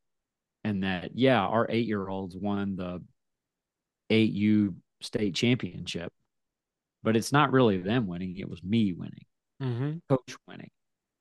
And 0.65 0.83
that 0.83 1.11
yeah, 1.13 1.41
our 1.41 1.67
eight 1.69 1.85
year 1.85 2.07
olds 2.07 2.35
won 2.35 2.75
the 2.75 3.01
eight 4.09 4.33
U 4.33 4.75
state 5.01 5.35
championship, 5.35 6.11
but 7.03 7.15
it's 7.15 7.31
not 7.31 7.51
really 7.51 7.77
them 7.77 8.07
winning. 8.07 8.37
It 8.37 8.49
was 8.49 8.63
me 8.63 8.93
winning, 8.93 9.25
mm-hmm. 9.61 9.97
coach 10.09 10.35
winning. 10.47 10.71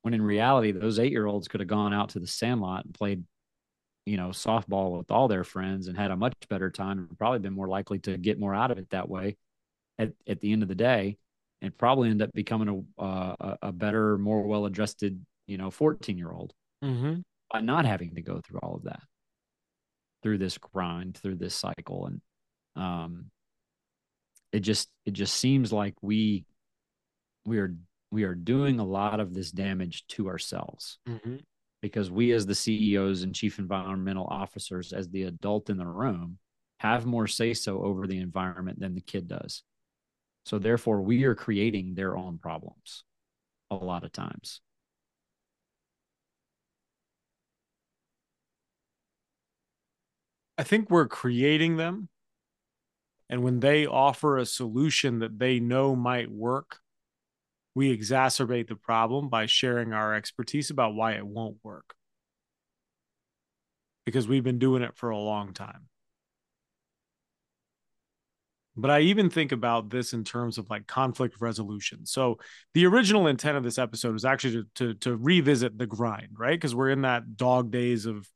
When 0.02 0.14
in 0.14 0.22
reality, 0.22 0.72
those 0.72 0.98
eight 0.98 1.12
year 1.12 1.26
olds 1.26 1.48
could 1.48 1.61
have 1.61 1.68
gone 1.68 1.92
out 1.92 2.11
to 2.11 2.20
the 2.20 2.26
sandlot 2.26 2.87
and 2.87 2.94
played 2.94 3.24
you 4.07 4.16
know, 4.16 4.28
softball 4.28 4.98
with 4.98 5.11
all 5.11 5.28
their 5.28 5.44
friends 5.44 5.88
and 5.88 5.96
had 5.96 6.11
a 6.11 6.16
much 6.16 6.35
better 6.50 6.70
time 6.70 6.98
and 6.98 7.18
probably 7.18 7.38
been 7.38 7.54
more 7.54 7.68
likely 7.68 7.98
to 8.00 8.18
get 8.18 8.38
more 8.38 8.54
out 8.54 8.70
of 8.70 8.78
it 8.78 8.90
that 8.90 9.09
way 9.09 9.37
at, 9.98 10.12
at 10.26 10.40
the 10.40 10.52
end 10.52 10.62
of 10.62 10.68
the 10.68 10.74
day 10.74 11.16
and 11.62 11.76
probably 11.78 12.11
end 12.11 12.20
up 12.20 12.30
becoming 12.35 12.85
a, 12.98 13.02
uh, 13.02 13.57
a 13.62 13.72
better, 13.72 14.18
more 14.18 14.42
well 14.42 14.66
adjusted, 14.66 15.24
you 15.46 15.57
know, 15.57 15.70
14 15.70 16.18
year 16.18 16.30
old 16.30 16.52
mm-hmm. 16.85 17.20
by 17.50 17.61
not 17.61 17.87
having 17.87 18.14
to 18.14 18.22
go 18.22 18.40
through 18.44 18.61
all 18.62 18.76
of 18.76 18.83
that, 18.85 19.00
through 20.24 20.38
this 20.38 20.58
grind, 20.58 21.16
through 21.16 21.37
this 21.37 21.54
cycle. 21.54 22.06
And, 22.06 22.20
um, 22.74 23.26
it 24.52 24.60
just, 24.60 24.88
it 25.06 25.12
just 25.12 25.34
seems 25.34 25.72
like 25.72 25.94
we, 26.02 26.44
we 27.46 27.58
are, 27.58 27.76
we 28.10 28.24
are 28.24 28.34
doing 28.34 28.80
a 28.80 28.84
lot 28.84 29.20
of 29.20 29.32
this 29.32 29.52
damage 29.52 30.04
to 30.08 30.28
ourselves. 30.28 30.98
Mm-hmm 31.08 31.37
because 31.84 32.10
we 32.10 32.32
as 32.32 32.46
the 32.46 32.54
CEOs 32.54 33.24
and 33.24 33.34
chief 33.34 33.58
environmental 33.58 34.26
officers 34.30 34.94
as 34.94 35.10
the 35.10 35.24
adult 35.24 35.68
in 35.68 35.76
the 35.76 35.87
room 35.87 36.38
have 36.80 37.04
more 37.04 37.26
say 37.26 37.52
so 37.52 37.82
over 37.82 38.06
the 38.06 38.20
environment 38.20 38.80
than 38.80 38.94
the 38.94 39.02
kid 39.02 39.28
does. 39.28 39.62
So 40.46 40.58
therefore 40.58 41.02
we 41.02 41.24
are 41.24 41.34
creating 41.34 41.94
their 41.94 42.16
own 42.16 42.38
problems 42.38 43.04
a 43.70 43.74
lot 43.74 44.02
of 44.02 44.12
times. 44.12 44.62
I 50.56 50.62
think 50.62 50.90
we're 50.90 51.08
creating 51.08 51.76
them. 51.76 52.08
And 53.28 53.42
when 53.42 53.60
they 53.60 53.86
offer 53.86 54.36
a 54.36 54.46
solution 54.46 55.20
that 55.20 55.38
they 55.38 55.58
know 55.58 55.96
might 55.96 56.30
work, 56.30 56.78
we 57.74 57.96
exacerbate 57.96 58.68
the 58.68 58.76
problem 58.76 59.28
by 59.28 59.46
sharing 59.46 59.92
our 59.92 60.14
expertise 60.14 60.70
about 60.70 60.94
why 60.94 61.12
it 61.12 61.26
won't 61.26 61.56
work. 61.62 61.94
Because 64.06 64.28
we've 64.28 64.44
been 64.44 64.58
doing 64.58 64.82
it 64.82 64.96
for 64.96 65.10
a 65.10 65.18
long 65.18 65.54
time. 65.54 65.88
But 68.76 68.90
I 68.90 69.00
even 69.00 69.30
think 69.30 69.52
about 69.52 69.90
this 69.90 70.12
in 70.12 70.24
terms 70.24 70.58
of 70.58 70.68
like 70.68 70.86
conflict 70.86 71.40
resolution. 71.40 72.06
So 72.06 72.38
the 72.74 72.86
original 72.86 73.28
intent 73.28 73.56
of 73.56 73.62
this 73.62 73.78
episode 73.78 74.12
was 74.12 74.24
actually 74.24 74.64
to 74.76 74.94
to, 74.94 74.94
to 74.94 75.16
revisit 75.16 75.78
the 75.78 75.86
grind, 75.86 76.30
right? 76.36 76.58
Because 76.58 76.74
we're 76.74 76.90
in 76.90 77.02
that 77.02 77.36
dog 77.36 77.70
days 77.70 78.04
of 78.04 78.28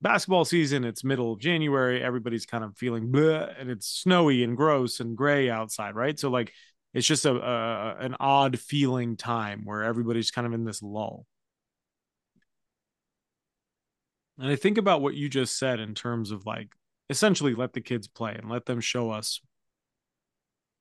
basketball 0.00 0.44
season. 0.44 0.84
It's 0.84 1.04
middle 1.04 1.32
of 1.32 1.40
January. 1.40 2.02
Everybody's 2.02 2.46
kind 2.46 2.64
of 2.64 2.76
feeling 2.76 3.08
bleh, 3.10 3.54
and 3.58 3.70
it's 3.70 3.86
snowy 3.86 4.42
and 4.42 4.56
gross 4.56 5.00
and 5.00 5.16
gray 5.16 5.50
outside, 5.50 5.94
right? 5.94 6.18
So 6.18 6.30
like 6.30 6.52
it's 6.94 7.06
just 7.06 7.26
a, 7.26 7.34
a 7.34 7.96
an 8.00 8.16
odd 8.20 8.58
feeling 8.58 9.16
time 9.16 9.62
where 9.64 9.82
everybody's 9.82 10.30
kind 10.30 10.46
of 10.46 10.52
in 10.52 10.64
this 10.64 10.82
lull. 10.82 11.26
And 14.38 14.50
I 14.50 14.56
think 14.56 14.78
about 14.78 15.02
what 15.02 15.14
you 15.14 15.28
just 15.28 15.58
said 15.58 15.80
in 15.80 15.94
terms 15.94 16.30
of 16.30 16.46
like 16.46 16.68
essentially 17.10 17.54
let 17.54 17.72
the 17.72 17.80
kids 17.80 18.06
play 18.06 18.34
and 18.34 18.48
let 18.48 18.66
them 18.66 18.80
show 18.80 19.10
us 19.10 19.40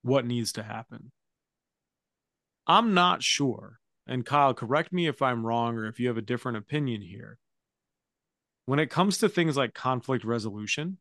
what 0.04 0.26
needs 0.26 0.54
to 0.54 0.64
happen. 0.64 1.12
I'm 2.68 2.94
not 2.94 3.24
sure, 3.24 3.80
and 4.06 4.26
Kyle, 4.26 4.54
correct 4.54 4.94
me 4.94 5.08
if 5.08 5.22
I'm 5.22 5.46
wrong 5.46 5.76
or 5.76 5.88
if 5.88 6.00
you 6.00 6.08
have 6.10 6.18
a 6.18 6.22
different 6.22 6.58
opinion 6.58 7.02
here. 7.02 7.40
When 8.68 8.78
it 8.78 8.92
comes 8.92 9.18
to 9.20 9.30
things 9.30 9.58
like 9.58 9.74
conflict 9.74 10.24
resolution, 10.24 11.00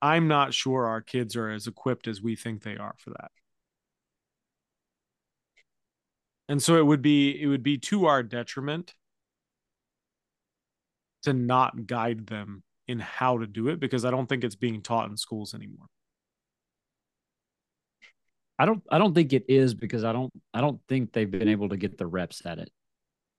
I'm 0.00 0.26
not 0.28 0.54
sure 0.54 0.86
our 0.86 1.02
kids 1.02 1.36
are 1.36 1.50
as 1.50 1.66
equipped 1.66 2.08
as 2.08 2.22
we 2.22 2.34
think 2.34 2.62
they 2.62 2.78
are 2.78 2.94
for 2.98 3.10
that. 3.10 3.30
and 6.48 6.62
so 6.62 6.76
it 6.76 6.86
would 6.86 7.02
be 7.02 7.40
it 7.40 7.46
would 7.46 7.62
be 7.62 7.78
to 7.78 8.06
our 8.06 8.22
detriment 8.22 8.94
to 11.22 11.32
not 11.32 11.86
guide 11.86 12.26
them 12.26 12.62
in 12.86 12.98
how 12.98 13.38
to 13.38 13.46
do 13.46 13.68
it 13.68 13.80
because 13.80 14.04
I 14.04 14.10
don't 14.10 14.26
think 14.26 14.44
it's 14.44 14.56
being 14.56 14.80
taught 14.82 15.10
in 15.10 15.16
schools 15.16 15.54
anymore. 15.54 15.86
I 18.58 18.66
don't 18.66 18.82
I 18.90 18.98
don't 18.98 19.14
think 19.14 19.32
it 19.32 19.44
is 19.48 19.74
because 19.74 20.04
I 20.04 20.12
don't 20.12 20.32
I 20.52 20.60
don't 20.60 20.80
think 20.88 21.12
they've 21.12 21.30
been 21.30 21.48
able 21.48 21.68
to 21.68 21.76
get 21.76 21.98
the 21.98 22.06
reps 22.06 22.44
at 22.46 22.58
it. 22.58 22.70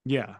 Yeah. 0.04 0.36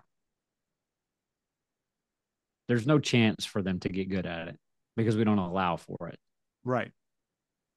There's 2.70 2.86
no 2.86 2.98
chance 2.98 3.44
for 3.44 3.62
them 3.62 3.80
to 3.80 3.88
get 3.88 4.08
good 4.08 4.26
at 4.26 4.46
it 4.48 4.56
because 4.96 5.16
we 5.16 5.24
don't 5.24 5.38
allow 5.38 5.76
for 5.76 6.08
it. 6.08 6.18
Right. 6.64 6.92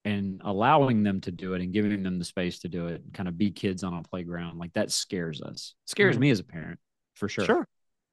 And 0.06 0.42
allowing 0.44 1.02
them 1.02 1.22
to 1.22 1.32
do 1.32 1.56
it 1.56 1.62
and 1.62 1.74
giving 1.74 2.04
them 2.04 2.20
the 2.20 2.26
space 2.26 2.60
to 2.60 2.70
do 2.70 2.88
it 2.88 3.02
kind 3.12 3.28
of 3.28 3.38
be 3.38 3.50
kids 3.50 3.84
on 3.84 3.94
a 3.94 4.04
playground 4.04 4.60
like 4.60 4.74
that 4.74 4.92
scares 4.92 5.42
us. 5.42 5.74
Scares 5.88 6.16
mm-hmm. 6.16 6.22
me 6.22 6.30
as 6.30 6.40
a 6.40 6.44
parent 6.44 6.80
for 7.16 7.28
sure. 7.28 7.46
Sure. 7.46 7.68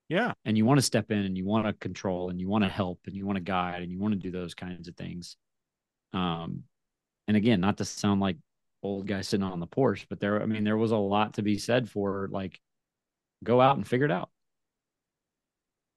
Yeah. 0.09 0.33
And 0.45 0.57
you 0.57 0.65
want 0.65 0.79
to 0.79 0.87
step 0.87 1.11
in 1.11 1.19
and 1.19 1.37
you 1.37 1.45
want 1.45 1.67
to 1.67 1.73
control 1.75 2.31
and 2.31 2.41
you 2.41 2.49
want 2.49 2.65
to 2.65 2.71
help 2.71 3.01
and 3.07 3.15
you 3.15 3.27
want 3.27 3.37
to 3.37 3.43
guide 3.45 3.83
and 3.83 3.93
you 3.93 3.99
want 3.99 4.15
to 4.15 4.19
do 4.19 4.31
those 4.31 4.55
kinds 4.55 4.89
of 4.89 4.97
things. 4.97 5.37
Um 6.13 6.65
and 7.29 7.37
again 7.37 7.61
not 7.61 7.77
to 7.77 7.85
sound 7.85 8.21
like 8.21 8.37
old 8.83 9.07
guy 9.07 9.21
sitting 9.21 9.45
on 9.45 9.61
the 9.61 9.67
porch 9.67 10.07
but 10.09 10.19
there 10.19 10.43
i 10.43 10.47
mean 10.47 10.65
there 10.65 10.77
was 10.77 10.91
a 10.91 10.97
lot 10.97 11.35
to 11.35 11.43
be 11.43 11.59
said 11.59 11.89
for 11.89 12.29
like 12.33 12.59
go 13.45 13.61
out 13.61 13.77
and 13.77 13.87
figure 13.87 14.07
it 14.07 14.11
out 14.11 14.31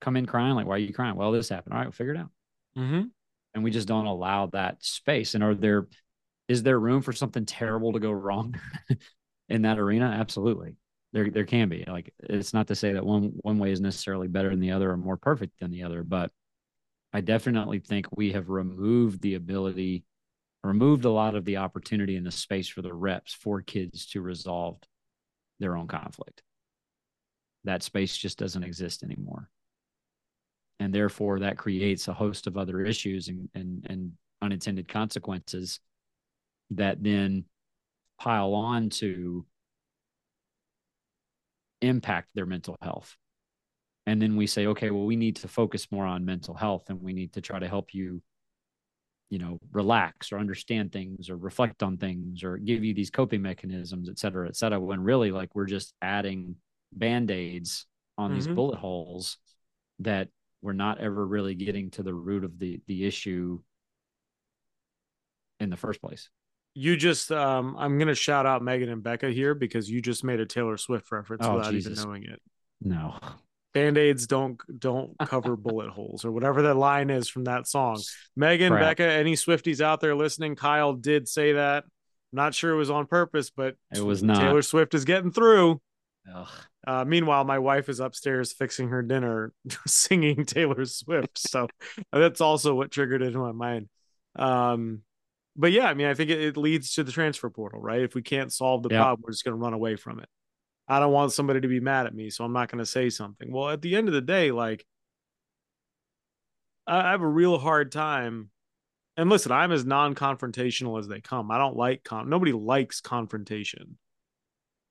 come 0.03 0.15
in 0.15 0.25
crying 0.25 0.53
like 0.53 0.67
why 0.67 0.75
are 0.75 0.79
you 0.79 0.93
crying 0.93 1.15
well 1.15 1.31
this 1.31 1.49
happened 1.49 1.73
all 1.73 1.79
right 1.79 1.85
we'll 1.85 1.91
figure 1.91 2.13
it 2.13 2.19
out 2.19 2.29
mm-hmm 2.77 3.03
and 3.53 3.63
we 3.63 3.71
just 3.71 3.87
don't 3.87 4.05
allow 4.05 4.47
that 4.47 4.83
space. 4.83 5.35
And 5.35 5.43
are 5.43 5.55
there 5.55 5.87
is 6.47 6.63
there 6.63 6.79
room 6.79 7.01
for 7.01 7.13
something 7.13 7.45
terrible 7.45 7.93
to 7.93 7.99
go 7.99 8.11
wrong 8.11 8.59
in 9.49 9.61
that 9.63 9.79
arena? 9.79 10.05
Absolutely. 10.05 10.75
There 11.13 11.29
there 11.29 11.45
can 11.45 11.69
be. 11.69 11.85
Like 11.87 12.13
it's 12.19 12.53
not 12.53 12.67
to 12.67 12.75
say 12.75 12.93
that 12.93 13.05
one 13.05 13.33
one 13.41 13.59
way 13.59 13.71
is 13.71 13.81
necessarily 13.81 14.27
better 14.27 14.49
than 14.49 14.59
the 14.59 14.71
other 14.71 14.91
or 14.91 14.97
more 14.97 15.17
perfect 15.17 15.59
than 15.59 15.71
the 15.71 15.83
other, 15.83 16.03
but 16.03 16.31
I 17.13 17.21
definitely 17.21 17.79
think 17.79 18.07
we 18.15 18.31
have 18.31 18.49
removed 18.49 19.21
the 19.21 19.35
ability 19.35 20.03
removed 20.63 21.03
a 21.05 21.11
lot 21.11 21.35
of 21.35 21.43
the 21.43 21.57
opportunity 21.57 22.15
and 22.15 22.25
the 22.25 22.31
space 22.31 22.69
for 22.69 22.81
the 22.81 22.93
reps 22.93 23.33
for 23.33 23.61
kids 23.61 24.05
to 24.07 24.21
resolve 24.21 24.77
their 25.59 25.75
own 25.75 25.87
conflict. 25.87 26.41
That 27.65 27.83
space 27.83 28.15
just 28.15 28.39
doesn't 28.39 28.63
exist 28.63 29.03
anymore 29.03 29.49
and 30.83 30.93
therefore 30.93 31.39
that 31.39 31.57
creates 31.57 32.09
a 32.09 32.13
host 32.13 32.45
of 32.45 32.57
other 32.57 32.81
issues 32.81 33.29
and 33.29 33.49
and, 33.55 33.87
and 33.89 34.11
unintended 34.41 34.87
consequences 34.87 35.79
that 36.71 37.01
then 37.01 37.45
pile 38.19 38.53
on 38.53 38.89
to 38.89 39.45
impact 41.81 42.27
their 42.35 42.45
mental 42.45 42.75
health 42.81 43.15
and 44.05 44.21
then 44.21 44.35
we 44.35 44.45
say 44.45 44.67
okay 44.67 44.91
well 44.91 45.05
we 45.05 45.15
need 45.15 45.37
to 45.37 45.47
focus 45.47 45.87
more 45.89 46.05
on 46.05 46.25
mental 46.25 46.53
health 46.53 46.89
and 46.89 47.01
we 47.01 47.13
need 47.13 47.31
to 47.31 47.41
try 47.41 47.59
to 47.59 47.67
help 47.67 47.93
you 47.93 48.21
you 49.29 49.39
know 49.39 49.57
relax 49.71 50.33
or 50.33 50.37
understand 50.37 50.91
things 50.91 51.29
or 51.29 51.37
reflect 51.37 51.81
on 51.81 51.95
things 51.97 52.43
or 52.43 52.57
give 52.57 52.83
you 52.83 52.93
these 52.93 53.09
coping 53.09 53.41
mechanisms 53.41 54.09
et 54.09 54.19
cetera 54.19 54.47
et 54.49 54.55
cetera 54.55 54.79
when 54.79 55.01
really 55.01 55.31
like 55.31 55.55
we're 55.55 55.65
just 55.65 55.93
adding 56.01 56.55
band-aids 56.91 57.85
on 58.17 58.29
mm-hmm. 58.29 58.35
these 58.35 58.47
bullet 58.47 58.77
holes 58.77 59.37
that 59.99 60.27
we're 60.63 60.73
not 60.73 60.99
ever 60.99 61.28
really 61.28 61.54
getting 61.54 61.91
to 61.91 62.02
the 62.02 62.13
root 62.13 62.43
of 62.43 62.58
the 62.58 62.82
the 62.88 63.06
issue 63.06 63.60
in 65.60 65.69
the 65.69 65.78
first 65.78 66.02
place. 66.02 66.30
You 66.73 66.95
just 66.95 67.32
um 67.32 67.76
I'm 67.78 67.99
gonna 67.99 68.15
shout 68.15 68.45
out 68.45 68.63
Megan 68.63 68.89
and 68.89 69.04
Becca 69.04 69.30
here 69.30 69.54
because 69.54 69.91
you 69.91 70.02
just 70.02 70.23
made 70.23 70.39
a 70.39 70.45
Taylor 70.45 70.78
Swift 70.78 71.12
reference 71.12 71.45
oh, 71.45 71.58
without 71.58 71.71
Jesus. 71.71 71.91
even 71.99 72.04
knowing 72.04 72.23
it. 72.23 72.41
No. 72.82 73.15
Band-aids 73.73 74.26
don't 74.26 74.60
don't 74.80 75.15
cover 75.19 75.56
bullet 75.58 75.89
holes 75.89 76.23
or 76.23 76.32
whatever 76.32 76.63
that 76.63 76.76
line 76.76 77.10
is 77.10 77.28
from 77.28 77.43
that 77.43 77.67
song. 77.67 78.02
Megan, 78.36 78.71
Crap. 78.71 78.97
Becca, 78.97 79.12
any 79.12 79.34
Swifties 79.34 79.82
out 79.82 79.99
there 79.99 80.15
listening, 80.15 80.56
Kyle 80.56 80.93
did 80.93 81.28
say 81.28 81.54
that. 81.54 81.84
not 82.32 82.56
sure 82.56 82.71
it 82.71 82.78
was 82.78 82.89
on 82.89 83.06
purpose, 83.06 83.49
but 83.49 83.76
it 83.93 84.04
was 84.04 84.23
not. 84.23 84.39
Taylor 84.39 84.62
Swift 84.62 84.93
is 84.93 85.04
getting 85.04 85.32
through. 85.32 85.82
Uh, 86.85 87.05
meanwhile, 87.05 87.43
my 87.45 87.59
wife 87.59 87.87
is 87.87 87.99
upstairs 87.99 88.51
fixing 88.51 88.89
her 88.89 89.01
dinner, 89.01 89.53
singing 89.87 90.45
Taylor 90.45 90.85
Swift. 90.85 91.37
So 91.37 91.67
that's 92.11 92.41
also 92.41 92.75
what 92.75 92.91
triggered 92.91 93.21
it 93.21 93.33
in 93.33 93.39
my 93.39 93.51
mind. 93.53 93.89
Um, 94.35 95.01
but 95.55 95.71
yeah, 95.71 95.85
I 95.85 95.93
mean, 95.93 96.07
I 96.07 96.13
think 96.13 96.29
it, 96.29 96.41
it, 96.41 96.57
leads 96.57 96.95
to 96.95 97.03
the 97.03 97.11
transfer 97.11 97.49
portal, 97.49 97.79
right? 97.79 98.01
If 98.01 98.15
we 98.15 98.21
can't 98.21 98.51
solve 98.51 98.84
the 98.84 98.89
problem, 98.89 99.21
we're 99.23 99.31
just 99.31 99.45
going 99.45 99.55
to 99.55 99.61
run 99.61 99.73
away 99.73 99.95
from 99.95 100.19
it. 100.19 100.27
I 100.88 100.99
don't 100.99 101.13
want 101.13 101.31
somebody 101.31 101.61
to 101.61 101.67
be 101.67 101.79
mad 101.79 102.07
at 102.07 102.15
me, 102.15 102.29
so 102.29 102.43
I'm 102.43 102.53
not 102.53 102.69
going 102.69 102.79
to 102.79 102.86
say 102.86 103.09
something. 103.09 103.51
Well, 103.51 103.69
at 103.69 103.81
the 103.81 103.95
end 103.95 104.07
of 104.07 104.13
the 104.13 104.21
day, 104.21 104.51
like, 104.51 104.86
I 106.86 107.11
have 107.11 107.21
a 107.21 107.27
real 107.27 107.57
hard 107.57 107.91
time. 107.91 108.49
And 109.15 109.29
listen, 109.29 109.51
I'm 109.51 109.71
as 109.71 109.86
non 109.86 110.15
confrontational 110.15 110.99
as 110.99 111.07
they 111.07 111.21
come. 111.21 111.51
I 111.51 111.57
don't 111.57 111.77
like 111.77 112.03
con, 112.03 112.29
nobody 112.29 112.51
likes 112.51 112.99
confrontation 112.99 113.97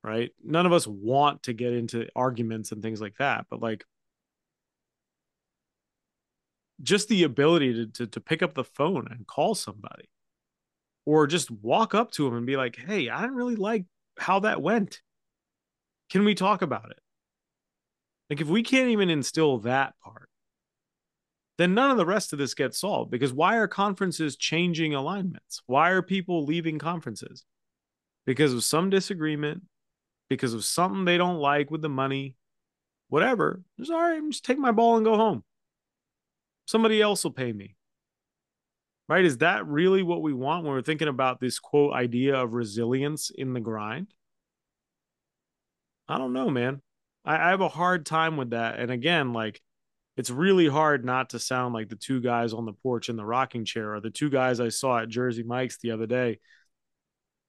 right? 0.03 0.31
None 0.43 0.67
of 0.67 0.73
us 0.73 0.87
want 0.87 1.45
to 1.45 1.53
get 1.53 1.73
into 1.73 2.09
arguments 2.17 2.73
and 2.73 2.83
things 2.83 3.01
like 3.01 3.17
that, 3.19 3.47
but 3.51 3.61
like 3.61 3.85
just 6.83 7.09
the 7.09 7.23
ability 7.23 7.75
to, 7.75 7.87
to, 7.87 8.07
to 8.09 8.21
pick 8.21 8.43
up 8.43 8.55
the 8.55 8.65
phone 8.65 9.07
and 9.11 9.27
call 9.27 9.55
somebody 9.55 10.09
or 11.05 11.27
just 11.27 11.51
walk 11.51 11.95
up 11.95 12.11
to 12.13 12.25
them 12.25 12.37
and 12.37 12.47
be 12.47 12.57
like, 12.57 12.77
"Hey, 12.77 13.09
I 13.09 13.21
didn't 13.21 13.37
really 13.37 13.57
like 13.57 13.85
how 14.19 14.41
that 14.41 14.63
went. 14.63 15.01
Can 16.11 16.25
we 16.25 16.35
talk 16.35 16.63
about 16.63 16.91
it?" 16.91 16.99
Like 18.31 18.41
if 18.41 18.49
we 18.49 18.63
can't 18.63 18.91
even 18.91 19.11
instill 19.11 19.59
that 19.59 19.95
part, 20.03 20.29
then 21.59 21.75
none 21.75 21.91
of 21.91 21.97
the 21.97 22.07
rest 22.07 22.33
of 22.33 22.39
this 22.39 22.55
gets 22.55 22.81
solved 22.81 23.11
because 23.11 23.33
why 23.33 23.57
are 23.57 23.69
conferences 23.69 24.37
changing 24.37 24.95
alignments? 24.95 25.63
Why 25.67 25.91
are 25.91 26.03
people 26.03 26.45
leaving 26.45 26.79
conferences? 26.79 27.45
Because 28.25 28.53
of 28.53 28.65
some 28.65 28.91
disagreement, 28.91 29.65
because 30.35 30.55
of 30.55 30.65
something 30.65 31.05
they 31.05 31.19
don't 31.19 31.39
like 31.39 31.71
with 31.71 31.83
the 31.83 31.89
money, 31.89 32.35
whatever. 33.09 33.63
Just 33.79 33.91
all 33.91 34.01
right, 34.01 34.23
just 34.31 34.45
take 34.45 34.59
my 34.59 34.73
ball 34.73 34.97
and 34.97 35.05
go 35.05 35.17
home. 35.17 35.45
Somebody 36.67 37.03
else 37.03 37.25
will 37.25 37.33
pay 37.33 37.53
me. 37.53 37.77
Right? 39.09 39.25
Is 39.25 39.39
that 39.39 39.67
really 39.67 40.03
what 40.03 40.23
we 40.23 40.33
want 40.33 40.65
when 40.65 40.73
we're 40.73 40.83
thinking 40.83 41.09
about 41.09 41.41
this 41.41 41.59
quote 41.59 41.93
idea 41.93 42.37
of 42.37 42.55
resilience 42.55 43.31
in 43.31 43.53
the 43.53 43.61
grind? 43.61 44.09
I 46.09 46.19
don't 46.19 46.33
know, 46.33 46.49
man. 46.49 46.81
I, 47.25 47.37
I 47.37 47.51
have 47.51 47.61
a 47.61 47.69
hard 47.69 48.07
time 48.07 48.37
with 48.37 48.51
that. 48.51 48.79
And 48.79 48.91
again, 48.91 49.33
like 49.33 49.61
it's 50.17 50.31
really 50.31 50.69
hard 50.69 51.05
not 51.05 51.31
to 51.31 51.39
sound 51.39 51.75
like 51.75 51.89
the 51.89 51.97
two 51.97 52.21
guys 52.21 52.53
on 52.53 52.67
the 52.67 52.73
porch 52.73 53.09
in 53.09 53.17
the 53.17 53.25
rocking 53.25 53.65
chair 53.65 53.95
or 53.95 54.01
the 54.01 54.11
two 54.11 54.31
guys 54.31 54.61
I 54.61 54.69
saw 54.69 54.99
at 54.99 55.09
Jersey 55.09 55.43
Mike's 55.43 55.79
the 55.79 55.91
other 55.91 56.07
day. 56.07 56.39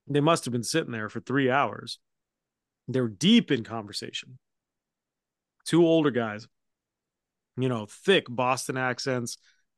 They 0.07 0.21
must 0.21 0.45
have 0.45 0.51
been 0.51 0.63
sitting 0.63 0.91
there 0.91 1.09
for 1.09 1.19
three 1.19 1.49
hours. 1.49 1.99
They're 2.87 3.07
deep 3.07 3.51
in 3.51 3.63
conversation. 3.63 4.37
Two 5.65 5.85
older 5.85 6.11
guys, 6.11 6.47
you 7.57 7.69
know, 7.69 7.85
thick 7.85 8.25
Boston 8.29 8.77
accents, 8.77 9.37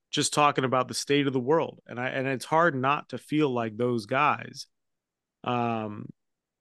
just 0.10 0.34
talking 0.34 0.64
about 0.64 0.88
the 0.88 0.94
state 0.94 1.28
of 1.28 1.34
the 1.34 1.40
world. 1.40 1.80
And 1.88 2.00
I 2.00 2.10
and 2.10 2.28
it's 2.28 2.46
hard 2.46 2.76
not 2.76 3.10
to 3.10 3.18
feel 3.18 3.50
like 3.50 3.78
those 3.78 4.06
guys. 4.06 4.68
Um, 5.44 6.10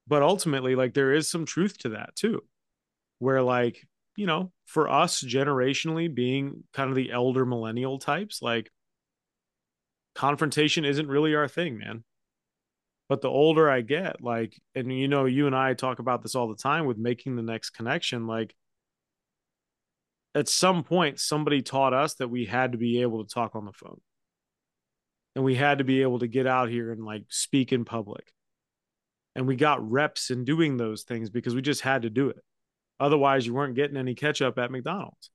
but 0.07 0.23
ultimately, 0.23 0.75
like 0.75 0.93
there 0.93 1.15
is 1.15 1.31
some 1.31 1.47
truth 1.47 1.79
to 1.79 1.91
that 1.91 2.15
too, 2.17 2.43
where 3.19 3.43
like 3.43 3.87
you 4.17 4.27
know, 4.27 4.53
for 4.67 4.89
us 4.89 5.23
generationally 5.23 6.13
being 6.13 6.65
kind 6.73 6.89
of 6.89 6.97
the 6.97 7.11
elder 7.11 7.45
millennial 7.45 7.99
types, 7.99 8.41
like 8.43 8.71
confrontation 10.15 10.85
isn't 10.85 11.09
really 11.09 11.35
our 11.35 11.49
thing, 11.49 11.79
man. 11.79 12.05
But 13.09 13.21
the 13.21 13.29
older 13.29 13.71
I 13.71 13.83
get, 13.83 14.23
like, 14.23 14.59
and 14.75 14.91
you 14.91 15.09
know, 15.09 15.27
you 15.27 15.47
and 15.47 15.55
I 15.55 15.75
talk 15.75 15.99
about 15.99 16.23
this 16.23 16.35
all 16.35 16.49
the 16.49 16.57
time 16.57 16.87
with 16.87 16.97
making 16.97 17.37
the 17.37 17.43
next 17.43 17.71
connection. 17.71 18.27
Like, 18.27 18.55
at 20.35 20.49
some 20.49 20.85
point, 20.85 21.21
somebody 21.21 21.61
taught 21.63 21.93
us 21.93 22.15
that 22.15 22.29
we 22.29 22.47
had 22.47 22.73
to 22.73 22.79
be 22.79 23.03
able 23.03 23.25
to 23.25 23.33
talk 23.33 23.55
on 23.55 23.67
the 23.67 23.73
phone 23.73 24.01
and 25.35 25.45
we 25.45 25.55
had 25.55 25.79
to 25.79 25.85
be 25.85 26.03
able 26.03 26.19
to 26.21 26.27
get 26.27 26.47
out 26.47 26.69
here 26.69 26.93
and 26.93 27.05
like 27.05 27.25
speak 27.29 27.73
in 27.73 27.85
public. 27.85 28.33
And 29.35 29.47
we 29.47 29.57
got 29.57 29.91
reps 29.91 30.31
in 30.31 30.45
doing 30.45 30.77
those 30.77 31.03
things 31.03 31.29
because 31.29 31.55
we 31.55 31.63
just 31.63 31.81
had 31.81 32.03
to 32.03 32.11
do 32.11 32.29
it. 32.29 32.41
Otherwise, 33.01 33.45
you 33.47 33.55
weren't 33.55 33.75
getting 33.75 33.97
any 33.97 34.15
ketchup 34.15 34.59
at 34.59 34.71
McDonald's. 34.71 35.31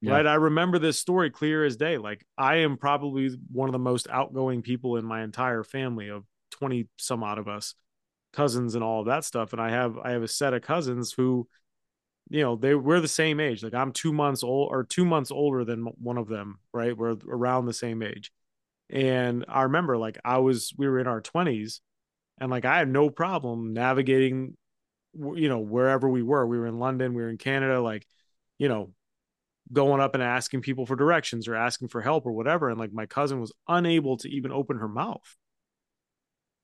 Yeah. 0.00 0.12
Right. 0.12 0.26
I 0.26 0.34
remember 0.34 0.78
this 0.78 0.98
story 0.98 1.28
clear 1.30 1.64
as 1.64 1.76
day. 1.76 1.98
Like, 1.98 2.24
I 2.38 2.56
am 2.56 2.78
probably 2.78 3.30
one 3.52 3.68
of 3.68 3.72
the 3.72 3.78
most 3.78 4.08
outgoing 4.08 4.62
people 4.62 4.96
in 4.96 5.04
my 5.04 5.22
entire 5.22 5.62
family 5.62 6.08
of 6.08 6.24
20 6.58 6.88
some 6.96 7.22
odd 7.22 7.38
of 7.38 7.48
us, 7.48 7.74
cousins 8.32 8.74
and 8.74 8.84
all 8.84 9.00
of 9.00 9.06
that 9.06 9.24
stuff. 9.24 9.52
And 9.52 9.60
I 9.60 9.70
have 9.70 9.98
I 9.98 10.10
have 10.12 10.22
a 10.22 10.28
set 10.28 10.54
of 10.54 10.62
cousins 10.62 11.12
who, 11.12 11.48
you 12.28 12.42
know, 12.42 12.56
they 12.56 12.74
we're 12.74 13.00
the 13.00 13.08
same 13.08 13.40
age. 13.40 13.62
Like 13.62 13.74
I'm 13.74 13.92
two 13.92 14.12
months 14.12 14.42
old 14.42 14.70
or 14.70 14.84
two 14.84 15.04
months 15.04 15.30
older 15.30 15.64
than 15.64 15.84
one 15.84 16.18
of 16.18 16.28
them, 16.28 16.58
right? 16.72 16.96
We're 16.96 17.16
around 17.28 17.66
the 17.66 17.72
same 17.72 18.02
age. 18.02 18.32
And 18.90 19.44
I 19.48 19.62
remember 19.62 19.98
like 19.98 20.18
I 20.24 20.38
was 20.38 20.72
we 20.76 20.88
were 20.88 20.98
in 20.98 21.06
our 21.06 21.20
20s 21.20 21.80
and 22.40 22.50
like 22.50 22.64
I 22.64 22.78
had 22.78 22.88
no 22.88 23.10
problem 23.10 23.72
navigating 23.74 24.56
you 25.14 25.48
know 25.48 25.58
wherever 25.58 26.08
we 26.08 26.22
were 26.22 26.46
we 26.46 26.58
were 26.58 26.66
in 26.66 26.78
london 26.78 27.14
we 27.14 27.22
were 27.22 27.30
in 27.30 27.38
canada 27.38 27.80
like 27.80 28.06
you 28.58 28.68
know 28.68 28.92
going 29.72 30.00
up 30.00 30.14
and 30.14 30.22
asking 30.22 30.62
people 30.62 30.86
for 30.86 30.96
directions 30.96 31.48
or 31.48 31.54
asking 31.54 31.88
for 31.88 32.00
help 32.00 32.26
or 32.26 32.32
whatever 32.32 32.68
and 32.68 32.78
like 32.78 32.92
my 32.92 33.06
cousin 33.06 33.40
was 33.40 33.52
unable 33.68 34.16
to 34.16 34.28
even 34.28 34.52
open 34.52 34.78
her 34.78 34.88
mouth 34.88 35.36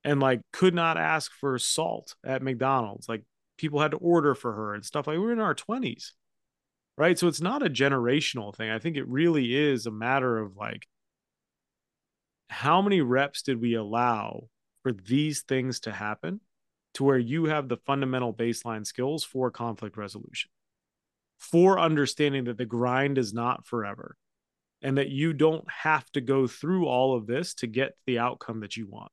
and 0.04 0.20
like 0.20 0.40
could 0.52 0.74
not 0.74 0.96
ask 0.96 1.32
for 1.32 1.58
salt 1.58 2.14
at 2.24 2.42
mcdonald's. 2.42 3.08
Like 3.08 3.22
people 3.58 3.80
had 3.80 3.92
to 3.92 3.96
order 3.98 4.34
for 4.34 4.52
her 4.52 4.74
and 4.74 4.84
stuff. 4.84 5.06
Like 5.06 5.18
we're 5.18 5.32
in 5.32 5.40
our 5.40 5.54
20s 5.54 6.12
right? 6.96 7.18
So 7.18 7.28
it's 7.28 7.40
not 7.40 7.64
a 7.64 7.70
generational 7.70 8.54
thing. 8.54 8.70
I 8.70 8.78
think 8.78 8.96
it 8.96 9.08
really 9.08 9.54
is 9.54 9.86
a 9.86 9.90
matter 9.90 10.38
of 10.38 10.56
like 10.56 10.86
how 12.48 12.82
many 12.82 13.00
reps 13.00 13.42
did 13.42 13.60
we 13.60 13.74
allow 13.74 14.48
for 14.82 14.92
these 14.92 15.42
things 15.42 15.80
to 15.80 15.92
happen 15.92 16.40
to 16.94 17.04
where 17.04 17.18
you 17.18 17.46
have 17.46 17.68
the 17.68 17.78
fundamental 17.78 18.32
baseline 18.32 18.86
skills 18.86 19.24
for 19.24 19.50
conflict 19.50 19.96
resolution, 19.96 20.50
for 21.38 21.80
understanding 21.80 22.44
that 22.44 22.58
the 22.58 22.66
grind 22.66 23.18
is 23.18 23.34
not 23.34 23.66
forever 23.66 24.16
and 24.82 24.98
that 24.98 25.08
you 25.08 25.32
don't 25.32 25.64
have 25.68 26.08
to 26.12 26.20
go 26.20 26.46
through 26.46 26.86
all 26.86 27.16
of 27.16 27.26
this 27.26 27.54
to 27.54 27.66
get 27.66 27.94
the 28.06 28.18
outcome 28.18 28.60
that 28.60 28.76
you 28.76 28.86
want. 28.86 29.10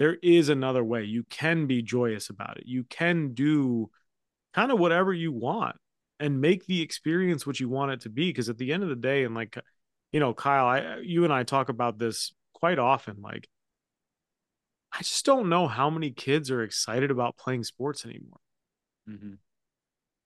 There 0.00 0.16
is 0.22 0.48
another 0.48 0.82
way. 0.82 1.04
You 1.04 1.24
can 1.24 1.66
be 1.66 1.82
joyous 1.82 2.30
about 2.30 2.56
it. 2.56 2.64
You 2.66 2.84
can 2.84 3.34
do 3.34 3.90
kind 4.54 4.72
of 4.72 4.80
whatever 4.80 5.12
you 5.12 5.30
want 5.30 5.76
and 6.18 6.40
make 6.40 6.64
the 6.64 6.80
experience 6.80 7.46
what 7.46 7.60
you 7.60 7.68
want 7.68 7.92
it 7.92 8.00
to 8.00 8.08
be. 8.08 8.30
Because 8.30 8.48
at 8.48 8.56
the 8.56 8.72
end 8.72 8.82
of 8.82 8.88
the 8.88 8.96
day, 8.96 9.24
and 9.24 9.34
like, 9.34 9.58
you 10.10 10.18
know, 10.18 10.32
Kyle, 10.32 10.66
I, 10.66 11.00
you 11.02 11.24
and 11.24 11.32
I 11.32 11.42
talk 11.42 11.68
about 11.68 11.98
this 11.98 12.32
quite 12.54 12.78
often. 12.78 13.18
Like, 13.20 13.46
I 14.90 15.00
just 15.00 15.26
don't 15.26 15.50
know 15.50 15.68
how 15.68 15.90
many 15.90 16.10
kids 16.10 16.50
are 16.50 16.62
excited 16.62 17.10
about 17.10 17.36
playing 17.36 17.64
sports 17.64 18.06
anymore. 18.06 18.40
Mm-hmm. 19.06 19.34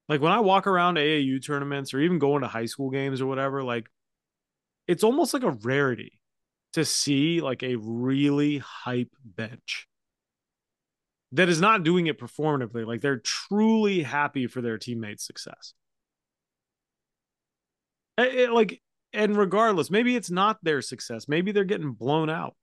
Like 0.08 0.20
when 0.20 0.32
I 0.32 0.38
walk 0.38 0.68
around 0.68 0.98
AAU 0.98 1.44
tournaments 1.44 1.92
or 1.92 1.98
even 1.98 2.20
going 2.20 2.42
to 2.42 2.48
high 2.48 2.66
school 2.66 2.90
games 2.90 3.20
or 3.20 3.26
whatever, 3.26 3.64
like 3.64 3.88
it's 4.86 5.02
almost 5.02 5.34
like 5.34 5.42
a 5.42 5.50
rarity 5.50 6.20
to 6.74 6.84
see 6.84 7.40
like 7.40 7.62
a 7.62 7.76
really 7.76 8.58
hype 8.58 9.12
bench 9.24 9.88
that 11.32 11.48
is 11.48 11.60
not 11.60 11.82
doing 11.82 12.06
it 12.06 12.18
performatively. 12.18 12.86
Like 12.86 13.00
they're 13.00 13.18
truly 13.18 14.02
happy 14.02 14.46
for 14.46 14.60
their 14.60 14.78
teammates' 14.78 15.24
success. 15.24 15.74
It, 18.18 18.34
it, 18.34 18.50
like, 18.52 18.80
and 19.12 19.36
regardless, 19.36 19.90
maybe 19.90 20.16
it's 20.16 20.30
not 20.30 20.58
their 20.62 20.82
success. 20.82 21.28
Maybe 21.28 21.52
they're 21.52 21.64
getting 21.64 21.92
blown 21.92 22.28
out. 22.28 22.54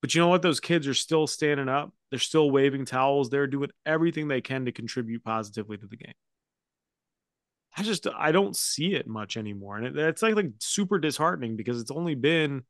But 0.00 0.14
you 0.14 0.20
know 0.20 0.28
what? 0.28 0.42
Those 0.42 0.60
kids 0.60 0.86
are 0.86 0.94
still 0.94 1.26
standing 1.26 1.68
up. 1.68 1.92
They're 2.10 2.18
still 2.18 2.50
waving 2.50 2.84
towels. 2.84 3.28
They're 3.28 3.46
doing 3.46 3.70
everything 3.84 4.28
they 4.28 4.40
can 4.40 4.66
to 4.66 4.72
contribute 4.72 5.24
positively 5.24 5.76
to 5.78 5.86
the 5.86 5.96
game. 5.96 6.14
I 7.76 7.82
just 7.82 8.06
I 8.16 8.32
don't 8.32 8.56
see 8.56 8.94
it 8.94 9.06
much 9.06 9.36
anymore, 9.36 9.76
and 9.76 9.86
it, 9.86 9.96
it's 9.96 10.22
like 10.22 10.34
like 10.34 10.50
super 10.60 10.98
disheartening 10.98 11.56
because 11.56 11.78
it's 11.78 11.90
only 11.90 12.14
been 12.14 12.62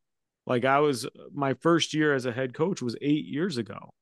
like 0.47 0.63
I 0.63 0.79
was 0.79 1.05
my 1.33 1.53
first 1.53 1.93
year 1.93 2.15
as 2.15 2.25
a 2.25 2.31
head 2.31 2.53
coach 2.53 2.81
was 2.81 2.95
eight 3.01 3.25
years 3.25 3.57
ago, 3.57 3.93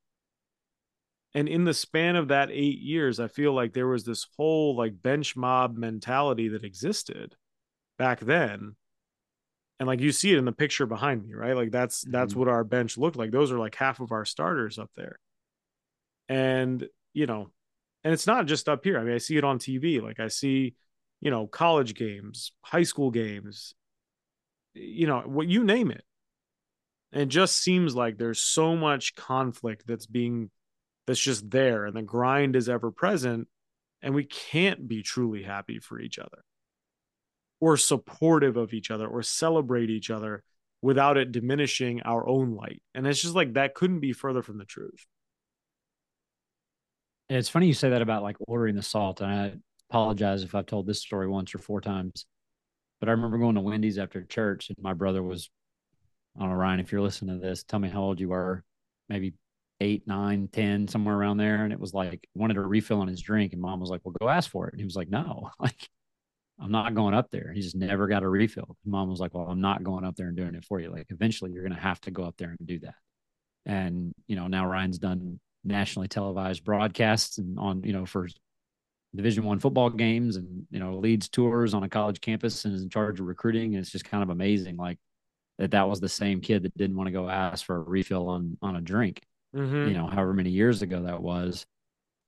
and 1.34 1.50
in 1.50 1.66
the 1.66 1.74
span 1.74 2.16
of 2.16 2.30
that 2.30 2.52
eight 2.52 2.80
years, 2.80 3.20
I 3.20 3.28
feel 3.28 3.52
like 3.52 3.74
there 3.74 3.88
was 3.88 4.06
this 4.06 4.28
whole 4.38 4.76
like 4.76 5.02
bench 5.02 5.36
mob 5.36 5.76
mentality 5.76 6.48
that 6.50 6.64
existed 6.64 7.36
back 7.98 8.20
then. 8.22 8.76
And 9.80 9.88
like 9.88 10.00
you 10.00 10.14
see 10.14 10.32
it 10.32 10.38
in 10.38 10.46
the 10.46 10.54
picture 10.54 10.86
behind 10.86 11.26
me 11.26 11.34
right? 11.34 11.56
Like 11.56 11.72
that's 11.72 12.04
mm-hmm. 12.04 12.12
that's 12.12 12.36
what 12.36 12.48
our 12.48 12.64
bench 12.64 12.98
looked 12.98 13.18
like. 13.18 13.32
Those 13.32 13.52
are 13.52 13.60
like 13.60 13.76
half 13.76 14.00
of 14.00 14.14
our 14.14 14.24
starters 14.24 14.80
up 14.80 14.92
there. 14.96 15.20
And 16.30 16.88
you 17.14 17.26
know 17.26 17.50
and 18.04 18.14
it's 18.14 18.28
not 18.28 18.46
just 18.46 18.70
up 18.70 18.84
here. 18.84 19.00
I 19.00 19.04
mean 19.04 19.16
i 19.16 19.18
see 19.18 19.36
it 19.36 19.44
on 19.44 19.60
tv 19.60 20.02
like 20.02 20.20
i 20.20 20.28
see 20.28 20.76
you 21.22 21.32
know 21.32 21.48
college 21.48 21.96
games 21.96 22.52
high 22.62 22.84
school 22.84 23.10
games 23.10 23.74
you 24.74 25.08
know 25.08 25.22
what 25.22 25.48
you 25.48 25.64
name 25.64 25.92
it 25.92 26.04
it 27.12 27.28
just 27.28 27.62
seems 27.62 27.96
like 27.96 28.18
there's 28.18 28.42
so 28.42 28.76
much 28.76 29.16
conflict 29.16 29.84
that's 29.88 30.06
being 30.06 30.50
that's 31.08 31.20
just 31.20 31.50
there 31.50 31.86
and 31.86 31.96
the 31.96 32.02
grind 32.02 32.56
is 32.56 32.68
ever 32.68 32.92
present 32.92 33.48
and 34.02 34.14
we 34.14 34.24
can't 34.24 34.88
be 34.88 35.04
truly 35.04 35.44
happy 35.44 35.80
for 35.80 36.00
each 36.00 36.20
other 36.20 36.44
or 37.60 37.78
supportive 37.78 38.58
of 38.58 38.74
each 38.74 38.92
other 38.92 39.08
or 39.08 39.24
celebrate 39.24 39.90
each 39.90 40.10
other 40.10 40.44
without 40.82 41.18
it 41.18 41.32
diminishing 41.32 42.02
our 42.04 42.28
own 42.28 42.54
light. 42.56 42.82
And 42.94 43.08
it's 43.08 43.22
just 43.22 43.34
like 43.34 43.54
that 43.54 43.74
couldn't 43.74 44.02
be 44.02 44.14
further 44.14 44.44
from 44.44 44.58
the 44.58 44.66
truth. 44.66 45.06
It's 47.28 47.50
funny 47.50 47.66
you 47.66 47.74
say 47.74 47.90
that 47.90 48.04
about 48.04 48.22
like 48.22 48.36
ordering 48.40 48.76
the 48.76 48.84
salt. 48.84 49.22
And 49.22 49.32
I 49.32 49.54
apologize 49.90 50.44
if 50.44 50.54
I've 50.54 50.68
told 50.68 50.86
this 50.86 51.02
story 51.02 51.28
once 51.28 51.56
or 51.56 51.58
four 51.58 51.82
times. 51.82 52.28
But 53.00 53.10
I 53.10 53.14
remember 53.14 53.40
going 53.40 53.56
to 53.56 53.62
Wendy's 53.62 53.98
after 53.98 54.24
church 54.24 54.70
and 54.70 54.78
my 54.80 54.94
brother 54.94 55.24
was, 55.24 55.50
I 56.36 56.42
don't 56.42 56.50
know, 56.50 56.56
Ryan, 56.56 56.80
if 56.80 56.92
you're 56.92 57.02
listening 57.02 57.40
to 57.40 57.46
this, 57.46 57.64
tell 57.64 57.80
me 57.80 57.90
how 57.90 58.02
old 58.02 58.20
you 58.20 58.30
were. 58.30 58.64
Maybe 59.10 59.34
eight, 59.82 60.08
nine, 60.08 60.50
ten, 60.52 60.88
somewhere 60.88 61.16
around 61.16 61.38
there. 61.38 61.64
And 61.64 61.74
it 61.74 61.80
was 61.80 61.94
like 61.94 62.28
wanted 62.34 62.58
a 62.58 62.62
refill 62.62 63.02
on 63.02 63.08
his 63.08 63.22
drink. 63.22 63.54
And 63.54 63.62
mom 63.62 63.80
was 63.80 63.90
like, 63.90 64.02
Well, 64.04 64.16
go 64.20 64.30
ask 64.30 64.50
for 64.50 64.68
it. 64.68 64.74
And 64.74 64.82
he 64.82 64.86
was 64.86 64.96
like, 64.96 65.10
No. 65.10 65.50
Like 65.60 65.90
I'm 66.60 66.72
not 66.72 66.96
going 66.96 67.14
up 67.14 67.32
there. 67.32 67.52
He 67.54 67.62
just 67.62 67.76
never 67.76 68.08
got 68.08 68.24
a 68.24 68.30
refill. 68.30 68.78
Mom 68.86 69.10
was 69.10 69.20
like, 69.20 69.34
Well, 69.34 69.48
I'm 69.48 69.62
not 69.62 69.84
going 69.84 70.06
up 70.06 70.16
there 70.16 70.28
and 70.28 70.38
doing 70.38 70.56
it 70.56 70.66
for 70.66 70.80
you. 70.80 70.92
Like 70.92 71.08
eventually 71.10 71.52
you're 71.52 71.64
gonna 71.64 71.80
have 71.80 72.02
to 72.02 72.12
go 72.12 72.24
up 72.24 72.36
there 72.38 72.56
and 72.58 72.68
do 72.68 72.80
that. 72.80 72.96
And 73.66 74.14
you 74.28 74.36
know, 74.36 74.48
now 74.48 74.66
Ryan's 74.68 75.00
done 75.00 75.40
nationally 75.64 76.08
televised 76.08 76.64
broadcasts 76.64 77.38
and 77.38 77.58
on, 77.60 77.84
you 77.84 77.94
know, 77.94 78.06
for 78.06 78.28
Division 79.16 79.44
One 79.46 79.60
football 79.60 79.90
games 79.90 80.36
and 80.36 80.68
you 80.72 80.80
know 80.80 80.98
leads 80.98 81.30
tours 81.30 81.74
on 81.74 81.84
a 81.84 81.90
college 81.90 82.22
campus 82.22 82.66
and 82.66 82.74
is 82.76 82.84
in 82.84 82.90
charge 82.90 83.20
of 83.20 83.26
recruiting. 83.28 83.76
And 83.76 83.82
it's 83.82 83.92
just 83.92 84.06
kind 84.06 84.24
of 84.24 84.30
amazing, 84.30 84.78
like 84.78 85.00
that 85.58 85.72
that 85.72 85.88
was 85.88 86.00
the 86.00 86.10
same 86.10 86.42
kid 86.42 86.64
that 86.64 86.78
didn't 86.78 86.98
want 86.98 87.08
to 87.08 87.12
go 87.12 87.30
ask 87.30 87.66
for 87.66 87.78
a 87.78 87.80
refill 87.80 88.30
on 88.30 88.58
on 88.62 88.76
a 88.76 88.82
drink. 88.82 89.22
Mm-hmm. 89.56 89.88
You 89.88 89.94
know, 89.94 90.08
however 90.08 90.34
many 90.34 90.50
years 90.50 90.82
ago 90.82 91.04
that 91.04 91.22
was. 91.22 91.66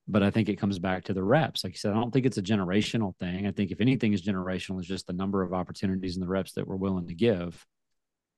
But 0.10 0.24
I 0.24 0.32
think 0.32 0.48
it 0.48 0.56
comes 0.56 0.80
back 0.80 1.04
to 1.06 1.14
the 1.14 1.24
reps. 1.24 1.66
Like 1.66 1.74
you 1.74 1.80
said, 1.80 1.92
I 1.92 1.96
don't 1.96 2.12
think 2.12 2.26
it's 2.26 2.38
a 2.38 2.42
generational 2.42 3.14
thing. 3.18 3.46
I 3.46 3.52
think 3.52 3.72
if 3.72 3.82
anything 3.82 4.14
is 4.14 4.22
generational, 4.22 4.80
is 4.80 4.88
just 4.88 5.06
the 5.06 5.12
number 5.12 5.44
of 5.44 5.54
opportunities 5.54 6.16
and 6.16 6.24
the 6.24 6.30
reps 6.30 6.54
that 6.54 6.66
we're 6.66 6.78
willing 6.78 7.08
to 7.08 7.14
give. 7.14 7.66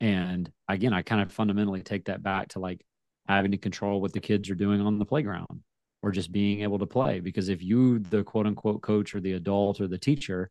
And 0.02 0.52
again, 0.68 0.94
I 0.94 1.04
kind 1.04 1.22
of 1.22 1.32
fundamentally 1.32 1.84
take 1.84 2.06
that 2.06 2.24
back 2.24 2.50
to 2.50 2.60
like 2.60 2.84
having 3.28 3.52
to 3.52 3.58
control 3.58 4.02
what 4.02 4.14
the 4.14 4.20
kids 4.20 4.50
are 4.50 4.56
doing 4.56 4.82
on 4.82 4.98
the 4.98 5.06
playground 5.06 5.62
or 6.02 6.12
just 6.12 6.32
being 6.32 6.62
able 6.62 6.80
to 6.80 6.88
play. 6.88 7.20
Because 7.20 7.50
if 7.50 7.62
you, 7.62 8.00
the 8.00 8.24
quote 8.24 8.48
unquote 8.48 8.82
coach 8.82 9.14
or 9.14 9.20
the 9.20 9.34
adult 9.34 9.80
or 9.80 9.88
the 9.88 9.98
teacher, 10.00 10.50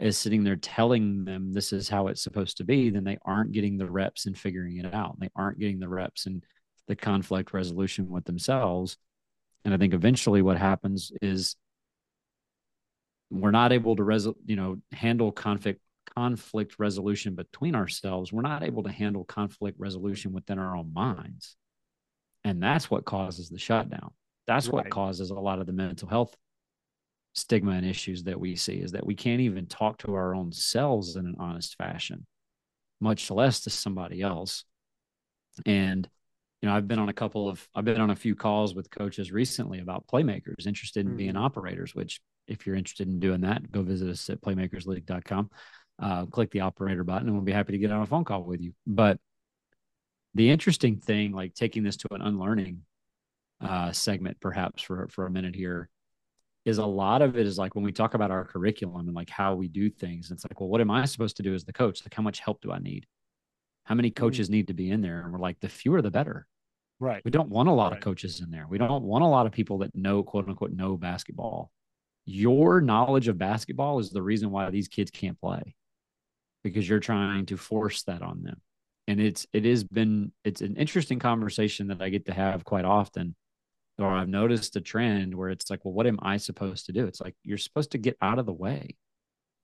is 0.00 0.18
sitting 0.18 0.44
there 0.44 0.56
telling 0.56 1.24
them 1.24 1.52
this 1.52 1.72
is 1.72 1.88
how 1.88 2.08
it's 2.08 2.22
supposed 2.22 2.56
to 2.58 2.64
be, 2.64 2.90
then 2.90 3.04
they 3.04 3.18
aren't 3.24 3.52
getting 3.52 3.78
the 3.78 3.90
reps 3.90 4.26
and 4.26 4.36
figuring 4.36 4.78
it 4.78 4.92
out. 4.92 5.18
They 5.20 5.30
aren't 5.36 5.58
getting 5.58 5.78
the 5.78 5.88
reps 5.88 6.26
and 6.26 6.44
the 6.88 6.96
conflict 6.96 7.52
resolution 7.54 8.10
with 8.10 8.24
themselves. 8.24 8.96
And 9.64 9.72
I 9.72 9.76
think 9.76 9.94
eventually 9.94 10.42
what 10.42 10.58
happens 10.58 11.12
is 11.22 11.56
we're 13.30 13.50
not 13.50 13.72
able 13.72 13.96
to 13.96 14.02
resol- 14.02 14.36
you 14.44 14.56
know 14.56 14.78
handle 14.92 15.32
conflict 15.32 15.80
conflict 16.14 16.78
resolution 16.78 17.34
between 17.34 17.74
ourselves. 17.74 18.32
We're 18.32 18.42
not 18.42 18.62
able 18.62 18.82
to 18.82 18.92
handle 18.92 19.24
conflict 19.24 19.78
resolution 19.80 20.32
within 20.32 20.58
our 20.58 20.76
own 20.76 20.92
minds. 20.92 21.56
And 22.44 22.62
that's 22.62 22.90
what 22.90 23.04
causes 23.04 23.48
the 23.48 23.58
shutdown. 23.58 24.12
That's 24.46 24.68
what 24.68 24.90
causes 24.90 25.30
a 25.30 25.34
lot 25.34 25.60
of 25.60 25.66
the 25.66 25.72
mental 25.72 26.08
health 26.08 26.36
stigma 27.34 27.72
and 27.72 27.84
issues 27.86 28.24
that 28.24 28.40
we 28.40 28.56
see 28.56 28.76
is 28.80 28.92
that 28.92 29.04
we 29.06 29.14
can't 29.14 29.40
even 29.40 29.66
talk 29.66 29.98
to 29.98 30.14
our 30.14 30.34
own 30.34 30.52
selves 30.52 31.16
in 31.16 31.26
an 31.26 31.36
honest 31.38 31.76
fashion, 31.76 32.26
much 33.00 33.30
less 33.30 33.60
to 33.60 33.70
somebody 33.70 34.22
else. 34.22 34.64
And 35.66 36.08
you 36.62 36.68
know, 36.68 36.76
I've 36.76 36.88
been 36.88 36.98
on 36.98 37.10
a 37.10 37.12
couple 37.14 37.48
of 37.48 37.66
I've 37.74 37.84
been 37.84 38.00
on 38.00 38.10
a 38.10 38.16
few 38.16 38.34
calls 38.34 38.74
with 38.74 38.90
coaches 38.90 39.30
recently 39.30 39.80
about 39.80 40.06
playmakers 40.06 40.66
interested 40.66 41.06
in 41.06 41.16
being 41.16 41.34
Mhm. 41.34 41.44
operators, 41.44 41.94
which 41.94 42.20
if 42.46 42.66
you're 42.66 42.76
interested 42.76 43.08
in 43.08 43.20
doing 43.20 43.42
that, 43.42 43.70
go 43.70 43.82
visit 43.82 44.08
us 44.08 44.30
at 44.30 44.40
playmakersleague.com. 44.40 45.50
Uh, 45.98 46.26
click 46.26 46.50
the 46.50 46.60
operator 46.60 47.04
button 47.04 47.28
and 47.28 47.36
we'll 47.36 47.44
be 47.44 47.52
happy 47.52 47.72
to 47.72 47.78
get 47.78 47.90
on 47.90 48.02
a 48.02 48.06
phone 48.06 48.24
call 48.24 48.44
with 48.44 48.60
you. 48.60 48.72
But 48.86 49.20
the 50.34 50.50
interesting 50.50 50.98
thing, 50.98 51.32
like 51.32 51.54
taking 51.54 51.82
this 51.82 51.96
to 51.98 52.14
an 52.14 52.22
unlearning 52.22 52.82
uh, 53.60 53.92
segment, 53.92 54.40
perhaps 54.40 54.82
for 54.82 55.08
for 55.08 55.26
a 55.26 55.30
minute 55.30 55.54
here, 55.54 55.88
is 56.64 56.78
a 56.78 56.86
lot 56.86 57.20
of 57.20 57.36
it 57.36 57.46
is 57.46 57.58
like 57.58 57.74
when 57.74 57.84
we 57.84 57.92
talk 57.92 58.14
about 58.14 58.30
our 58.30 58.44
curriculum 58.44 59.06
and 59.06 59.14
like 59.14 59.30
how 59.30 59.54
we 59.54 59.68
do 59.68 59.90
things. 59.90 60.30
It's 60.30 60.44
like, 60.44 60.60
well, 60.60 60.68
what 60.68 60.80
am 60.80 60.90
I 60.90 61.04
supposed 61.04 61.36
to 61.36 61.42
do 61.42 61.54
as 61.54 61.64
the 61.64 61.72
coach? 61.72 62.02
Like, 62.04 62.14
how 62.14 62.22
much 62.22 62.40
help 62.40 62.62
do 62.62 62.72
I 62.72 62.78
need? 62.78 63.06
How 63.84 63.94
many 63.94 64.10
mm-hmm. 64.10 64.24
coaches 64.24 64.48
need 64.48 64.68
to 64.68 64.74
be 64.74 64.90
in 64.90 65.02
there? 65.02 65.20
And 65.20 65.32
we're 65.32 65.38
like, 65.38 65.60
the 65.60 65.68
fewer 65.68 66.00
the 66.00 66.10
better. 66.10 66.46
Right. 67.00 67.22
We 67.24 67.30
don't 67.30 67.50
want 67.50 67.68
a 67.68 67.72
lot 67.72 67.92
Right. 67.92 67.98
of 67.98 68.04
coaches 68.04 68.40
in 68.40 68.50
there. 68.50 68.66
We 68.68 68.78
don't 68.78 69.04
want 69.04 69.24
a 69.24 69.28
lot 69.28 69.46
of 69.46 69.52
people 69.52 69.78
that 69.78 69.94
know, 69.94 70.22
quote 70.22 70.48
unquote, 70.48 70.72
know 70.72 70.96
basketball. 70.96 71.70
Your 72.24 72.80
knowledge 72.80 73.28
of 73.28 73.36
basketball 73.36 73.98
is 73.98 74.08
the 74.10 74.22
reason 74.22 74.50
why 74.50 74.70
these 74.70 74.88
kids 74.88 75.10
can't 75.10 75.38
play 75.38 75.74
because 76.62 76.88
you're 76.88 77.00
trying 77.00 77.44
to 77.46 77.58
force 77.58 78.04
that 78.04 78.22
on 78.22 78.42
them. 78.42 78.62
And 79.06 79.20
it's, 79.20 79.46
it 79.52 79.66
has 79.66 79.84
been, 79.84 80.32
it's 80.44 80.62
an 80.62 80.76
interesting 80.76 81.18
conversation 81.18 81.88
that 81.88 82.00
I 82.00 82.08
get 82.08 82.24
to 82.26 82.32
have 82.32 82.64
quite 82.64 82.86
often. 82.86 83.36
Or 83.98 84.08
I've 84.08 84.28
noticed 84.28 84.74
a 84.76 84.80
trend 84.80 85.34
where 85.34 85.50
it's 85.50 85.70
like, 85.70 85.84
well, 85.84 85.94
what 85.94 86.06
am 86.06 86.18
I 86.20 86.36
supposed 86.36 86.86
to 86.86 86.92
do? 86.92 87.06
It's 87.06 87.20
like, 87.20 87.36
you're 87.44 87.58
supposed 87.58 87.92
to 87.92 87.98
get 87.98 88.16
out 88.20 88.38
of 88.40 88.46
the 88.46 88.52
way. 88.52 88.96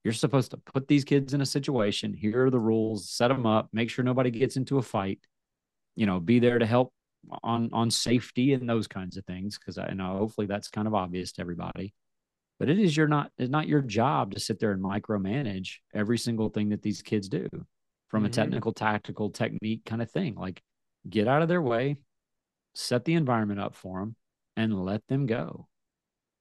You're 0.04 0.14
supposed 0.14 0.52
to 0.52 0.56
put 0.56 0.88
these 0.88 1.04
kids 1.04 1.34
in 1.34 1.40
a 1.40 1.46
situation. 1.46 2.14
Here 2.14 2.46
are 2.46 2.50
the 2.50 2.60
rules, 2.60 3.10
set 3.10 3.28
them 3.28 3.44
up, 3.44 3.68
make 3.72 3.90
sure 3.90 4.04
nobody 4.04 4.30
gets 4.30 4.56
into 4.56 4.78
a 4.78 4.82
fight, 4.82 5.18
you 5.96 6.06
know, 6.06 6.20
be 6.20 6.38
there 6.38 6.58
to 6.58 6.66
help 6.66 6.92
on 7.42 7.68
on 7.74 7.90
safety 7.90 8.54
and 8.54 8.66
those 8.68 8.88
kinds 8.88 9.18
of 9.18 9.26
things 9.26 9.58
because 9.58 9.76
I 9.76 9.90
know 9.92 10.16
hopefully 10.16 10.46
that's 10.46 10.68
kind 10.68 10.88
of 10.88 10.94
obvious 10.94 11.32
to 11.32 11.42
everybody. 11.42 11.92
But 12.58 12.70
it 12.70 12.78
is 12.78 12.96
your 12.96 13.08
not 13.08 13.30
it's 13.36 13.50
not 13.50 13.68
your 13.68 13.82
job 13.82 14.32
to 14.32 14.40
sit 14.40 14.58
there 14.58 14.72
and 14.72 14.82
micromanage 14.82 15.78
every 15.92 16.16
single 16.16 16.48
thing 16.48 16.70
that 16.70 16.80
these 16.80 17.02
kids 17.02 17.28
do 17.28 17.46
from 18.08 18.24
a 18.24 18.28
Mhm. 18.28 18.32
technical, 18.32 18.72
tactical 18.72 19.28
technique 19.30 19.84
kind 19.84 20.00
of 20.00 20.10
thing. 20.10 20.34
Like 20.34 20.62
get 21.08 21.28
out 21.28 21.42
of 21.42 21.48
their 21.48 21.60
way, 21.62 21.98
set 22.74 23.04
the 23.04 23.14
environment 23.14 23.60
up 23.60 23.74
for 23.74 24.00
them 24.00 24.16
and 24.60 24.84
let 24.84 25.06
them 25.08 25.24
go. 25.26 25.66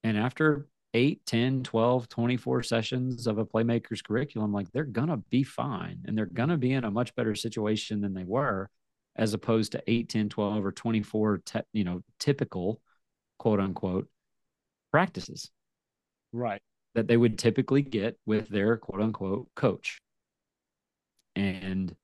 And 0.03 0.17
after 0.17 0.67
8, 0.93 1.25
10, 1.25 1.63
12, 1.63 2.09
24 2.09 2.63
sessions 2.63 3.27
of 3.27 3.37
a 3.37 3.45
playmaker's 3.45 4.01
curriculum, 4.01 4.51
like 4.51 4.69
they're 4.71 4.83
going 4.83 5.07
to 5.07 5.17
be 5.29 5.43
fine 5.43 5.99
and 6.05 6.17
they're 6.17 6.25
going 6.25 6.49
to 6.49 6.57
be 6.57 6.73
in 6.73 6.83
a 6.83 6.91
much 6.91 7.15
better 7.15 7.33
situation 7.33 8.01
than 8.01 8.13
they 8.13 8.25
were 8.25 8.69
as 9.15 9.33
opposed 9.33 9.71
to 9.71 9.83
8, 9.87 10.09
10, 10.09 10.29
12 10.29 10.65
or 10.65 10.71
24 10.71 11.41
te- 11.45 11.59
you 11.71 11.83
know, 11.83 12.01
typical 12.19 12.81
quote 13.37 13.59
unquote 13.59 14.07
practices 14.91 15.49
Right. 16.33 16.61
that 16.95 17.07
they 17.07 17.15
would 17.17 17.39
typically 17.39 17.81
get 17.81 18.17
with 18.25 18.49
their 18.49 18.75
quote 18.75 19.01
unquote 19.01 19.47
coach. 19.55 19.99
And 21.35 21.95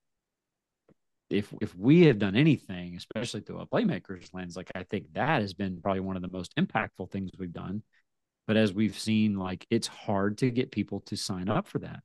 if 1.28 1.52
if 1.60 1.74
we 1.76 2.02
have 2.06 2.18
done 2.18 2.36
anything, 2.36 2.96
especially 2.96 3.40
through 3.40 3.60
a 3.60 3.66
playmaker's 3.66 4.32
lens, 4.32 4.56
like 4.56 4.70
I 4.74 4.84
think 4.84 5.12
that 5.14 5.40
has 5.40 5.54
been 5.54 5.80
probably 5.82 6.00
one 6.00 6.16
of 6.16 6.22
the 6.22 6.30
most 6.30 6.54
impactful 6.56 7.10
things 7.10 7.30
we've 7.38 7.52
done. 7.52 7.82
But 8.46 8.56
as 8.56 8.72
we've 8.72 8.98
seen, 8.98 9.36
like 9.36 9.66
it's 9.70 9.88
hard 9.88 10.38
to 10.38 10.50
get 10.50 10.70
people 10.70 11.00
to 11.06 11.16
sign 11.16 11.48
up 11.48 11.66
for 11.66 11.80
that 11.80 12.00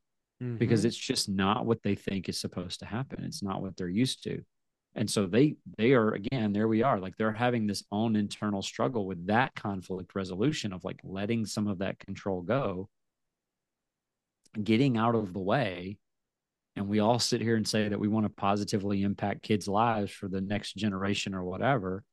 because 0.58 0.82
Mhm. 0.82 0.86
it's 0.86 0.98
just 0.98 1.30
not 1.30 1.66
what 1.68 1.84
they 1.84 1.94
think 1.96 2.28
is 2.30 2.40
supposed 2.42 2.80
to 2.80 2.86
happen. 2.88 3.24
It's 3.24 3.44
not 3.44 3.62
what 3.62 3.78
they're 3.78 3.88
used 3.88 4.24
to. 4.24 4.44
And 4.96 5.10
so 5.10 5.28
they 5.28 5.56
they 5.78 5.94
are 5.94 6.14
again, 6.14 6.52
there 6.52 6.68
we 6.68 6.82
are. 6.82 7.00
Like 7.00 7.16
they're 7.16 7.32
having 7.32 7.68
this 7.68 7.84
own 7.92 8.16
internal 8.16 8.62
struggle 8.64 9.06
with 9.06 9.28
that 9.28 9.54
conflict 9.56 10.16
resolution 10.16 10.74
of 10.74 10.84
like 10.84 11.00
letting 11.04 11.46
some 11.46 11.68
of 11.68 11.78
that 11.78 12.00
control 12.00 12.42
go, 12.42 12.90
getting 14.62 14.98
out 14.98 15.16
of 15.16 15.32
the 15.34 15.40
way. 15.40 15.98
And 16.76 16.88
we 16.88 17.00
all 17.00 17.20
sit 17.20 17.42
here 17.42 17.56
and 17.56 17.68
say 17.68 17.90
that 17.90 18.00
we 18.00 18.08
want 18.08 18.26
to 18.26 18.30
positively 18.30 19.04
impact 19.04 19.44
kids' 19.44 19.68
lives 19.68 20.12
for 20.12 20.28
the 20.28 20.42
next 20.42 20.76
generation 20.76 21.36
or 21.36 21.44
whatever. 21.44 22.04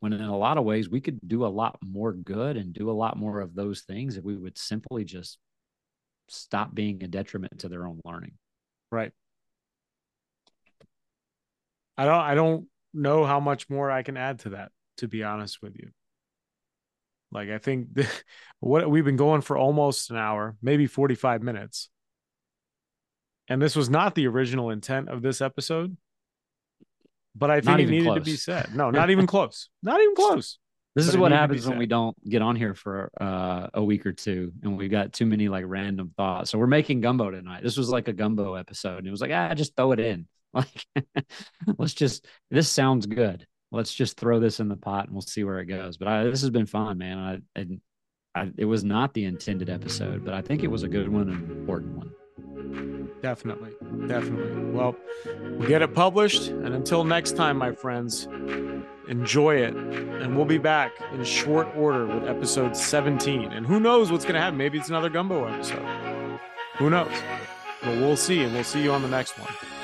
When 0.00 0.12
in 0.12 0.22
a 0.22 0.36
lot 0.36 0.58
of 0.58 0.64
ways 0.64 0.88
we 0.88 1.00
could 1.00 1.20
do 1.26 1.44
a 1.44 1.48
lot 1.48 1.78
more 1.82 2.12
good 2.12 2.56
and 2.56 2.72
do 2.72 2.90
a 2.90 2.92
lot 2.92 3.16
more 3.16 3.40
of 3.40 3.54
those 3.54 3.82
things 3.82 4.16
if 4.16 4.24
we 4.24 4.36
would 4.36 4.56
simply 4.56 5.04
just 5.04 5.38
stop 6.28 6.74
being 6.74 7.02
a 7.02 7.08
detriment 7.08 7.60
to 7.60 7.68
their 7.68 7.86
own 7.86 8.00
learning. 8.04 8.32
Right. 8.90 9.12
I 11.96 12.04
don't 12.06 12.20
I 12.20 12.34
don't 12.34 12.66
know 12.94 13.24
how 13.24 13.40
much 13.40 13.68
more 13.68 13.90
I 13.90 14.02
can 14.02 14.16
add 14.16 14.40
to 14.40 14.50
that, 14.50 14.72
to 14.98 15.08
be 15.08 15.22
honest 15.22 15.60
with 15.62 15.76
you. 15.76 15.90
Like 17.30 17.50
I 17.50 17.58
think 17.58 17.88
what 18.60 18.90
we've 18.90 19.04
been 19.04 19.16
going 19.16 19.42
for 19.42 19.56
almost 19.56 20.10
an 20.10 20.16
hour, 20.16 20.56
maybe 20.62 20.86
45 20.86 21.42
minutes. 21.42 21.88
And 23.50 23.60
this 23.60 23.74
was 23.74 23.90
not 23.90 24.14
the 24.14 24.28
original 24.28 24.70
intent 24.70 25.08
of 25.08 25.22
this 25.22 25.40
episode. 25.40 25.96
But 27.34 27.50
I 27.50 27.60
think 27.60 27.80
it 27.80 27.88
needed 27.88 28.14
to 28.14 28.20
be 28.20 28.36
said. 28.36 28.74
No, 28.74 28.90
not 28.90 29.10
even 29.10 29.26
close. 29.26 29.68
Not 29.82 30.00
even 30.00 30.14
close. 30.14 30.58
This 30.96 31.06
But 31.06 31.10
is 31.10 31.16
what 31.16 31.28
needed 31.28 31.42
to 31.42 31.48
be 31.48 31.54
happens 31.54 31.68
when 31.68 31.78
we 31.78 31.86
don't 31.86 32.28
get 32.28 32.42
on 32.42 32.56
here 32.56 32.74
for 32.74 33.10
uh, 33.20 33.68
a 33.74 33.84
week 33.84 34.04
or 34.04 34.12
two 34.12 34.52
and 34.62 34.76
we've 34.76 34.90
got 34.90 35.12
too 35.12 35.26
many 35.26 35.48
like 35.48 35.64
random 35.66 36.12
thoughts. 36.16 36.50
So 36.50 36.58
we're 36.58 36.66
making 36.66 37.00
gumbo 37.00 37.30
tonight. 37.30 37.62
This 37.62 37.76
was 37.76 37.88
like 37.88 38.08
a 38.08 38.12
gumbo 38.12 38.54
episode. 38.54 38.98
And 38.98 39.06
it 39.06 39.10
was 39.10 39.20
like, 39.20 39.30
ah, 39.32 39.54
just 39.54 39.76
throw 39.76 39.92
it 39.92 40.00
in. 40.00 40.26
Like, 40.52 40.84
let's 41.78 41.94
just, 41.94 42.26
this 42.50 42.68
sounds 42.68 43.06
good. 43.06 43.46
Let's 43.70 43.94
just 43.94 44.16
throw 44.16 44.40
this 44.40 44.58
in 44.58 44.66
the 44.66 44.76
pot 44.76 45.04
and 45.04 45.12
we'll 45.12 45.22
see 45.22 45.44
where 45.44 45.60
it 45.60 45.66
goes. 45.66 45.96
But 45.96 46.08
I, 46.08 46.24
this 46.24 46.40
has 46.40 46.50
been 46.50 46.66
fun, 46.66 46.98
man. 46.98 47.18
I, 47.18 47.38
and 47.60 47.80
I, 48.34 48.50
it 48.58 48.64
was 48.64 48.82
not 48.82 49.14
the 49.14 49.26
intended 49.26 49.70
episode, 49.70 50.24
but 50.24 50.34
I 50.34 50.42
think 50.42 50.64
it 50.64 50.70
was 50.70 50.82
a 50.82 50.88
good 50.88 51.08
one 51.08 51.28
an 51.28 51.50
important 51.52 51.96
one. 51.96 52.10
Definitely. 53.22 53.72
Definitely. 54.06 54.72
Well, 54.72 54.96
we'll 55.26 55.68
get 55.68 55.82
it 55.82 55.94
published. 55.94 56.48
And 56.48 56.74
until 56.74 57.04
next 57.04 57.36
time, 57.36 57.58
my 57.58 57.72
friends, 57.72 58.26
enjoy 59.08 59.56
it. 59.56 59.74
And 59.74 60.36
we'll 60.36 60.46
be 60.46 60.58
back 60.58 60.92
in 61.12 61.22
short 61.24 61.68
order 61.76 62.06
with 62.06 62.28
episode 62.28 62.76
17. 62.76 63.52
And 63.52 63.66
who 63.66 63.80
knows 63.80 64.10
what's 64.10 64.24
going 64.24 64.36
to 64.36 64.40
happen? 64.40 64.56
Maybe 64.56 64.78
it's 64.78 64.88
another 64.88 65.10
gumbo 65.10 65.46
episode. 65.46 65.84
Who 66.78 66.90
knows? 66.90 67.12
But 67.82 67.98
we'll 67.98 68.16
see. 68.16 68.42
And 68.42 68.54
we'll 68.54 68.64
see 68.64 68.82
you 68.82 68.92
on 68.92 69.02
the 69.02 69.08
next 69.08 69.38
one. 69.38 69.79